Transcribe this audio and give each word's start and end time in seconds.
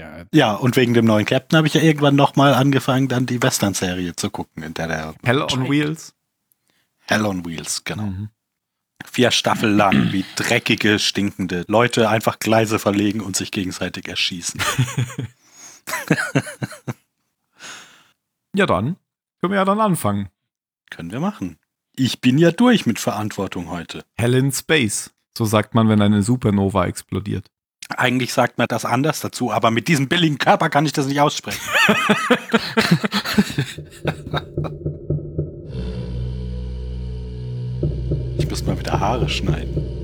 Ja, 0.00 0.24
Ja, 0.32 0.54
und 0.54 0.76
wegen 0.76 0.94
dem 0.94 1.04
neuen 1.04 1.26
Captain 1.26 1.56
habe 1.56 1.66
ich 1.66 1.74
ja 1.74 1.82
irgendwann 1.82 2.16
nochmal 2.16 2.54
angefangen, 2.54 3.08
dann 3.08 3.26
die 3.26 3.42
Western-Serie 3.42 4.16
zu 4.16 4.30
gucken, 4.30 4.62
in 4.62 4.74
der 4.74 4.88
der 4.88 5.14
Hell 5.22 5.42
on 5.42 5.68
Wheels. 5.70 6.14
Hell 7.06 7.26
on 7.26 7.44
Wheels, 7.44 7.84
genau. 7.84 8.04
Mhm. 8.04 8.30
Vier 9.04 9.30
Staffeln 9.30 9.76
lang, 9.76 10.12
wie 10.12 10.24
dreckige, 10.36 10.98
stinkende 10.98 11.64
Leute 11.68 12.08
einfach 12.08 12.38
Gleise 12.38 12.78
verlegen 12.78 13.20
und 13.20 13.36
sich 13.36 13.50
gegenseitig 13.50 14.08
erschießen. 14.08 14.60
Ja, 18.54 18.66
dann 18.66 18.96
können 19.40 19.52
wir 19.52 19.58
ja 19.58 19.64
dann 19.64 19.80
anfangen. 19.80 20.28
Können 20.90 21.12
wir 21.12 21.20
machen. 21.20 21.58
Ich 21.94 22.20
bin 22.20 22.38
ja 22.38 22.50
durch 22.50 22.84
mit 22.84 22.98
Verantwortung 22.98 23.70
heute. 23.70 24.04
Hell 24.16 24.34
in 24.34 24.50
Space. 24.52 25.12
So 25.36 25.44
sagt 25.44 25.74
man, 25.74 25.88
wenn 25.88 26.02
eine 26.02 26.22
Supernova 26.22 26.86
explodiert. 26.86 27.46
Eigentlich 27.96 28.32
sagt 28.32 28.58
man 28.58 28.66
das 28.68 28.84
anders 28.84 29.20
dazu, 29.20 29.52
aber 29.52 29.70
mit 29.70 29.88
diesem 29.88 30.08
billigen 30.08 30.38
Körper 30.38 30.68
kann 30.70 30.86
ich 30.86 30.92
das 30.92 31.06
nicht 31.06 31.20
aussprechen. 31.20 31.60
ich 38.38 38.48
muss 38.48 38.64
mal 38.64 38.78
wieder 38.78 38.98
Haare 38.98 39.28
schneiden. 39.28 40.00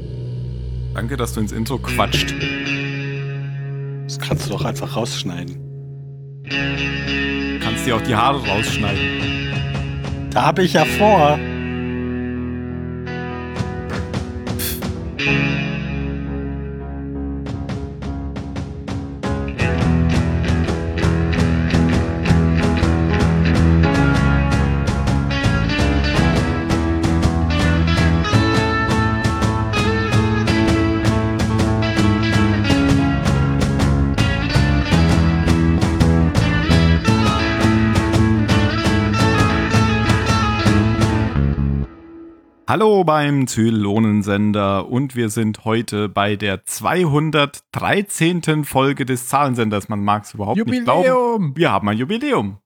Danke, 0.94 1.16
dass 1.16 1.32
du 1.34 1.40
ins 1.40 1.52
Intro 1.52 1.78
quatscht. 1.78 2.34
Das 4.04 4.18
kannst 4.18 4.46
du 4.46 4.50
doch 4.50 4.64
einfach 4.64 4.96
rausschneiden. 4.96 5.58
Kannst 7.60 7.86
dir 7.86 7.96
auch 7.96 8.02
die 8.02 8.14
Haare 8.14 8.44
rausschneiden. 8.46 10.30
Da 10.30 10.42
habe 10.42 10.62
ich 10.62 10.74
ja 10.74 10.84
vor. 10.84 11.38
Hallo 42.76 43.04
beim 43.04 43.46
Zylonensender 43.46 44.86
und 44.86 45.16
wir 45.16 45.30
sind 45.30 45.64
heute 45.64 46.10
bei 46.10 46.36
der 46.36 46.66
213. 46.66 48.66
Folge 48.66 49.06
des 49.06 49.28
Zahlensenders. 49.28 49.88
Man 49.88 50.04
mag 50.04 50.24
es 50.24 50.34
überhaupt 50.34 50.58
nicht 50.58 50.84
glauben. 50.84 51.06
Jubiläum! 51.06 51.56
Wir 51.56 51.72
haben 51.72 51.88
ein 51.88 51.96
Jubiläum. 51.96 52.58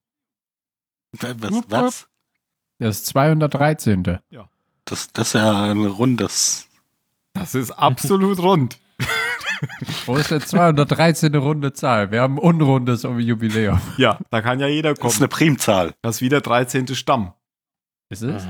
Was? 1.12 1.62
was? 1.68 2.08
Das 2.80 3.04
213. 3.04 4.02
Das, 4.84 5.12
das 5.12 5.28
ist 5.28 5.34
ja 5.34 5.70
ein 5.70 5.86
rundes. 5.86 6.68
Das 7.34 7.54
ist 7.54 7.70
absolut 7.70 8.38
rund. 8.40 8.80
Wo 10.06 10.16
ist 10.16 10.32
der 10.32 10.40
213. 10.40 11.36
runde 11.36 11.72
Zahl? 11.72 12.10
Wir 12.10 12.22
haben 12.22 12.34
ein 12.34 12.40
unrundes 12.40 13.04
Jubiläum. 13.04 13.80
Ja, 13.96 14.18
da 14.30 14.42
kann 14.42 14.58
ja 14.58 14.66
jeder 14.66 14.94
Das 14.94 14.98
ist 14.98 15.02
kommen. 15.02 15.16
eine 15.18 15.28
Primzahl. 15.28 15.94
Das 16.02 16.16
ist 16.16 16.20
wieder 16.20 16.40
13. 16.40 16.96
Stamm. 16.96 17.32
Ist 18.08 18.22
es? 18.22 18.44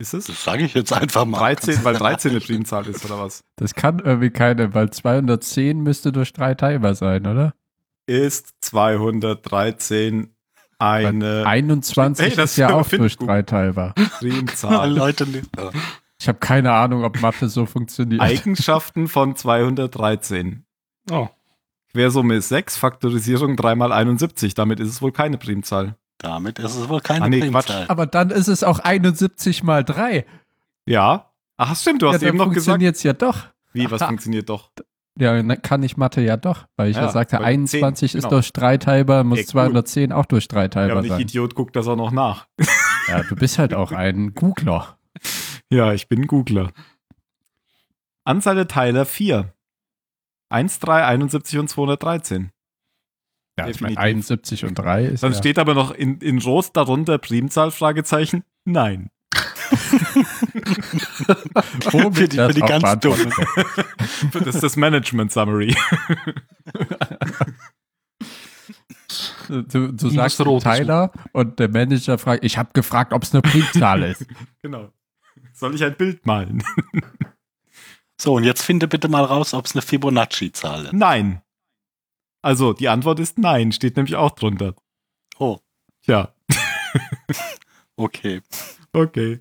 Ist 0.00 0.14
es? 0.14 0.26
Das 0.26 0.44
sage 0.44 0.64
ich 0.64 0.74
jetzt 0.74 0.92
einfach 0.92 1.24
mal. 1.24 1.38
13, 1.38 1.84
weil 1.84 1.94
13 1.98 2.30
eine 2.30 2.40
Primzahl 2.40 2.86
ist, 2.86 3.04
oder 3.04 3.18
was? 3.18 3.42
Das 3.56 3.74
kann 3.74 3.98
irgendwie 3.98 4.30
keine, 4.30 4.72
weil 4.74 4.90
210 4.90 5.80
müsste 5.80 6.12
durch 6.12 6.32
drei 6.32 6.54
teilbar 6.54 6.94
sein, 6.94 7.26
oder? 7.26 7.54
Ist 8.06 8.54
213 8.60 10.34
eine 10.78 11.44
21 11.44 12.24
Hey, 12.26 12.36
das 12.36 12.52
ist 12.52 12.56
ja 12.58 12.72
auch 12.72 12.88
durch 12.88 13.16
gut. 13.16 13.28
drei 13.28 13.42
teilbar. 13.42 13.94
Primzahl. 14.20 14.90
Leute, 14.96 15.26
nicht. 15.26 15.48
Ich 16.20 16.28
habe 16.28 16.38
keine 16.38 16.72
Ahnung, 16.72 17.04
ob 17.04 17.20
Mathe 17.20 17.48
so 17.48 17.66
funktioniert. 17.66 18.20
Eigenschaften 18.20 19.08
von 19.08 19.34
213. 19.36 20.64
Oh, 21.10 21.28
Quersumme 21.92 22.36
ist 22.36 22.48
6, 22.50 22.76
Faktorisierung 22.76 23.56
3 23.56 23.74
mal 23.74 23.92
71. 23.92 24.54
Damit 24.54 24.78
ist 24.78 24.88
es 24.88 25.02
wohl 25.02 25.12
keine 25.12 25.38
Primzahl. 25.38 25.96
Damit 26.18 26.58
ist 26.58 26.74
es 26.76 26.88
wohl 26.88 27.00
keine 27.00 27.24
Ah, 27.24 27.28
nee, 27.28 27.40
Primzahl. 27.40 27.86
Aber 27.88 28.06
dann 28.06 28.30
ist 28.30 28.48
es 28.48 28.62
auch 28.64 28.78
71 28.80 29.62
mal 29.62 29.84
3. 29.84 30.26
Ja. 30.86 31.30
Ach, 31.56 31.74
stimmt, 31.76 32.02
du 32.02 32.06
Ja, 32.06 32.12
hast 32.12 32.20
dann 32.22 32.28
eben 32.28 32.38
noch 32.38 32.46
gesagt. 32.46 32.64
funktioniert 32.66 32.96
es 32.96 33.02
ja 33.02 33.12
doch. 33.12 33.46
Wie, 33.72 33.90
was 33.90 34.02
Aha. 34.02 34.08
funktioniert 34.10 34.48
doch? 34.48 34.70
Ja, 35.20 35.34
dann 35.34 35.62
kann 35.62 35.82
ich 35.82 35.96
Mathe 35.96 36.20
ja 36.20 36.36
doch, 36.36 36.66
weil 36.76 36.90
ich 36.90 36.96
ja, 36.96 37.02
Ja, 37.02 37.08
sagte, 37.10 37.38
weil 37.38 37.46
21 37.46 38.12
10, 38.12 38.18
ist 38.18 38.24
genau. 38.24 38.36
durch 38.36 38.52
drei 38.52 38.76
teilbar, 38.78 39.24
muss 39.24 39.38
Ey, 39.38 39.44
cool. 39.46 39.50
210 39.50 40.12
auch 40.12 40.26
durch 40.26 40.46
drei 40.46 40.62
Ja, 40.62 40.68
teilbar 40.68 40.98
und 40.98 41.04
ich 41.04 41.10
sein. 41.10 41.20
Idiot 41.20 41.54
guckt 41.56 41.74
das 41.74 41.88
auch 41.88 41.96
noch 41.96 42.10
nach. 42.12 42.46
Ja, 43.08 43.22
du 43.22 43.36
bist 43.36 43.58
halt 43.58 43.72
auch 43.72 43.90
ein 43.90 44.34
Googler. 44.34 44.98
Ja, 45.70 45.94
ich 45.94 46.08
bin 46.08 46.26
Googler. 46.26 46.72
Anzahl 48.24 48.54
der 48.54 48.68
Teiler 48.68 49.06
4. 49.06 49.54
1, 50.50 50.78
3, 50.80 51.06
71 51.06 51.58
und 51.58 51.68
213. 51.68 52.50
Ja, 53.58 53.68
ich 53.68 53.80
meine, 53.80 53.94
Definitiv. 53.96 53.98
71 53.98 54.64
und 54.64 54.74
3 54.78 55.04
ist 55.06 55.22
Dann 55.22 55.32
ja, 55.32 55.38
steht 55.38 55.58
aber 55.58 55.74
noch 55.74 55.90
in, 55.90 56.18
in 56.18 56.38
Rot 56.38 56.70
darunter 56.74 57.18
Primzahl, 57.18 57.70
Fragezeichen. 57.70 58.44
Nein. 58.64 59.10
womit 61.90 62.16
für 62.16 62.28
die- 62.28 62.36
das 62.36 62.46
für 62.48 62.54
die 62.54 62.62
auch 62.62 62.68
ganz 62.68 63.04
wird. 63.04 63.32
Das 64.32 64.54
ist 64.54 64.62
das 64.62 64.76
Management 64.76 65.32
Summary. 65.32 65.74
Du, 69.48 69.92
du 69.92 70.08
sagst 70.10 70.40
rot 70.40 70.62
Tyler 70.62 71.12
und 71.32 71.58
der 71.58 71.68
Manager 71.68 72.18
fragt, 72.18 72.44
ich 72.44 72.58
habe 72.58 72.70
gefragt, 72.74 73.12
ob 73.12 73.22
es 73.22 73.32
eine 73.32 73.42
Primzahl 73.42 74.02
ist. 74.02 74.26
genau. 74.62 74.90
Soll 75.52 75.74
ich 75.74 75.82
ein 75.82 75.96
Bild 75.96 76.26
malen? 76.26 76.62
So, 78.20 78.34
und 78.34 78.44
jetzt 78.44 78.62
finde 78.62 78.88
bitte 78.88 79.08
mal 79.08 79.24
raus, 79.24 79.54
ob 79.54 79.66
es 79.66 79.74
eine 79.74 79.82
Fibonacci-Zahl 79.82 80.86
ist. 80.86 80.92
Nein. 80.92 81.40
Also, 82.48 82.72
die 82.72 82.88
Antwort 82.88 83.20
ist 83.20 83.36
nein, 83.36 83.72
steht 83.72 83.96
nämlich 83.96 84.16
auch 84.16 84.30
drunter. 84.30 84.74
Oh, 85.38 85.58
Tja, 86.02 86.32
okay. 87.96 88.40
okay. 88.94 89.40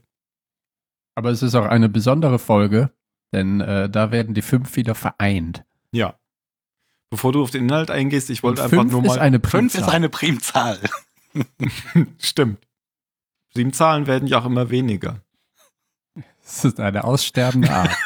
Aber 1.15 1.29
es 1.29 1.41
ist 1.41 1.55
auch 1.55 1.67
eine 1.67 1.87
besondere 1.87 2.37
Folge, 2.37 2.91
denn 3.31 3.61
äh, 3.61 3.89
da 3.89 4.11
werden 4.11 4.33
die 4.33 4.41
fünf 4.41 4.75
wieder 4.75 4.93
vereint. 4.93 5.63
Ja. 5.93 6.19
Bevor 7.09 7.31
du 7.31 7.43
auf 7.43 7.51
den 7.51 7.63
Inhalt 7.63 7.91
eingehst, 7.91 8.29
ich 8.29 8.43
wollte 8.43 8.61
einfach 8.61 8.83
nur 8.83 9.01
ist 9.05 9.07
mal. 9.07 9.19
eine 9.19 9.39
Fünf 9.39 9.75
ist 9.75 9.87
eine 9.87 10.09
Primzahl. 10.09 10.77
Stimmt. 12.19 12.67
Primzahlen 13.53 14.05
werden 14.05 14.27
ja 14.27 14.39
auch 14.39 14.45
immer 14.45 14.69
weniger. 14.69 15.21
Das 16.43 16.65
ist 16.65 16.81
eine 16.81 17.05
aussterbende 17.05 17.69
Art. 17.71 17.95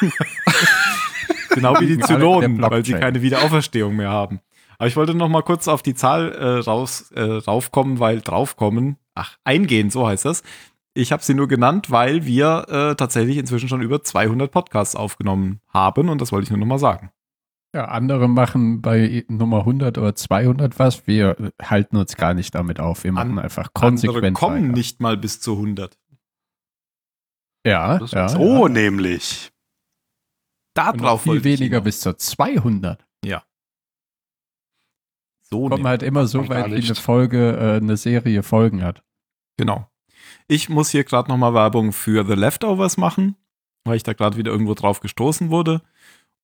Genau 1.54 1.78
wie 1.80 1.86
die 1.86 1.98
Zylonen, 1.98 2.62
weil 2.62 2.82
sie 2.82 2.94
keine 2.94 3.20
Wiederauferstehung 3.20 3.94
mehr 3.94 4.08
haben. 4.08 4.40
Aber 4.82 4.88
ich 4.88 4.96
wollte 4.96 5.14
noch 5.14 5.28
mal 5.28 5.42
kurz 5.42 5.68
auf 5.68 5.80
die 5.84 5.94
Zahl 5.94 6.32
äh, 6.32 6.58
raus, 6.58 7.12
äh, 7.12 7.22
raufkommen, 7.22 8.00
weil 8.00 8.20
draufkommen, 8.20 8.96
ach, 9.14 9.38
eingehen, 9.44 9.90
so 9.90 10.08
heißt 10.08 10.24
das. 10.24 10.42
Ich 10.92 11.12
habe 11.12 11.22
sie 11.22 11.34
nur 11.34 11.46
genannt, 11.46 11.92
weil 11.92 12.26
wir 12.26 12.66
äh, 12.68 12.94
tatsächlich 12.96 13.36
inzwischen 13.36 13.68
schon 13.68 13.80
über 13.80 14.02
200 14.02 14.50
Podcasts 14.50 14.96
aufgenommen 14.96 15.60
haben 15.68 16.08
und 16.08 16.20
das 16.20 16.32
wollte 16.32 16.46
ich 16.46 16.50
nur 16.50 16.58
noch 16.58 16.66
mal 16.66 16.80
sagen. 16.80 17.12
Ja, 17.72 17.84
andere 17.84 18.26
machen 18.26 18.82
bei 18.82 19.24
Nummer 19.28 19.58
100 19.60 19.98
oder 19.98 20.16
200 20.16 20.76
was. 20.80 21.06
Wir 21.06 21.38
äh, 21.38 21.50
halten 21.62 21.96
uns 21.96 22.16
gar 22.16 22.34
nicht 22.34 22.52
damit 22.52 22.80
auf. 22.80 23.04
Wir 23.04 23.12
machen 23.12 23.38
An- 23.38 23.44
einfach 23.44 23.68
Andere 23.74 23.90
konsequent 23.90 24.36
kommen 24.36 24.64
weiter. 24.64 24.72
nicht 24.78 24.98
mal 25.00 25.16
bis 25.16 25.40
zu 25.40 25.52
100. 25.52 25.96
Ja, 27.64 27.98
Das 28.00 28.08
ist 28.08 28.14
ja. 28.14 28.28
So 28.28 28.66
ja. 28.66 28.68
nämlich. 28.68 29.52
Da 30.74 30.92
drauf 30.92 31.22
viel 31.22 31.44
weniger 31.44 31.80
bis 31.82 32.00
zur 32.00 32.18
200. 32.18 33.06
So 35.52 35.68
Kommen 35.68 35.86
halt 35.86 36.02
immer 36.02 36.26
so 36.26 36.48
weit, 36.48 36.70
wie 36.70 36.84
eine 36.84 36.94
Folge 36.94 37.56
äh, 37.56 37.76
eine 37.76 37.96
Serie 37.96 38.42
Folgen 38.42 38.82
hat. 38.82 39.02
Genau. 39.56 39.88
Ich 40.48 40.68
muss 40.68 40.90
hier 40.90 41.04
gerade 41.04 41.30
noch 41.30 41.36
mal 41.36 41.54
Werbung 41.54 41.92
für 41.92 42.26
The 42.26 42.34
Leftovers 42.34 42.96
machen, 42.96 43.36
weil 43.84 43.96
ich 43.96 44.02
da 44.02 44.12
gerade 44.12 44.36
wieder 44.36 44.50
irgendwo 44.50 44.74
drauf 44.74 45.00
gestoßen 45.00 45.50
wurde. 45.50 45.82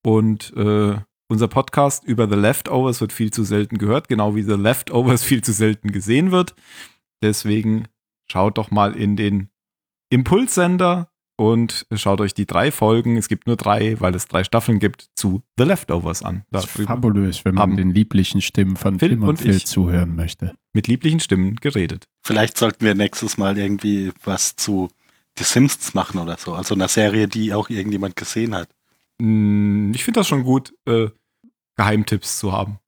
Und 0.03 0.53
äh, 0.55 0.97
unser 1.27 1.47
Podcast 1.47 2.03
über 2.03 2.29
The 2.29 2.35
Leftovers 2.35 3.01
wird 3.01 3.13
viel 3.13 3.31
zu 3.31 3.43
selten 3.43 3.77
gehört, 3.77 4.07
genau 4.07 4.35
wie 4.35 4.43
The 4.43 4.53
Leftovers 4.53 5.23
viel 5.25 5.43
zu 5.43 5.53
selten 5.53 5.91
gesehen 5.91 6.31
wird. 6.31 6.55
Deswegen 7.21 7.87
schaut 8.31 8.57
doch 8.57 8.71
mal 8.71 8.95
in 8.95 9.15
den 9.15 9.49
Impulssender 10.09 11.08
und 11.39 11.85
schaut 11.95 12.19
euch 12.21 12.33
die 12.33 12.45
drei 12.45 12.71
Folgen, 12.71 13.15
es 13.17 13.27
gibt 13.29 13.47
nur 13.47 13.55
drei, 13.55 13.99
weil 13.99 14.13
es 14.13 14.27
drei 14.27 14.43
Staffeln 14.43 14.79
gibt, 14.79 15.07
zu 15.15 15.41
The 15.57 15.63
Leftovers 15.63 16.21
an. 16.21 16.43
Das 16.51 16.65
ist 16.65 16.85
fabulös, 16.85 17.45
wenn 17.45 17.55
man 17.55 17.77
den 17.77 17.91
lieblichen 17.93 18.41
Stimmen 18.41 18.75
von 18.75 18.99
Phil 18.99 19.09
Tim 19.09 19.23
und 19.23 19.29
und 19.29 19.37
Phil 19.41 19.55
ich. 19.55 19.65
zuhören 19.65 20.15
möchte. 20.15 20.53
mit 20.73 20.87
lieblichen 20.87 21.19
Stimmen 21.19 21.55
geredet. 21.55 22.05
Vielleicht 22.23 22.57
sollten 22.57 22.83
wir 22.85 22.93
nächstes 22.93 23.37
Mal 23.37 23.57
irgendwie 23.57 24.11
was 24.23 24.55
zu 24.57 24.89
The 25.37 25.43
Simpsons 25.45 25.93
machen 25.93 26.19
oder 26.19 26.37
so. 26.37 26.53
Also 26.53 26.75
einer 26.75 26.89
Serie, 26.89 27.27
die 27.27 27.53
auch 27.53 27.69
irgendjemand 27.69 28.15
gesehen 28.17 28.53
hat. 28.53 28.69
Mm, 29.19 29.91
Ich 29.93 30.03
finde 30.03 30.19
das 30.19 30.27
schon 30.27 30.43
gut, 30.43 30.73
äh, 30.85 31.07
Geheimtipps 31.77 32.37
zu 32.39 32.51
haben. 32.51 32.79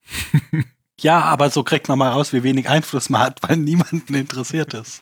Ja, 1.03 1.21
aber 1.21 1.49
so 1.49 1.63
kriegt 1.63 1.87
man 1.89 1.97
mal 1.97 2.09
raus, 2.11 2.31
wie 2.31 2.43
wenig 2.43 2.69
Einfluss 2.69 3.09
man 3.09 3.21
hat, 3.21 3.39
weil 3.41 3.57
niemanden 3.57 4.13
interessiert 4.13 4.75
ist. 4.75 5.01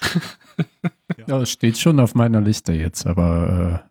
Ja, 1.30 1.38
das 1.38 1.52
steht 1.52 1.78
schon 1.78 2.00
auf 2.00 2.16
meiner 2.16 2.40
Liste 2.40 2.72
jetzt, 2.72 3.06
aber 3.06 3.84
äh, 3.84 3.88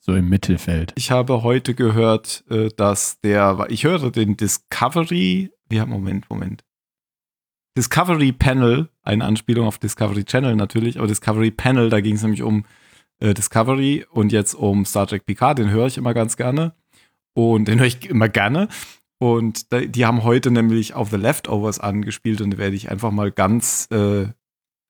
so 0.00 0.14
im 0.14 0.28
Mittelfeld. 0.28 0.92
Ich 0.96 1.10
habe 1.10 1.42
heute 1.42 1.74
gehört, 1.74 2.44
äh, 2.50 2.68
dass 2.76 3.22
der, 3.22 3.68
ich 3.70 3.84
höre 3.84 4.10
den 4.10 4.36
Discovery, 4.36 5.50
ja, 5.72 5.86
Moment, 5.86 6.28
Moment. 6.28 6.62
Discovery 7.74 8.32
Panel, 8.32 8.90
eine 9.02 9.24
Anspielung 9.24 9.66
auf 9.66 9.78
Discovery 9.78 10.24
Channel 10.24 10.56
natürlich, 10.56 10.98
aber 10.98 11.06
Discovery 11.06 11.50
Panel, 11.50 11.88
da 11.88 12.02
ging 12.02 12.16
es 12.16 12.22
nämlich 12.22 12.42
um 12.42 12.66
äh, 13.18 13.32
Discovery 13.32 14.04
und 14.10 14.30
jetzt 14.30 14.52
um 14.52 14.84
Star 14.84 15.06
Trek 15.06 15.24
Picard, 15.24 15.56
den 15.56 15.70
höre 15.70 15.86
ich 15.86 15.96
immer 15.96 16.12
ganz 16.12 16.36
gerne. 16.36 16.74
Und 17.32 17.66
den 17.66 17.78
höre 17.78 17.86
ich 17.86 18.10
immer 18.10 18.28
gerne. 18.28 18.68
Und 19.18 19.68
die 19.72 20.04
haben 20.04 20.22
heute 20.22 20.50
nämlich 20.50 20.92
auf 20.92 21.08
The 21.08 21.16
Leftovers 21.16 21.80
angespielt 21.80 22.42
und 22.42 22.58
werde 22.58 22.76
ich 22.76 22.90
einfach 22.90 23.10
mal 23.10 23.32
ganz 23.32 23.88
äh, 23.90 24.26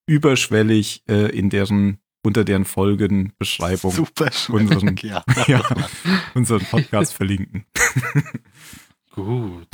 überschwellig 0.06 1.02
äh, 1.08 1.36
in 1.36 1.50
deren, 1.50 1.98
unter 2.22 2.44
deren 2.44 2.64
Folgenbeschreibung 2.64 3.90
Super 3.90 4.30
unseren, 4.48 4.96
ja. 5.02 5.24
ja, 5.46 5.62
unseren 6.34 6.64
Podcast 6.64 7.14
verlinken. 7.14 7.64
Gut. 9.12 9.68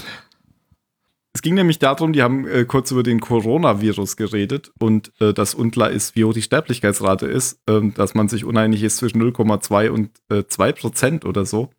Es 1.32 1.42
ging 1.42 1.54
nämlich 1.54 1.78
darum, 1.78 2.12
die 2.12 2.22
haben 2.22 2.46
äh, 2.46 2.64
kurz 2.64 2.90
über 2.90 3.02
den 3.02 3.20
Coronavirus 3.20 4.16
geredet 4.16 4.72
und 4.80 5.12
äh, 5.20 5.32
dass 5.32 5.54
unklar 5.54 5.90
ist, 5.90 6.16
wie 6.16 6.24
hoch 6.24 6.34
die 6.34 6.42
Sterblichkeitsrate 6.42 7.26
ist, 7.26 7.60
ähm, 7.68 7.94
dass 7.94 8.14
man 8.14 8.28
sich 8.28 8.44
uneinig 8.44 8.82
ist 8.82 8.96
zwischen 8.96 9.22
0,2 9.22 9.90
und 9.90 10.10
äh, 10.28 10.44
2 10.46 10.72
Prozent 10.72 11.24
oder 11.24 11.46
so. 11.46 11.70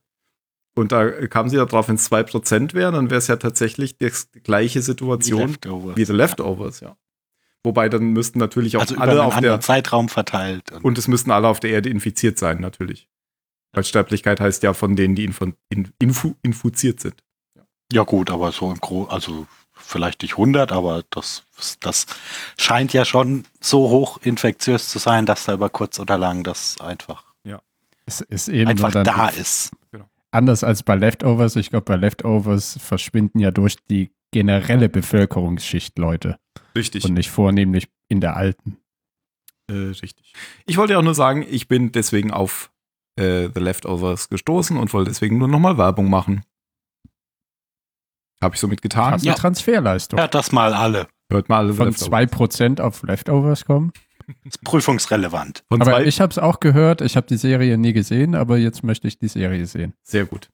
Und 0.74 0.94
da 0.94 1.09
kamen 1.27 1.50
sie 1.50 1.57
darauf, 1.57 1.89
wenn 1.89 1.95
es 1.95 2.06
2 2.06 2.24
Prozent 2.24 2.74
wären, 2.74 2.94
dann 2.94 3.09
wäre 3.09 3.18
es 3.18 3.27
ja 3.27 3.36
tatsächlich 3.36 3.98
die, 3.98 4.09
die 4.33 4.39
gleiche 4.39 4.81
Situation 4.81 5.50
Leftovers. 5.50 5.98
wie 5.98 6.06
The 6.06 6.13
Leftovers, 6.13 6.80
ja. 6.80 6.95
Wobei 7.63 7.90
dann 7.90 8.12
müssten 8.12 8.40
natürlich 8.40 8.78
auch 8.78 8.81
Also 8.81 8.96
über 8.96 9.04
alle 9.04 9.12
einen 9.12 9.22
auf 9.22 9.36
anderen 9.36 9.60
der 9.60 9.62
Zeitraum 9.62 10.10
verteilt. 10.10 10.72
Und 10.72 10.84
und 10.84 10.98
es 10.98 11.08
müssten 11.08 11.31
alle 11.31 11.48
auf 11.48 11.60
der 11.60 11.72
Erde 11.72 11.90
infiziert 11.90 12.40
sein, 12.40 12.60
natürlich. 12.60 13.08
Weil 13.74 13.84
Sterblichkeit 13.84 14.40
heißt 14.40 14.63
ja 14.63 14.74
von 14.74 14.96
denen, 14.96 15.16
die 15.16 15.24
infu 15.24 15.54
in, 15.69 15.92
infu 16.00 16.34
infiziert 16.42 17.00
sind. 17.00 17.24
ja 17.92 18.04
gut, 18.04 18.31
aber 18.31 18.52
so 18.52 18.72
im 18.72 18.80
Gro 18.80 19.06
also 19.06 19.48
vielleicht 19.74 20.22
nicht 20.22 20.34
100, 20.34 20.72
aber 20.72 21.04
das, 21.10 21.44
das 21.80 22.06
scheint 22.58 22.94
ja 22.94 23.06
schon 23.06 23.46
so 23.60 23.90
hoch 23.90 24.19
infektiös 24.22 24.90
zu 24.90 25.00
sein, 25.00 25.25
dass 25.25 25.46
da 25.46 25.54
über 25.54 25.69
kurz 25.69 26.00
oder 26.00 26.18
lang 26.18 26.44
das 26.44 26.80
einfach, 26.81 27.24
Es 28.06 28.22
ist 28.22 28.48
eben 28.50 28.69
einfach 28.69 28.92
da 28.92 29.30
ist. 29.30 29.72
anders 30.31 30.63
als 30.63 30.84
bei 30.84 30.96
Leftovers. 30.96 31.56
Ich 31.56 31.69
glaube, 31.69 31.86
bei 31.86 31.96
Leftovers 31.96 32.78
verschwinden 32.81 33.40
ja 33.40 33.52
durch 33.52 33.78
die 33.90 34.12
generelle 34.31 34.89
Bevölkerungsschicht 34.89 35.98
Leute 35.98 36.38
Richtig. 36.75 37.04
und 37.06 37.13
nicht 37.13 37.30
vornehmlich 37.30 37.89
in 38.07 38.22
der 38.22 38.36
alten. 38.36 38.78
Äh, 39.69 39.74
richtig. 40.01 40.33
Ich 40.66 40.78
wollte 40.78 40.94
ja 40.94 41.00
auch 41.00 41.04
nur 41.04 41.16
sagen, 41.16 41.45
ich 41.48 41.68
bin 41.68 41.92
deswegen 41.92 42.31
auf 42.31 42.72
äh, 43.18 43.50
The 43.54 43.60
Leftovers 43.60 44.30
gestoßen 44.30 44.78
und 44.78 44.94
wollte 44.94 45.12
deswegen 45.12 45.38
nur 45.38 45.48
nochmal 45.48 45.78
Werbung 45.78 46.10
machen. 46.10 46.44
Habe 48.42 48.56
ich 48.56 48.62
somit 48.62 48.81
getan. 48.81 49.13
Hast 49.13 49.24
Ja. 49.24 49.33
eine 49.33 49.39
Transferleistung. 49.39 50.19
Hört 50.19 50.34
das 50.34 50.51
mal 50.51 50.74
alle. 50.74 51.07
Hört 51.31 51.48
mal 51.50 51.60
alle 51.60 51.74
Von 51.74 51.88
Leftovers. 51.88 52.12
2% 52.31 52.81
auf 52.81 53.04
Leftovers 53.04 53.66
kommen. 53.66 53.92
Ist 54.44 54.62
prüfungsrelevant. 54.63 55.63
Von 55.69 55.81
Aber 55.81 56.06
ich 56.06 56.22
habe 56.22 56.31
es 56.31 56.38
auch 56.39 56.60
gehört. 56.60 57.01
Ich 57.01 57.16
habe 57.18 57.27
die 57.27 57.38
Serie 57.38 57.77
nie 57.77 57.94
gesehen, 57.94 58.34
aber 58.36 58.57
jetzt 58.57 58.84
möchte 58.84 59.07
ich 59.07 59.19
die 59.19 59.27
Serie 59.27 59.66
sehen. 59.68 59.94
Sehr 60.04 60.25
gut. 60.25 60.50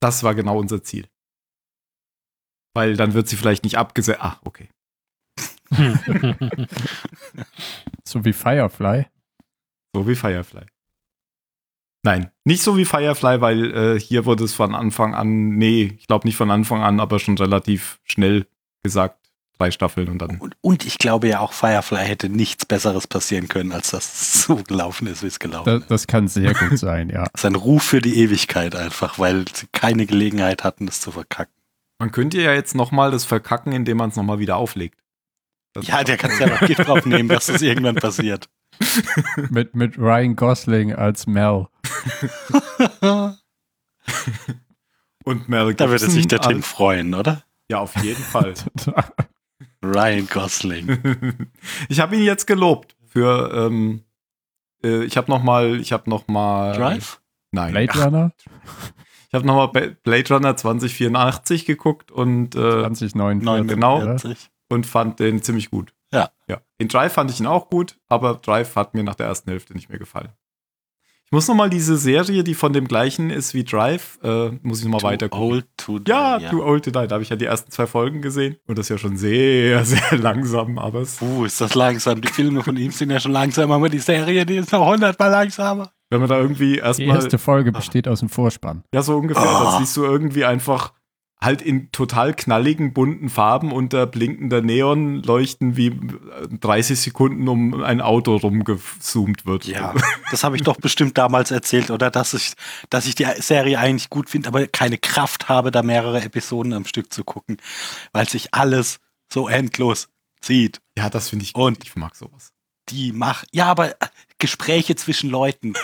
Das 0.00 0.22
war 0.22 0.34
genau 0.34 0.58
unser 0.58 0.82
Ziel. 0.82 1.06
Weil 2.78 2.96
dann 2.96 3.12
wird 3.12 3.26
sie 3.28 3.34
vielleicht 3.34 3.64
nicht 3.64 3.76
abgesetzt. 3.76 4.20
Ah, 4.22 4.36
okay. 4.44 4.68
So 8.04 8.24
wie 8.24 8.32
Firefly. 8.32 9.06
So 9.92 10.06
wie 10.06 10.14
Firefly. 10.14 10.62
Nein, 12.04 12.30
nicht 12.44 12.62
so 12.62 12.76
wie 12.76 12.84
Firefly, 12.84 13.40
weil 13.40 13.74
äh, 13.74 14.00
hier 14.00 14.24
wurde 14.26 14.44
es 14.44 14.54
von 14.54 14.76
Anfang 14.76 15.16
an, 15.16 15.56
nee, 15.56 15.96
ich 15.98 16.06
glaube 16.06 16.26
nicht 16.28 16.36
von 16.36 16.52
Anfang 16.52 16.82
an, 16.82 17.00
aber 17.00 17.18
schon 17.18 17.36
relativ 17.36 17.98
schnell 18.04 18.46
gesagt, 18.84 19.18
drei 19.58 19.72
Staffeln 19.72 20.08
und 20.08 20.18
dann. 20.22 20.38
Und, 20.38 20.54
und 20.60 20.86
ich 20.86 20.98
glaube 20.98 21.26
ja 21.28 21.40
auch 21.40 21.52
Firefly 21.52 22.04
hätte 22.06 22.28
nichts 22.28 22.64
Besseres 22.64 23.08
passieren 23.08 23.48
können, 23.48 23.72
als 23.72 23.90
dass 23.90 24.06
es 24.06 24.44
so 24.44 24.56
gelaufen 24.56 25.08
ist, 25.08 25.24
wie 25.24 25.26
es 25.26 25.40
gelaufen 25.40 25.66
Das, 25.66 25.80
ist. 25.82 25.90
das 25.90 26.06
kann 26.06 26.28
sehr 26.28 26.54
gut 26.54 26.78
sein, 26.78 27.10
ja. 27.10 27.24
Das 27.32 27.42
ist 27.42 27.44
ein 27.44 27.56
Ruf 27.56 27.82
für 27.82 28.00
die 28.00 28.18
Ewigkeit 28.20 28.76
einfach, 28.76 29.18
weil 29.18 29.44
sie 29.52 29.66
keine 29.72 30.06
Gelegenheit 30.06 30.62
hatten, 30.62 30.86
das 30.86 31.00
zu 31.00 31.10
verkacken. 31.10 31.52
Man 31.98 32.12
könnte 32.12 32.40
ja 32.40 32.54
jetzt 32.54 32.74
nochmal 32.74 33.10
das 33.10 33.24
verkacken, 33.24 33.72
indem 33.72 33.96
man 33.98 34.10
es 34.10 34.16
nochmal 34.16 34.38
wieder 34.38 34.56
auflegt. 34.56 35.02
Das 35.72 35.86
Ja, 35.86 36.04
der 36.04 36.16
kann 36.16 36.30
ja 36.38 36.46
noch 36.46 36.60
Gift 36.60 36.86
drauf 36.86 37.04
nehmen, 37.04 37.28
dass 37.28 37.46
das 37.46 37.60
irgendwann 37.60 37.96
passiert. 37.96 38.48
Mit, 39.50 39.74
mit 39.74 39.98
Ryan 39.98 40.36
Gosling 40.36 40.94
als 40.94 41.26
Mel. 41.26 41.66
Und 45.24 45.48
Mel 45.48 45.74
Da 45.74 45.86
würde 45.86 45.98
Gibson 45.98 46.10
sich 46.10 46.28
der 46.28 46.40
Tim 46.40 46.62
freuen, 46.62 47.12
oder? 47.14 47.42
Ja, 47.68 47.80
auf 47.80 47.96
jeden 48.04 48.22
Fall. 48.22 48.54
Ryan 49.84 50.28
Gosling. 50.28 51.50
ich 51.88 51.98
habe 51.98 52.16
ihn 52.16 52.22
jetzt 52.22 52.46
gelobt 52.46 52.96
für. 53.06 53.52
Ähm, 53.52 54.04
äh, 54.84 55.02
ich 55.04 55.16
habe 55.16 55.28
noch 55.28 55.42
mal, 55.42 55.80
ich 55.80 55.92
habe 55.92 56.08
noch 56.08 56.28
mal. 56.28 56.74
Drive? 56.74 57.20
Nein. 57.50 57.72
Blade 57.72 57.92
Ach, 57.94 58.06
Runner 58.06 58.32
ich 59.28 59.34
habe 59.34 59.46
noch 59.46 59.54
mal 59.54 59.66
Ba- 59.66 59.94
Blade 60.02 60.34
Runner 60.34 60.56
2084 60.56 61.64
geguckt 61.66 62.10
und 62.10 62.54
äh, 62.54 62.58
2049. 62.58 63.68
genau. 63.68 63.96
oder? 63.96 64.06
49. 64.06 64.50
und 64.70 64.86
fand 64.86 65.20
den 65.20 65.42
ziemlich 65.42 65.70
gut. 65.70 65.92
Ja. 66.12 66.30
ja. 66.48 66.60
In 66.78 66.88
Drive 66.88 67.12
fand 67.12 67.30
ich 67.30 67.40
ihn 67.40 67.46
auch 67.46 67.68
gut, 67.68 67.98
aber 68.08 68.34
Drive 68.34 68.74
hat 68.76 68.94
mir 68.94 69.02
nach 69.04 69.14
der 69.14 69.26
ersten 69.26 69.50
Hälfte 69.50 69.74
nicht 69.74 69.88
mehr 69.90 69.98
gefallen. 69.98 70.30
Ich 71.26 71.32
muss 71.32 71.46
noch 71.46 71.54
mal 71.54 71.68
diese 71.68 71.98
Serie, 71.98 72.42
die 72.42 72.54
von 72.54 72.72
dem 72.72 72.88
gleichen 72.88 73.28
ist 73.28 73.52
wie 73.52 73.62
Drive, 73.62 74.18
äh, 74.22 74.48
muss 74.62 74.78
ich 74.78 74.86
noch 74.86 74.92
mal 74.92 74.98
Too 75.00 75.06
weiter 75.06 75.28
gucken. 75.28 75.52
Old 75.52 75.66
to 75.76 75.98
die, 75.98 76.10
Ja, 76.10 76.38
Too 76.38 76.64
Old 76.64 76.86
to 76.86 76.90
Die. 76.90 77.06
Da 77.06 77.10
habe 77.16 77.22
ich 77.22 77.28
ja 77.28 77.36
die 77.36 77.44
ersten 77.44 77.70
zwei 77.70 77.86
Folgen 77.86 78.22
gesehen. 78.22 78.56
Und 78.66 78.78
das 78.78 78.86
ist 78.86 78.88
ja 78.88 78.96
schon 78.96 79.18
sehr, 79.18 79.84
sehr 79.84 80.16
langsam, 80.16 80.78
aber 80.78 81.00
es, 81.02 81.20
Uh, 81.20 81.44
ist 81.44 81.60
das 81.60 81.74
langsam. 81.74 82.22
Die 82.22 82.28
Filme 82.28 82.62
von 82.62 82.78
ihm 82.78 82.92
sind 82.92 83.10
ja 83.10 83.20
schon 83.20 83.32
langsam, 83.32 83.70
aber 83.72 83.90
die 83.90 83.98
Serie, 83.98 84.46
die 84.46 84.56
ist 84.56 84.72
noch 84.72 84.86
hundertmal 84.90 85.30
langsamer. 85.30 85.92
Wenn 86.10 86.20
man 86.20 86.28
da 86.28 86.38
irgendwie 86.38 86.72
Die 86.74 86.78
erstmal, 86.78 87.16
erste 87.16 87.38
Folge 87.38 87.72
besteht 87.72 88.08
aus 88.08 88.20
dem 88.20 88.28
Vorspann. 88.28 88.82
ja, 88.94 89.02
so 89.02 89.16
ungefähr, 89.16 89.42
Ah. 89.42 89.64
da 89.72 89.78
siehst 89.78 89.96
du 89.96 90.04
irgendwie 90.04 90.44
einfach 90.44 90.92
halt 91.40 91.62
in 91.62 91.92
total 91.92 92.34
knalligen, 92.34 92.92
bunten 92.92 93.28
Farben 93.28 93.70
unter 93.70 94.06
blinkender 94.08 94.60
Neon 94.60 95.22
leuchten, 95.22 95.76
wie 95.76 95.86
äh, 95.86 96.48
30 96.50 96.98
Sekunden 97.00 97.46
um 97.46 97.80
ein 97.84 98.00
Auto 98.00 98.34
rumgezoomt 98.36 99.46
wird. 99.46 99.64
Ja, 99.64 99.94
das 100.32 100.42
habe 100.42 100.56
ich 100.56 100.62
doch 100.62 100.78
bestimmt 100.78 101.16
damals 101.16 101.52
erzählt, 101.52 101.90
oder? 101.92 102.10
Dass 102.10 102.34
ich, 102.34 102.54
dass 102.90 103.06
ich 103.06 103.14
die 103.14 103.26
Serie 103.38 103.78
eigentlich 103.78 104.10
gut 104.10 104.28
finde, 104.28 104.48
aber 104.48 104.66
keine 104.66 104.98
Kraft 104.98 105.48
habe, 105.48 105.70
da 105.70 105.84
mehrere 105.84 106.20
Episoden 106.22 106.72
am 106.72 106.84
Stück 106.84 107.12
zu 107.12 107.22
gucken, 107.22 107.58
weil 108.12 108.28
sich 108.28 108.52
alles 108.52 108.98
so 109.32 109.46
endlos 109.48 110.08
zieht. 110.40 110.80
Ja, 110.96 111.08
das 111.08 111.28
finde 111.28 111.44
ich 111.44 111.54
Und- 111.54 111.84
Ich 111.84 111.94
mag 111.94 112.16
sowas. 112.16 112.52
Die 112.88 113.12
macht, 113.12 113.46
ja, 113.52 113.66
aber 113.66 113.90
äh, 113.90 114.06
Gespräche 114.38 114.96
zwischen 114.96 115.30
Leuten. 115.30 115.74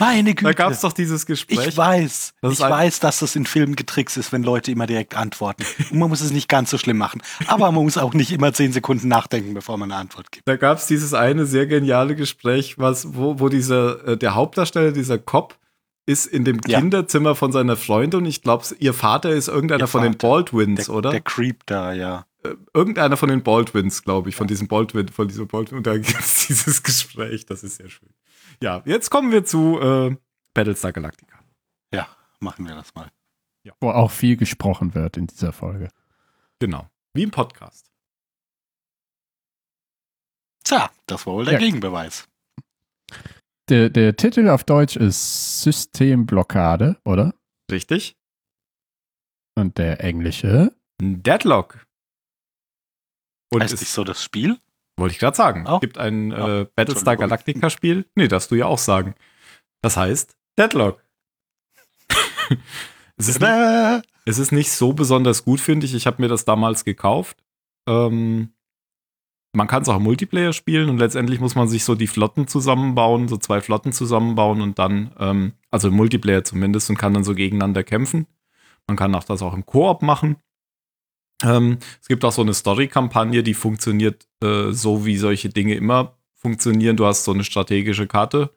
Meine 0.00 0.34
Güte. 0.34 0.44
Da 0.44 0.52
gab 0.52 0.72
es 0.72 0.80
doch 0.80 0.92
dieses 0.92 1.24
Gespräch. 1.24 1.68
Ich 1.68 1.76
weiß, 1.76 2.34
ich 2.42 2.60
weiß, 2.60 2.98
dass 3.00 3.20
das 3.20 3.36
in 3.36 3.46
Filmen 3.46 3.76
getrickst 3.76 4.16
ist, 4.16 4.32
wenn 4.32 4.42
Leute 4.42 4.72
immer 4.72 4.86
direkt 4.86 5.14
antworten. 5.16 5.64
Und 5.90 5.98
man 5.98 6.08
muss 6.08 6.20
es 6.20 6.32
nicht 6.32 6.48
ganz 6.48 6.70
so 6.70 6.78
schlimm 6.78 6.98
machen. 6.98 7.22
Aber 7.46 7.70
man 7.70 7.84
muss 7.84 7.96
auch 7.96 8.12
nicht 8.12 8.32
immer 8.32 8.52
zehn 8.52 8.72
Sekunden 8.72 9.06
nachdenken, 9.06 9.54
bevor 9.54 9.76
man 9.76 9.92
eine 9.92 10.00
Antwort 10.00 10.32
gibt. 10.32 10.48
Da 10.48 10.56
gab 10.56 10.78
es 10.78 10.86
dieses 10.86 11.14
eine 11.14 11.46
sehr 11.46 11.66
geniale 11.66 12.16
Gespräch, 12.16 12.76
was, 12.78 13.14
wo, 13.14 13.38
wo 13.38 13.48
dieser, 13.48 14.08
äh, 14.08 14.16
der 14.16 14.34
Hauptdarsteller, 14.34 14.90
dieser 14.90 15.18
Cop, 15.18 15.56
ist 16.06 16.26
in 16.26 16.44
dem 16.44 16.60
Ja. 16.66 16.80
Kinderzimmer 16.80 17.34
von 17.34 17.52
seiner 17.52 17.76
Freundin 17.76 18.20
und 18.20 18.26
ich 18.26 18.42
glaube, 18.42 18.64
ihr 18.78 18.92
Vater 18.94 19.30
ist 19.30 19.48
irgendeiner 19.48 19.84
Ihr 19.84 19.88
von 19.88 20.02
den 20.02 20.12
Vater. 20.14 20.28
Baldwins, 20.28 20.86
Der, 20.86 20.94
oder? 20.94 21.10
der 21.10 21.20
Creep 21.20 21.60
da, 21.66 21.92
ja. 21.92 22.26
Äh, 22.44 22.56
irgendeiner 22.74 23.16
von 23.16 23.28
den 23.28 23.42
Baldwins, 23.42 24.02
glaube 24.02 24.28
ich, 24.28 24.36
von 24.36 24.46
diesem 24.46 24.68
Baldwin, 24.68 25.08
von 25.08 25.28
diesem 25.28 25.48
Baldwin. 25.48 25.78
Und 25.78 25.86
da 25.86 25.94
gibt 25.96 26.18
es 26.18 26.46
dieses 26.46 26.82
Gespräch, 26.82 27.46
das 27.46 27.62
ist 27.64 27.76
sehr 27.76 27.88
schön. 27.88 28.10
Ja, 28.62 28.82
jetzt 28.84 29.10
kommen 29.10 29.32
wir 29.32 29.44
zu 29.44 29.80
äh, 29.80 30.16
Battlestar 30.54 30.92
Galactica. 30.92 31.38
Ja, 31.92 32.08
machen 32.40 32.66
wir 32.66 32.74
das 32.74 32.94
mal. 32.94 33.10
Wo 33.80 33.90
auch 33.90 34.10
viel 34.10 34.36
gesprochen 34.36 34.94
wird 34.94 35.16
in 35.16 35.26
dieser 35.26 35.52
Folge. 35.52 35.88
Genau. 36.58 36.88
Wie 37.14 37.22
im 37.22 37.30
Podcast. 37.30 37.90
Tja, 40.64 40.90
das 41.06 41.26
war 41.26 41.34
wohl 41.34 41.44
der 41.46 41.54
Ja. 41.54 41.58
Gegenbeweis. 41.60 42.28
Der, 43.70 43.88
der 43.88 44.16
Titel 44.16 44.48
auf 44.50 44.64
Deutsch 44.64 44.96
ist 44.96 45.62
Systemblockade, 45.62 47.00
oder? 47.04 47.34
Richtig? 47.70 48.16
Und 49.54 49.78
der 49.78 50.04
englische 50.04 50.74
Deadlock. 51.00 51.86
Und 53.54 53.62
heißt 53.62 53.80
nicht 53.80 53.90
so 53.92 54.04
das 54.04 54.22
Spiel? 54.22 54.58
Wollte 54.96 55.14
ich 55.14 55.18
gerade 55.18 55.36
sagen. 55.36 55.64
Oh. 55.68 55.74
Es 55.76 55.80
gibt 55.80 55.98
ein 55.98 56.30
Ja, 56.30 56.60
äh, 56.60 56.66
Battlestar. 56.74 57.16
Galactica 57.16 57.70
Spiel. 57.70 58.06
Nee, 58.14 58.28
darfst 58.28 58.50
du 58.50 58.54
ja 58.54 58.66
auch 58.66 58.78
sagen. 58.78 59.14
Das 59.82 59.96
heißt 59.96 60.36
Deadlock. 60.58 61.02
es 63.16 63.28
ist, 63.28 63.40
Tada! 63.40 64.02
Es 64.24 64.38
ist 64.38 64.52
nicht 64.52 64.70
so 64.70 64.92
besonders 64.92 65.44
gut, 65.44 65.60
finde 65.60 65.86
ich. 65.86 65.94
Ich 65.94 66.06
habe 66.06 66.22
mir 66.22 66.28
das 66.28 66.44
damals 66.44 66.84
gekauft. 66.84 67.42
Ähm, 67.88 68.54
man 69.54 69.66
kann 69.66 69.82
es 69.82 69.88
auch 69.88 69.96
im 69.96 70.02
Multiplayer 70.02 70.52
spielen 70.52 70.88
und 70.88 70.98
letztendlich 70.98 71.40
muss 71.40 71.54
man 71.54 71.68
sich 71.68 71.84
so 71.84 71.94
die 71.94 72.06
Flotten 72.06 72.48
zusammenbauen, 72.48 73.28
so 73.28 73.36
zwei 73.36 73.60
Flotten 73.60 73.92
zusammenbauen 73.92 74.60
und 74.60 74.78
dann, 74.78 75.12
ähm, 75.18 75.52
also 75.70 75.88
im 75.88 75.94
Multiplayer 75.94 76.44
zumindest, 76.44 76.90
und 76.90 76.98
kann 76.98 77.14
dann 77.14 77.24
so 77.24 77.34
gegeneinander 77.34 77.84
kämpfen. 77.84 78.26
Man 78.86 78.96
kann 78.96 79.14
auch 79.14 79.24
das 79.24 79.42
auch 79.42 79.54
im 79.54 79.64
Koop 79.64 80.02
machen. 80.02 80.36
Ähm, 81.44 81.78
es 82.00 82.08
gibt 82.08 82.24
auch 82.24 82.32
so 82.32 82.42
eine 82.42 82.54
Story-Kampagne, 82.54 83.42
die 83.42 83.54
funktioniert 83.54 84.26
äh, 84.42 84.72
so, 84.72 85.04
wie 85.04 85.18
solche 85.18 85.50
Dinge 85.50 85.74
immer 85.74 86.16
funktionieren. 86.32 86.96
Du 86.96 87.04
hast 87.04 87.24
so 87.24 87.32
eine 87.32 87.44
strategische 87.44 88.06
Karte, 88.06 88.56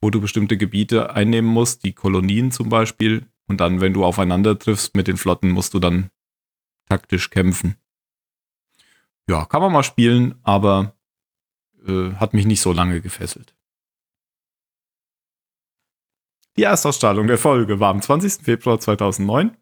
wo 0.00 0.10
du 0.10 0.20
bestimmte 0.20 0.56
Gebiete 0.56 1.14
einnehmen 1.14 1.50
musst, 1.50 1.84
die 1.84 1.92
Kolonien 1.92 2.52
zum 2.52 2.68
Beispiel. 2.68 3.26
Und 3.48 3.60
dann, 3.60 3.80
wenn 3.80 3.92
du 3.92 4.04
aufeinander 4.04 4.58
triffst 4.58 4.94
mit 4.94 5.08
den 5.08 5.16
Flotten, 5.16 5.50
musst 5.50 5.74
du 5.74 5.80
dann 5.80 6.10
taktisch 6.88 7.30
kämpfen. 7.30 7.76
Ja, 9.28 9.44
kann 9.44 9.60
man 9.60 9.72
mal 9.72 9.82
spielen, 9.82 10.36
aber 10.42 10.94
äh, 11.86 12.12
hat 12.12 12.34
mich 12.34 12.46
nicht 12.46 12.60
so 12.60 12.72
lange 12.72 13.00
gefesselt. 13.00 13.54
Die 16.56 16.64
Erstausstrahlung 16.64 17.26
der 17.26 17.38
Folge 17.38 17.80
war 17.80 17.90
am 17.90 18.02
20. 18.02 18.44
Februar 18.44 18.78
2009 18.78 19.56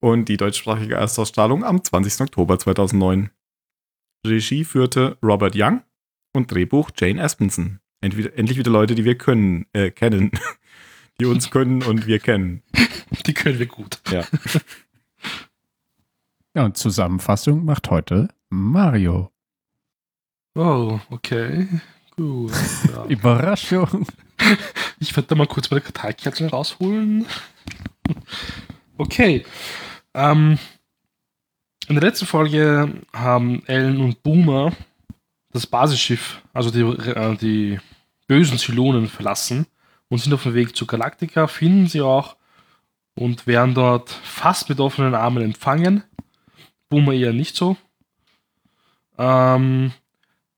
und 0.00 0.28
die 0.28 0.36
deutschsprachige 0.36 0.94
Erstausstrahlung 0.94 1.64
am 1.64 1.84
20. 1.84 2.22
Oktober 2.22 2.58
2009. 2.58 3.30
Regie 4.26 4.64
führte 4.64 5.16
Robert 5.22 5.54
Young 5.56 5.82
und 6.34 6.50
Drehbuch 6.50 6.90
Jane 6.96 7.22
Aspenson. 7.22 7.80
Entweder, 8.00 8.36
endlich 8.36 8.58
wieder 8.58 8.70
Leute, 8.70 8.94
die 8.94 9.04
wir 9.04 9.16
können, 9.16 9.66
äh, 9.72 9.90
kennen. 9.90 10.32
Die 11.20 11.26
uns 11.26 11.50
können 11.50 11.82
und 11.82 12.06
wir 12.06 12.18
kennen. 12.18 12.62
Die 13.26 13.34
können 13.34 13.58
wir 13.58 13.66
gut. 13.66 14.00
Ja. 14.10 14.24
Ja, 16.52 16.64
und 16.64 16.76
Zusammenfassung 16.76 17.64
macht 17.64 17.90
heute 17.90 18.28
Mario. 18.48 19.30
Oh, 20.56 20.98
okay. 21.10 21.68
Gut. 22.16 22.50
Ja. 22.88 23.04
Überraschung. 23.04 24.04
Ich 24.98 25.14
werde 25.14 25.28
da 25.28 25.34
mal 25.36 25.46
kurz 25.46 25.70
meine 25.70 25.80
Karteikärtchen 25.80 26.48
rausholen. 26.48 27.24
Okay. 28.98 29.44
Ähm, 30.14 30.58
in 31.88 31.94
der 31.94 32.04
letzten 32.04 32.26
Folge 32.26 32.92
haben 33.12 33.64
Ellen 33.66 34.00
und 34.00 34.22
Boomer 34.22 34.72
das 35.52 35.66
Basisschiff, 35.66 36.40
also 36.52 36.70
die, 36.70 36.82
äh, 36.82 37.36
die 37.36 37.80
bösen 38.26 38.58
Zylonen, 38.58 39.08
verlassen 39.08 39.66
und 40.08 40.18
sind 40.18 40.32
auf 40.32 40.44
dem 40.44 40.54
Weg 40.54 40.76
zu 40.76 40.86
Galactica, 40.86 41.46
finden 41.46 41.88
sie 41.88 42.00
auch 42.00 42.36
und 43.14 43.46
werden 43.46 43.74
dort 43.74 44.10
fast 44.10 44.68
mit 44.68 44.80
offenen 44.80 45.14
Armen 45.14 45.42
empfangen. 45.42 46.04
Boomer 46.88 47.12
eher 47.12 47.32
nicht 47.32 47.56
so. 47.56 47.76
Ähm, 49.18 49.92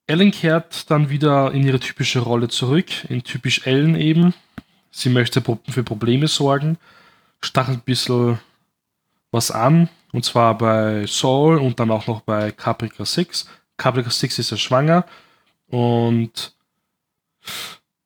Ellen 0.05 0.31
kehrt 0.31 0.89
dann 0.91 1.09
wieder 1.09 1.51
in 1.51 1.63
ihre 1.63 1.79
typische 1.79 2.19
Rolle 2.19 2.49
zurück, 2.49 3.09
in 3.09 3.23
typisch 3.23 3.65
Ellen 3.65 3.95
eben. 3.95 4.33
Sie 4.91 5.09
möchte 5.09 5.41
für 5.69 5.83
Probleme 5.83 6.27
sorgen, 6.27 6.77
stachelt 7.41 7.79
ein 7.79 7.85
bisschen 7.85 8.39
was 9.33 9.51
an, 9.51 9.89
und 10.13 10.23
zwar 10.23 10.57
bei 10.57 11.05
Saul 11.07 11.57
und 11.57 11.79
dann 11.79 11.91
auch 11.91 12.07
noch 12.07 12.21
bei 12.21 12.51
Caprica 12.51 13.03
6. 13.03 13.49
Caprica 13.75 14.09
6 14.09 14.39
ist 14.39 14.51
ja 14.51 14.57
schwanger 14.57 15.05
und 15.67 16.53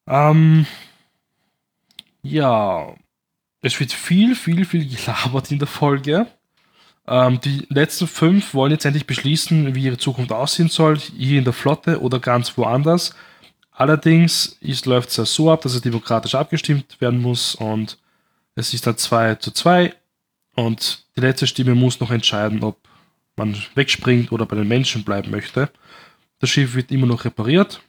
ähm, 0.08 0.66
ja, 2.24 2.96
es 3.62 3.80
wird 3.80 3.92
viel, 3.92 4.36
viel, 4.36 4.66
viel 4.66 4.88
gelabert 4.88 5.52
in 5.52 5.60
der 5.60 5.68
Folge. 5.68 6.28
Ähm, 7.06 7.40
die 7.42 7.66
letzten 7.70 8.08
fünf 8.08 8.54
wollen 8.54 8.72
jetzt 8.72 8.86
endlich 8.86 9.06
beschließen, 9.06 9.76
wie 9.76 9.84
ihre 9.84 9.98
Zukunft 9.98 10.32
aussehen 10.32 10.70
soll, 10.70 10.98
hier 10.98 11.40
in 11.40 11.44
der 11.44 11.54
Flotte 11.54 12.02
oder 12.02 12.20
ganz 12.20 12.58
woanders. 12.58 13.14
Allerdings 13.72 14.58
läuft 14.86 15.10
es 15.10 15.18
ja 15.18 15.26
so 15.26 15.52
ab, 15.52 15.62
dass 15.62 15.74
es 15.74 15.82
demokratisch 15.82 16.36
abgestimmt 16.36 17.00
werden 17.00 17.22
muss 17.22 17.54
und 17.54 17.98
es 18.56 18.74
ist 18.74 18.88
dann 18.88 18.98
2 18.98 19.36
zu 19.36 19.52
2 19.52 19.94
und 20.58 21.06
die 21.16 21.22
letzte 21.22 21.48
Stimme 21.48 21.76
muss 21.76 22.00
noch 22.00 22.10
entscheiden, 22.12 22.64
ob 22.64 22.80
man 23.36 23.56
wegspringt 23.76 24.32
oder 24.32 24.46
bei 24.48 24.56
den 24.56 24.68
Menschen 24.68 25.04
bleiben 25.04 25.30
möchte. 25.30 25.70
Das 26.40 26.50
Schiff 26.50 26.74
wird 26.74 26.92
immer 26.92 27.06
noch 27.06 27.24
repariert 27.24 27.82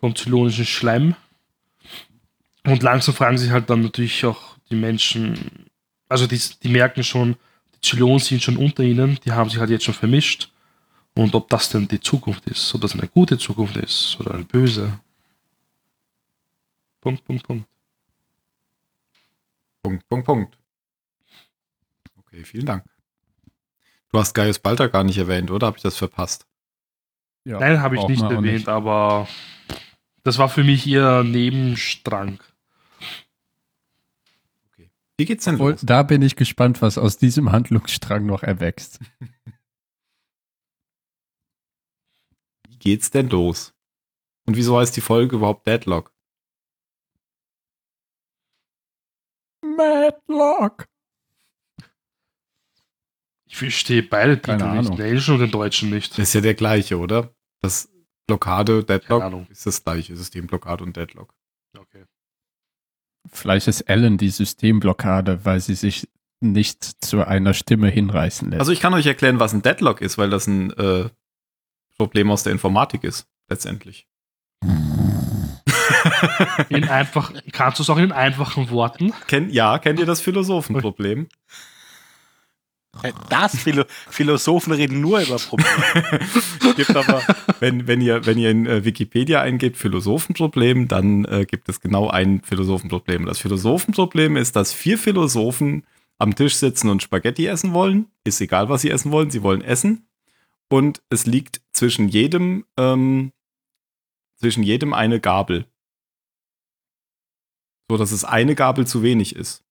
vom 0.00 0.14
zylonischen 0.14 0.66
Schleim 0.66 1.14
und 2.64 2.82
langsam 2.82 3.14
fragen 3.14 3.38
sich 3.38 3.50
halt 3.50 3.70
dann 3.70 3.82
natürlich 3.82 4.24
auch 4.24 4.58
die 4.70 4.74
Menschen, 4.74 5.68
also 6.08 6.26
die, 6.26 6.40
die 6.62 6.68
merken 6.68 7.04
schon, 7.04 7.36
die 7.76 7.80
Zylonen 7.80 8.18
sind 8.18 8.42
schon 8.42 8.56
unter 8.56 8.82
ihnen, 8.82 9.18
die 9.24 9.30
haben 9.30 9.48
sich 9.48 9.60
halt 9.60 9.70
jetzt 9.70 9.84
schon 9.84 9.94
vermischt. 9.94 10.50
Und 11.14 11.34
ob 11.34 11.48
das 11.48 11.70
denn 11.70 11.88
die 11.88 12.00
Zukunft 12.00 12.44
ist, 12.46 12.74
ob 12.74 12.80
das 12.80 12.92
eine 12.92 13.06
gute 13.06 13.38
Zukunft 13.38 13.76
ist 13.76 14.18
oder 14.20 14.34
eine 14.34 14.44
böse. 14.44 14.98
Punkt, 17.00 17.24
Punkt, 17.24 17.46
Punkt. 17.46 17.66
Punkt, 19.82 20.08
Punkt, 20.08 20.26
Punkt. 20.26 20.58
Okay, 22.36 22.44
vielen 22.44 22.66
Dank. 22.66 22.84
Du 24.12 24.18
hast 24.18 24.34
Gaius 24.34 24.58
Balter 24.58 24.90
gar 24.90 25.04
nicht 25.04 25.16
erwähnt, 25.16 25.50
oder? 25.50 25.68
Habe 25.68 25.78
ich 25.78 25.82
das 25.82 25.96
verpasst? 25.96 26.46
Ja, 27.44 27.58
Nein, 27.58 27.80
habe 27.80 27.96
ich 27.96 28.06
nicht 28.06 28.20
erwähnt, 28.22 28.68
aber 28.68 29.26
das 30.22 30.36
war 30.36 30.50
für 30.50 30.62
mich 30.62 30.86
eher 30.86 31.24
Nebenstrang. 31.24 32.42
Wie 35.16 35.24
geht's 35.24 35.46
denn 35.46 35.54
Obwohl, 35.54 35.70
los? 35.72 35.80
da 35.82 36.02
bin 36.02 36.20
ich 36.20 36.36
gespannt, 36.36 36.82
was 36.82 36.98
aus 36.98 37.16
diesem 37.16 37.52
Handlungsstrang 37.52 38.26
noch 38.26 38.42
erwächst. 38.42 39.00
Wie 42.68 42.76
geht's 42.78 43.10
denn 43.10 43.30
los? 43.30 43.72
Und 44.44 44.58
wieso 44.58 44.78
heißt 44.78 44.94
die 44.94 45.00
Folge 45.00 45.36
überhaupt 45.36 45.66
Deadlock? 45.66 46.12
Madlock. 49.62 50.86
Ich 53.56 53.72
verstehe 53.72 54.02
beide 54.02 54.36
Keine 54.36 54.58
Titel 54.58 54.70
nicht, 54.70 54.86
Ahnung. 54.86 54.96
den 54.98 55.06
englischen 55.06 55.34
und 55.34 55.40
den 55.40 55.50
deutschen 55.50 55.88
nicht. 55.88 56.18
Ist 56.18 56.34
ja 56.34 56.42
der 56.42 56.54
gleiche, 56.54 56.98
oder? 56.98 57.34
Das 57.62 57.88
Blockade, 58.26 58.84
Deadlock 58.84 59.48
ist 59.48 59.64
das 59.64 59.82
gleiche 59.82 60.14
System, 60.14 60.46
Blockade 60.46 60.84
und 60.84 60.94
Deadlock. 60.94 61.32
Okay. 61.74 62.04
Vielleicht 63.32 63.66
ist 63.66 63.80
Ellen 63.82 64.18
die 64.18 64.28
Systemblockade, 64.28 65.46
weil 65.46 65.60
sie 65.60 65.74
sich 65.74 66.06
nicht 66.40 67.02
zu 67.02 67.26
einer 67.26 67.54
Stimme 67.54 67.88
hinreißen 67.88 68.50
lässt. 68.50 68.60
Also 68.60 68.72
ich 68.72 68.80
kann 68.80 68.92
euch 68.92 69.06
erklären, 69.06 69.40
was 69.40 69.54
ein 69.54 69.62
Deadlock 69.62 70.02
ist, 70.02 70.18
weil 70.18 70.28
das 70.28 70.46
ein 70.46 70.70
äh, 70.72 71.08
Problem 71.96 72.30
aus 72.30 72.42
der 72.42 72.52
Informatik 72.52 73.04
ist, 73.04 73.26
letztendlich. 73.48 74.06
In 76.68 76.88
einfach, 76.88 77.32
kannst 77.52 77.78
du 77.78 77.84
es 77.84 77.88
auch 77.90 77.96
in 77.96 78.12
einfachen 78.12 78.68
Worten? 78.68 79.14
Kennt, 79.26 79.50
ja, 79.50 79.78
kennt 79.78 79.98
ihr 79.98 80.06
das 80.06 80.20
Philosophenproblem? 80.20 81.28
Das 83.28 83.56
Philo 83.56 83.84
Philosophen 83.88 84.72
reden 84.72 85.00
nur 85.00 85.20
über 85.20 85.36
Probleme. 85.36 86.20
aber, 86.94 87.22
wenn, 87.60 87.86
wenn 87.86 88.00
ihr, 88.00 88.26
wenn 88.26 88.38
ihr 88.38 88.50
in 88.50 88.66
äh, 88.66 88.84
Wikipedia 88.84 89.40
eingebt, 89.40 89.76
Philosophenproblem, 89.76 90.88
dann 90.88 91.24
äh, 91.26 91.46
gibt 91.46 91.68
es 91.68 91.80
genau 91.80 92.08
ein 92.08 92.42
Philosophenproblem. 92.42 93.26
Das 93.26 93.38
Philosophenproblem 93.38 94.36
ist, 94.36 94.56
dass 94.56 94.72
vier 94.72 94.98
Philosophen 94.98 95.84
am 96.18 96.34
Tisch 96.34 96.54
sitzen 96.56 96.88
und 96.88 97.02
Spaghetti 97.02 97.46
essen 97.46 97.72
wollen. 97.72 98.10
Ist 98.24 98.40
egal, 98.40 98.68
was 98.68 98.82
sie 98.82 98.90
essen 98.90 99.12
wollen, 99.12 99.30
sie 99.30 99.42
wollen 99.42 99.62
essen. 99.62 100.08
Und 100.68 101.02
es 101.10 101.26
liegt 101.26 101.60
zwischen 101.72 102.08
jedem, 102.08 102.64
ähm, 102.76 103.32
zwischen 104.38 104.62
jedem 104.62 104.92
eine 104.92 105.20
Gabel. 105.20 105.66
So 107.88 107.96
dass 107.96 108.10
es 108.10 108.24
eine 108.24 108.54
Gabel 108.54 108.86
zu 108.86 109.02
wenig 109.02 109.36
ist. 109.36 109.64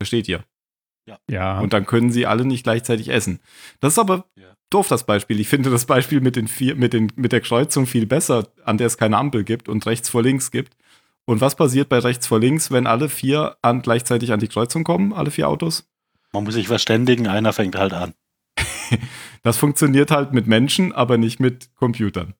Versteht 0.00 0.28
ihr? 0.28 0.44
Ja, 1.28 1.60
Und 1.60 1.72
dann 1.72 1.86
können 1.86 2.10
sie 2.10 2.26
alle 2.26 2.44
nicht 2.44 2.64
gleichzeitig 2.64 3.08
essen. 3.10 3.40
Das 3.80 3.94
ist 3.94 3.98
aber 3.98 4.24
Ja. 4.36 4.44
doof, 4.70 4.88
das 4.88 5.04
Beispiel. 5.04 5.40
Ich 5.40 5.48
finde 5.48 5.70
das 5.70 5.86
Beispiel 5.86 6.20
mit, 6.20 6.36
den 6.36 6.48
vier, 6.48 6.74
mit, 6.74 6.92
den, 6.92 7.12
mit 7.16 7.32
der 7.32 7.40
Kreuzung 7.40 7.86
viel 7.86 8.06
besser, 8.06 8.48
an 8.64 8.78
der 8.78 8.86
es 8.88 8.98
keine 8.98 9.16
Ampel 9.16 9.44
gibt 9.44 9.68
und 9.68 9.86
rechts 9.86 10.08
vor 10.08 10.22
links 10.22 10.50
gibt. 10.50 10.76
Und 11.24 11.40
was 11.40 11.56
passiert 11.56 11.88
bei 11.88 11.98
rechts 11.98 12.26
vor 12.26 12.38
links, 12.40 12.70
wenn 12.70 12.86
alle 12.86 13.08
vier 13.08 13.56
an, 13.62 13.82
gleichzeitig 13.82 14.32
an 14.32 14.40
die 14.40 14.48
Kreuzung 14.48 14.84
kommen, 14.84 15.12
alle 15.12 15.30
vier 15.30 15.48
Autos? 15.48 15.88
Man 16.32 16.44
muss 16.44 16.54
sich 16.54 16.68
verständigen, 16.68 17.26
einer 17.26 17.52
fängt 17.52 17.76
halt 17.76 17.92
an. 17.92 18.14
Das 19.42 19.58
funktioniert 19.58 20.10
halt 20.10 20.32
mit 20.32 20.48
Menschen, 20.48 20.92
aber 20.92 21.18
nicht 21.18 21.38
mit 21.38 21.72
Computern. 21.76 22.34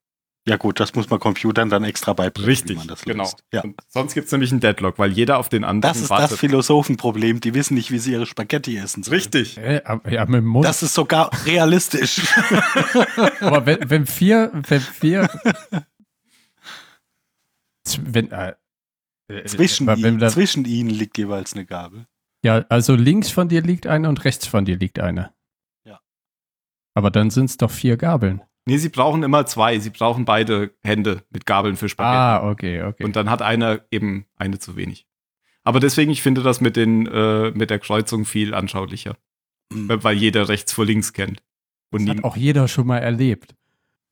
Ja 0.48 0.56
gut, 0.56 0.78
das 0.78 0.94
muss 0.94 1.10
man 1.10 1.18
Computern 1.18 1.70
dann 1.70 1.82
extra 1.82 2.12
beibringen, 2.12 2.68
wie 2.68 2.74
man 2.76 2.86
das 2.86 3.02
genau. 3.02 3.28
Ja. 3.52 3.64
Sonst 3.88 4.14
gibt 4.14 4.26
es 4.26 4.32
nämlich 4.32 4.52
einen 4.52 4.60
Deadlock, 4.60 4.96
weil 4.96 5.10
jeder 5.10 5.38
auf 5.38 5.48
den 5.48 5.64
anderen 5.64 5.92
Das 5.92 6.00
ist 6.00 6.10
das 6.10 6.36
Philosophenproblem. 6.36 7.40
Die 7.40 7.52
wissen 7.52 7.74
nicht, 7.74 7.90
wie 7.90 7.98
sie 7.98 8.12
ihre 8.12 8.26
Spaghetti 8.26 8.76
essen 8.76 9.02
sollen. 9.02 9.16
Richtig. 9.16 9.58
äh, 9.58 9.82
ja, 10.08 10.24
mit 10.26 10.36
dem 10.36 10.46
Mund. 10.46 10.64
Das 10.64 10.84
ist 10.84 10.94
sogar 10.94 11.30
realistisch. 11.46 12.20
aber 13.40 13.66
wenn, 13.66 13.90
wenn 13.90 14.06
vier, 14.06 14.52
wenn 14.52 14.80
vier, 14.80 15.28
wenn, 18.02 18.30
äh, 18.30 18.54
äh, 19.26 19.44
zwischen, 19.46 19.88
wenn 19.88 19.98
ihnen, 19.98 20.18
da, 20.20 20.28
zwischen 20.28 20.64
ihnen 20.64 20.90
liegt 20.90 21.18
jeweils 21.18 21.54
eine 21.54 21.66
Gabel. 21.66 22.06
Ja, 22.44 22.64
also 22.68 22.94
links 22.94 23.30
von 23.30 23.48
dir 23.48 23.62
liegt 23.62 23.88
eine 23.88 24.08
und 24.08 24.24
rechts 24.24 24.46
von 24.46 24.64
dir 24.64 24.76
liegt 24.76 25.00
eine. 25.00 25.32
Ja. 25.84 26.00
Aber 26.94 27.10
dann 27.10 27.30
sind 27.30 27.46
es 27.46 27.56
doch 27.56 27.72
vier 27.72 27.96
Gabeln. 27.96 28.42
Nee, 28.68 28.78
sie 28.78 28.88
brauchen 28.88 29.22
immer 29.22 29.46
zwei. 29.46 29.78
Sie 29.78 29.90
brauchen 29.90 30.24
beide 30.24 30.72
Hände 30.82 31.22
mit 31.30 31.46
Gabeln 31.46 31.76
für 31.76 31.88
Spaghetti. 31.88 32.16
Ah, 32.16 32.50
okay, 32.50 32.82
okay. 32.82 33.04
Und 33.04 33.14
dann 33.16 33.30
hat 33.30 33.40
einer 33.40 33.80
eben 33.90 34.26
eine 34.36 34.58
zu 34.58 34.76
wenig. 34.76 35.06
Aber 35.62 35.78
deswegen, 35.80 36.10
ich 36.10 36.20
finde 36.22 36.42
das 36.42 36.60
mit, 36.60 36.76
den, 36.76 37.06
äh, 37.06 37.52
mit 37.52 37.70
der 37.70 37.78
Kreuzung 37.78 38.24
viel 38.24 38.54
anschaulicher. 38.54 39.16
Mhm. 39.72 40.02
Weil- 40.02 40.16
jeder 40.16 40.48
rechts 40.48 40.72
vor 40.72 40.84
links 40.84 41.12
kennt. 41.12 41.42
Und 41.92 42.06
das 42.06 42.16
hat 42.16 42.24
auch 42.24 42.36
jeder 42.36 42.66
schon 42.68 42.86
mal 42.88 42.98
erlebt. 42.98 43.54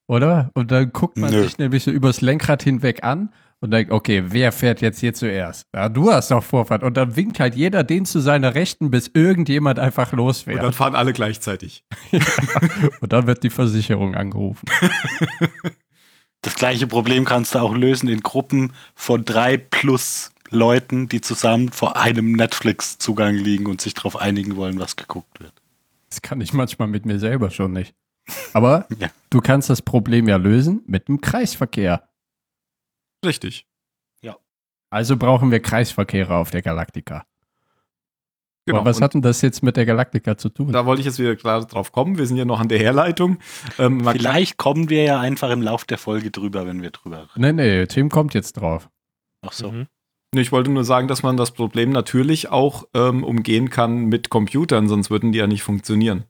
Oder? 0.07 0.51
Und 0.55 0.71
dann 0.71 0.93
guckt 0.93 1.17
man 1.17 1.33
Nö. 1.33 1.43
sich 1.43 1.59
nämlich 1.59 1.83
so 1.83 1.91
übers 1.91 2.21
Lenkrad 2.21 2.63
hinweg 2.63 3.03
an 3.03 3.33
und 3.61 3.71
denkt, 3.71 3.91
okay, 3.93 4.25
wer 4.27 4.53
fährt 4.53 4.81
jetzt 4.81 5.01
hier 5.01 5.15
zuerst? 5.15 5.67
Ja, 5.75 5.89
du 5.89 6.11
hast 6.13 6.31
doch 6.31 6.43
Vorfahrt. 6.45 6.83
Und 6.83 6.97
dann 6.97 7.17
winkt 7.17 7.41
halt 7.41 7.55
jeder 7.55 7.83
den 7.83 8.05
zu 8.05 8.21
seiner 8.21 8.55
Rechten, 8.55 8.91
bis 8.91 9.11
irgendjemand 9.15 9.79
einfach 9.79 10.13
und 10.13 10.19
losfährt. 10.19 10.63
dann 10.63 10.73
fahren 10.73 10.95
alle 10.95 11.13
gleichzeitig. 11.13 11.85
Und 13.01 13.13
dann 13.13 13.27
wird 13.27 13.43
die 13.43 13.51
Versicherung 13.51 14.15
angerufen. 14.15 14.67
Das 16.43 16.57
gleiche 16.57 16.87
Problem 16.87 17.25
kannst 17.25 17.55
du 17.55 17.59
auch 17.59 17.75
lösen 17.75 18.07
in 18.07 18.21
Gruppen 18.21 18.75
von 18.95 19.25
drei 19.25 19.57
plus 19.57 20.31
Leuten, 20.51 21.09
die 21.09 21.23
zusammen 21.23 21.71
vor 21.73 21.97
einem 21.97 22.33
Netflix-Zugang 22.33 23.35
liegen 23.35 23.65
und 23.65 23.81
sich 23.81 23.95
darauf 23.95 24.17
einigen 24.21 24.55
wollen, 24.57 24.79
was 24.79 24.97
geguckt 24.97 25.41
wird. 25.41 25.55
Das 26.11 26.21
kann 26.21 26.43
ich 26.43 26.53
manchmal 26.53 26.89
mit 26.89 27.07
mir 27.07 27.19
selber 27.19 27.51
schon 27.51 27.73
nicht. 27.73 27.95
Aber 28.53 28.87
Ja. 28.99 29.09
du 29.31 29.41
kannst 29.41 29.71
das 29.71 29.81
Problem 29.81 30.29
ja 30.29 30.37
lösen 30.37 30.83
mit 30.87 31.09
dem 31.09 31.23
Kreisverkehr. 31.23 32.07
Richtig. 33.25 33.67
Also 34.95 35.17
brauchen 35.17 35.51
wir 35.51 35.59
Kreisverkehre 35.59 36.37
auf 36.37 36.53
der 36.53 36.63
Galaktika. 36.63 37.27
Genau. 38.65 38.79
Aber 38.79 38.91
was 38.91 39.01
hat 39.01 39.15
denn 39.15 39.23
das 39.23 39.43
jetzt 39.43 39.61
mit 39.61 39.77
der 39.77 39.87
Galaktika 39.87 40.39
zu 40.39 40.51
tun? 40.51 40.71
da 40.71 40.87
wollte 40.87 41.01
ich 41.01 41.07
jetzt 41.07 41.19
wieder 41.19 41.35
klar 41.35 41.67
drauf 41.67 41.91
kommen. 41.91 42.17
Wir 42.17 42.29
sind 42.29 42.37
ja 42.37 42.45
noch 42.45 42.61
an 42.61 42.69
der 42.69 42.79
Herleitung. 42.79 43.39
Ähm, 43.81 44.09
Vielleicht 44.09 44.57
kommen 44.57 44.91
wir 44.91 45.03
ja 45.03 45.19
einfach 45.19 45.51
im 45.51 45.63
Lauf 45.63 45.85
der 45.85 45.99
Folge 45.99 46.31
drüber, 46.31 46.65
wenn 46.65 46.81
wir 46.81 46.93
drüber 46.93 47.23
reden. 47.23 47.57
Nee, 47.57 47.79
nee, 47.81 47.87
Tim 47.89 48.09
kommt 48.09 48.35
jetzt 48.35 48.53
drauf. 48.53 48.89
Ach 49.43 49.51
so. 49.51 49.73
Mhm. 49.73 49.89
Ich 50.37 50.53
wollte 50.53 50.71
nur 50.71 50.85
sagen, 50.85 51.09
dass 51.09 51.25
man 51.25 51.37
das 51.37 51.51
Problem 51.51 51.91
natürlich 51.91 52.51
auch 52.51 52.85
ähm, 52.95 53.25
umgehen 53.25 53.71
kann 53.71 54.05
mit 54.05 54.31
Computern, 54.31 54.87
sonst 54.87 55.11
würden 55.11 55.33
die 55.33 55.39
ja 55.39 55.49
nicht 55.49 55.65
funktionieren. 55.65 56.23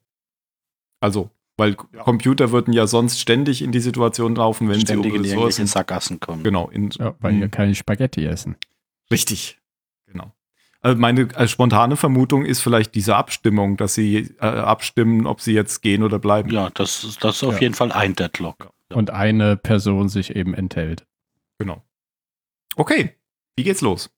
Also, 1.00 1.28
weil 1.56 1.74
Computer 1.74 2.50
würden 2.52 2.72
ja 2.72 2.86
sonst 2.86 3.20
ständig 3.20 3.62
in 3.62 3.70
die 3.72 3.80
Situation 3.80 4.34
laufen, 4.34 4.68
wenn 4.68 4.80
Ständig 4.80 5.12
sie 5.12 5.16
in 5.18 5.22
um 5.24 5.24
Ressourcen. 5.30 5.66
Sackgassen 5.66 6.20
kommen. 6.20 6.42
Genau, 6.42 6.68
in, 6.70 6.90
Ja, 6.90 7.14
weil 7.20 7.38
wir 7.40 7.48
keine 7.48 7.74
Spaghetti 7.74 8.24
essen. 8.26 8.56
Richtig. 9.10 9.60
Genau. 10.06 10.32
Also 10.80 10.98
meine 11.00 11.22
äh, 11.34 11.46
spontane 11.48 11.96
Vermutung 11.96 12.44
ist 12.44 12.60
vielleicht 12.60 12.94
diese 12.94 13.16
Abstimmung, 13.16 13.76
dass 13.76 13.94
sie 13.94 14.34
äh, 14.40 14.44
abstimmen, 14.46 15.26
ob 15.26 15.40
sie 15.40 15.52
jetzt 15.52 15.80
gehen 15.82 16.02
oder 16.02 16.18
bleiben. 16.18 16.50
Ja, 16.50 16.70
das, 16.70 17.04
ist- 17.04 17.22
das 17.24 17.36
ist 17.36 17.44
auf 17.44 17.54
Ja. 17.54 17.60
jeden 17.60 17.74
Fall 17.74 17.92
ein 17.92 18.14
Deadlock. 18.14 18.70
Ja. 18.90 18.96
Und 18.96 19.10
eine 19.10 19.56
Person 19.56 20.08
sich 20.08 20.34
eben 20.36 20.52
enthält. 20.54 21.06
Genau. 21.58 21.82
Okay, 22.76 23.14
wie 23.56 23.62
geht's 23.62 23.80
los? 23.80 24.10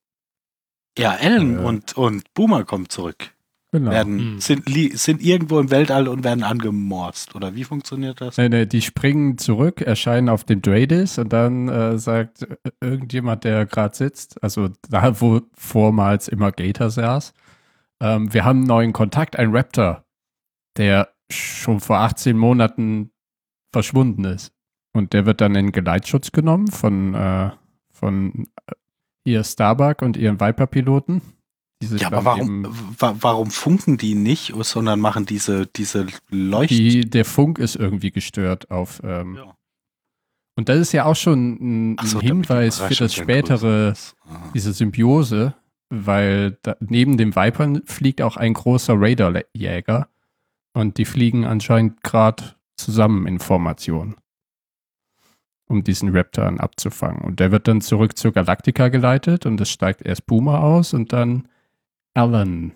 Ja, 0.98 1.14
Ellen 1.14 1.58
Äh. 1.58 1.62
und, 1.62 1.96
und 1.96 2.32
Boomer 2.34 2.64
kommen 2.64 2.88
zurück. 2.88 3.32
Genau. 3.76 3.90
Werden, 3.90 4.34
Mhm. 4.34 4.40
sind, 4.40 4.64
sind 4.94 5.20
irgendwo 5.22 5.60
im 5.60 5.70
Weltall 5.70 6.08
und 6.08 6.24
werden 6.24 6.42
angemorst. 6.42 7.34
Oder 7.34 7.54
wie 7.54 7.64
funktioniert 7.64 8.22
das? 8.22 8.38
Nee, 8.38 8.48
nee, 8.48 8.64
die 8.64 8.80
springen 8.80 9.36
zurück, 9.36 9.82
erscheinen 9.82 10.30
auf 10.30 10.44
dem 10.44 10.62
Dreadis 10.62 11.18
und 11.18 11.30
dann 11.30 11.68
äh, 11.68 11.98
sagt 11.98 12.42
äh, 12.42 12.56
irgendjemand, 12.80 13.44
der 13.44 13.66
gerade 13.66 13.94
sitzt, 13.94 14.42
also 14.42 14.70
da, 14.88 15.20
wo 15.20 15.42
vormals 15.52 16.26
immer 16.28 16.52
Gator 16.52 16.88
saß, 16.88 17.34
ähm, 18.00 18.32
wir 18.32 18.46
haben 18.46 18.60
einen 18.60 18.66
neuen 18.66 18.92
Kontakt, 18.94 19.38
ein 19.38 19.54
Raptor, 19.54 20.06
der 20.78 21.10
schon 21.30 21.80
vor 21.80 21.98
18 21.98 22.34
Monaten 22.38 23.10
verschwunden 23.72 24.24
ist. 24.24 24.52
Und 24.94 25.12
der 25.12 25.26
wird 25.26 25.42
dann 25.42 25.54
in 25.54 25.70
Geleitschutz 25.70 26.32
genommen 26.32 26.68
von, 26.68 27.12
äh, 27.14 27.50
von 27.92 28.46
äh, 28.66 28.72
ihr 29.24 29.44
Starbuck 29.44 30.00
und 30.00 30.16
ihren 30.16 30.40
Viper-Piloten. 30.40 31.20
Die 31.86 31.92
sich 31.92 32.02
Ja, 32.02 32.08
aber 32.08 32.24
warum, 32.24 32.66
warum 32.98 33.50
funken 33.50 33.96
die 33.96 34.14
nicht, 34.14 34.52
sondern 34.60 35.00
machen 35.00 35.26
diese, 35.26 35.66
diese 35.66 36.06
Leucht... 36.30 36.70
Die, 36.70 37.08
der 37.08 37.24
Funk 37.24 37.58
ist 37.58 37.76
irgendwie 37.76 38.10
gestört 38.10 38.70
auf. 38.70 39.00
Ähm, 39.04 39.36
Ja. 39.36 39.56
Und 40.56 40.70
das 40.70 40.78
ist 40.78 40.92
ja 40.92 41.04
auch 41.04 41.16
schon 41.16 41.92
ein, 41.92 41.96
so, 42.02 42.20
Hinweis 42.20 42.78
für 42.78 42.94
das 42.94 43.14
spätere. 43.14 43.94
Aha. 44.26 44.50
diese 44.54 44.72
Symbiose, 44.72 45.54
weil 45.90 46.58
da, 46.62 46.76
neben 46.80 47.18
dem 47.18 47.36
Vipern 47.36 47.82
fliegt 47.84 48.22
auch 48.22 48.36
ein 48.36 48.54
großer 48.54 48.94
Raiderjäger 48.96 50.08
und 50.72 50.96
die 50.96 51.04
fliegen 51.04 51.44
anscheinend 51.44 52.02
gerade 52.02 52.54
zusammen 52.76 53.26
in 53.26 53.38
Formation, 53.38 54.16
um 55.68 55.84
diesen 55.84 56.16
Raptor 56.16 56.58
abzufangen. 56.58 57.22
Und 57.22 57.38
der 57.38 57.52
wird 57.52 57.68
dann 57.68 57.82
zurück 57.82 58.16
zur 58.16 58.32
Galactica 58.32 58.88
geleitet 58.88 59.44
und 59.44 59.60
es 59.60 59.70
steigt 59.70 60.02
erst 60.02 60.26
Puma 60.26 60.60
aus 60.60 60.94
und 60.94 61.12
dann 61.12 61.48
Alan. 62.16 62.72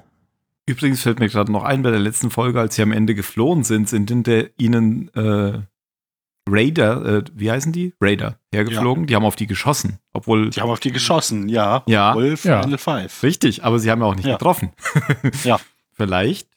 Übrigens 0.67 1.03
fällt 1.03 1.19
mir 1.19 1.29
gerade 1.29 1.51
noch 1.51 1.65
ein, 1.65 1.83
bei 1.83 1.91
der 1.91 1.99
letzten 1.99 2.31
Folge, 2.31 2.61
als 2.61 2.77
sie 2.77 2.83
am 2.83 2.93
Ende 2.93 3.15
geflohen 3.15 3.65
sind, 3.65 3.89
sind 3.89 4.09
hinter 4.11 4.45
ihnen 4.59 5.13
äh, 5.15 5.63
Raider, 6.49 7.05
äh, 7.19 7.25
wie 7.35 7.51
heißen 7.51 7.73
die? 7.73 7.95
Raider, 8.01 8.39
hergeflogen. 8.53 9.07
Die 9.07 9.15
haben 9.17 9.25
auf 9.25 9.37
die 9.37 9.47
geschossen. 9.47 9.99
Obwohl, 10.13 10.51
Die 10.51 10.61
haben 10.61 10.71
auf 10.71 10.81
die 10.81 10.93
geschossen, 10.93 11.49
ja. 11.49 11.83
Ja. 11.87 12.15
Wolf, 12.15 12.45
Ja. 12.45 12.67
Five. 12.79 13.23
richtig, 13.23 13.65
aber 13.65 13.79
sie 13.79 13.91
haben 13.91 14.01
ja 14.01 14.07
auch 14.07 14.15
nicht 14.15 14.27
Ja. 14.27 14.35
getroffen. 14.37 14.71
Ja. 15.45 15.59
Vielleicht 15.93 16.49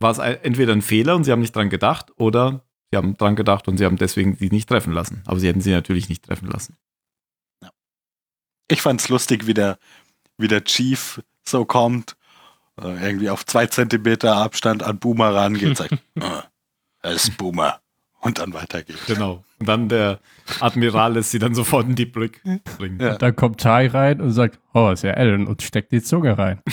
war 0.00 0.10
es 0.10 0.18
entweder 0.18 0.72
ein 0.72 0.82
Fehler 0.82 1.14
und 1.16 1.24
sie 1.24 1.32
haben 1.32 1.40
nicht 1.40 1.54
dran 1.54 1.68
gedacht 1.70 2.12
oder 2.16 2.64
sie 2.90 2.96
haben 2.96 3.16
dran 3.16 3.36
gedacht 3.36 3.68
und 3.68 3.76
sie 3.78 3.84
haben 3.84 3.96
deswegen 3.96 4.36
sie 4.36 4.48
nicht 4.50 4.68
treffen 4.68 4.92
lassen. 4.92 5.22
Aber 5.26 5.38
sie 5.40 5.48
hätten 5.48 5.60
sie 5.60 5.70
natürlich 5.72 6.08
nicht 6.08 6.24
treffen 6.24 6.48
lassen. 6.48 6.76
Ich 8.70 8.80
fand's 8.82 9.08
lustig, 9.08 9.46
wie 9.46 9.54
der, 9.54 9.78
wie 10.38 10.48
der 10.48 10.64
Chief 10.64 11.22
so 11.48 11.64
kommt, 11.64 12.16
äh, 12.80 13.04
irgendwie 13.04 13.30
auf 13.30 13.46
zwei 13.46 13.66
Zentimeter 13.66 14.36
Abstand 14.36 14.82
an 14.82 14.98
Boomer 14.98 15.34
rangeht 15.34 15.68
und 15.68 15.76
sagt, 15.76 15.92
äh, 15.92 15.98
es 17.02 17.28
ist 17.28 17.36
Boomer. 17.36 17.80
Und 18.20 18.38
dann 18.38 18.54
weitergeht. 18.54 18.96
Genau. 19.06 19.44
Und 19.58 19.68
dann 19.68 19.90
der 19.90 20.18
Admiral 20.60 21.12
lässt 21.12 21.30
sie 21.30 21.38
dann 21.38 21.54
sofort 21.54 21.86
in 21.86 21.94
die 21.94 22.06
Brick 22.06 22.42
bringen. 22.78 22.98
Ja. 22.98 23.18
Da 23.18 23.32
kommt 23.32 23.60
Ty 23.60 23.86
rein 23.86 24.22
und 24.22 24.32
sagt, 24.32 24.58
oh, 24.72 24.90
ist 24.90 25.04
ja 25.04 25.12
Alan 25.12 25.46
und 25.46 25.60
steckt 25.60 25.92
die 25.92 26.02
Zunge 26.02 26.38
rein. 26.38 26.62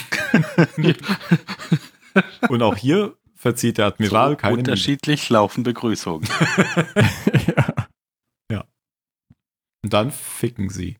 Und 2.49 2.61
auch 2.61 2.75
hier 2.75 3.15
verzieht 3.35 3.77
der 3.77 3.87
Admiral 3.87 4.31
so 4.31 4.35
keine 4.35 4.55
Miene. 4.55 4.69
unterschiedlich 4.69 5.29
laufen 5.29 5.63
Begrüßungen. 5.63 6.27
ja. 8.51 8.65
Und 9.83 9.93
dann 9.93 10.11
ficken 10.11 10.69
sie 10.69 10.97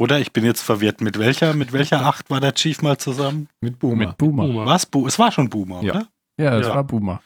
Oder 0.00 0.18
ich 0.18 0.32
bin 0.32 0.46
jetzt 0.46 0.62
verwirrt. 0.62 1.02
Mit 1.02 1.18
welcher, 1.18 1.52
mit 1.52 1.74
welcher 1.74 2.06
Acht 2.06 2.30
war 2.30 2.40
der 2.40 2.54
Chief 2.54 2.80
mal 2.80 2.96
zusammen? 2.96 3.48
mit 3.60 3.78
Boomer. 3.78 4.06
Mit 4.06 4.16
Boomer. 4.16 4.46
Boomer. 4.46 4.64
Was? 4.64 4.86
Bu 4.86 5.06
es 5.06 5.18
war 5.18 5.30
schon 5.30 5.50
Boomer, 5.50 5.82
Ja. 5.82 5.92
oder? 5.92 6.08
Ja, 6.38 6.56
das 6.58 6.68
Ja. 6.68 6.74
war 6.76 6.84
Boomer. 6.84 7.22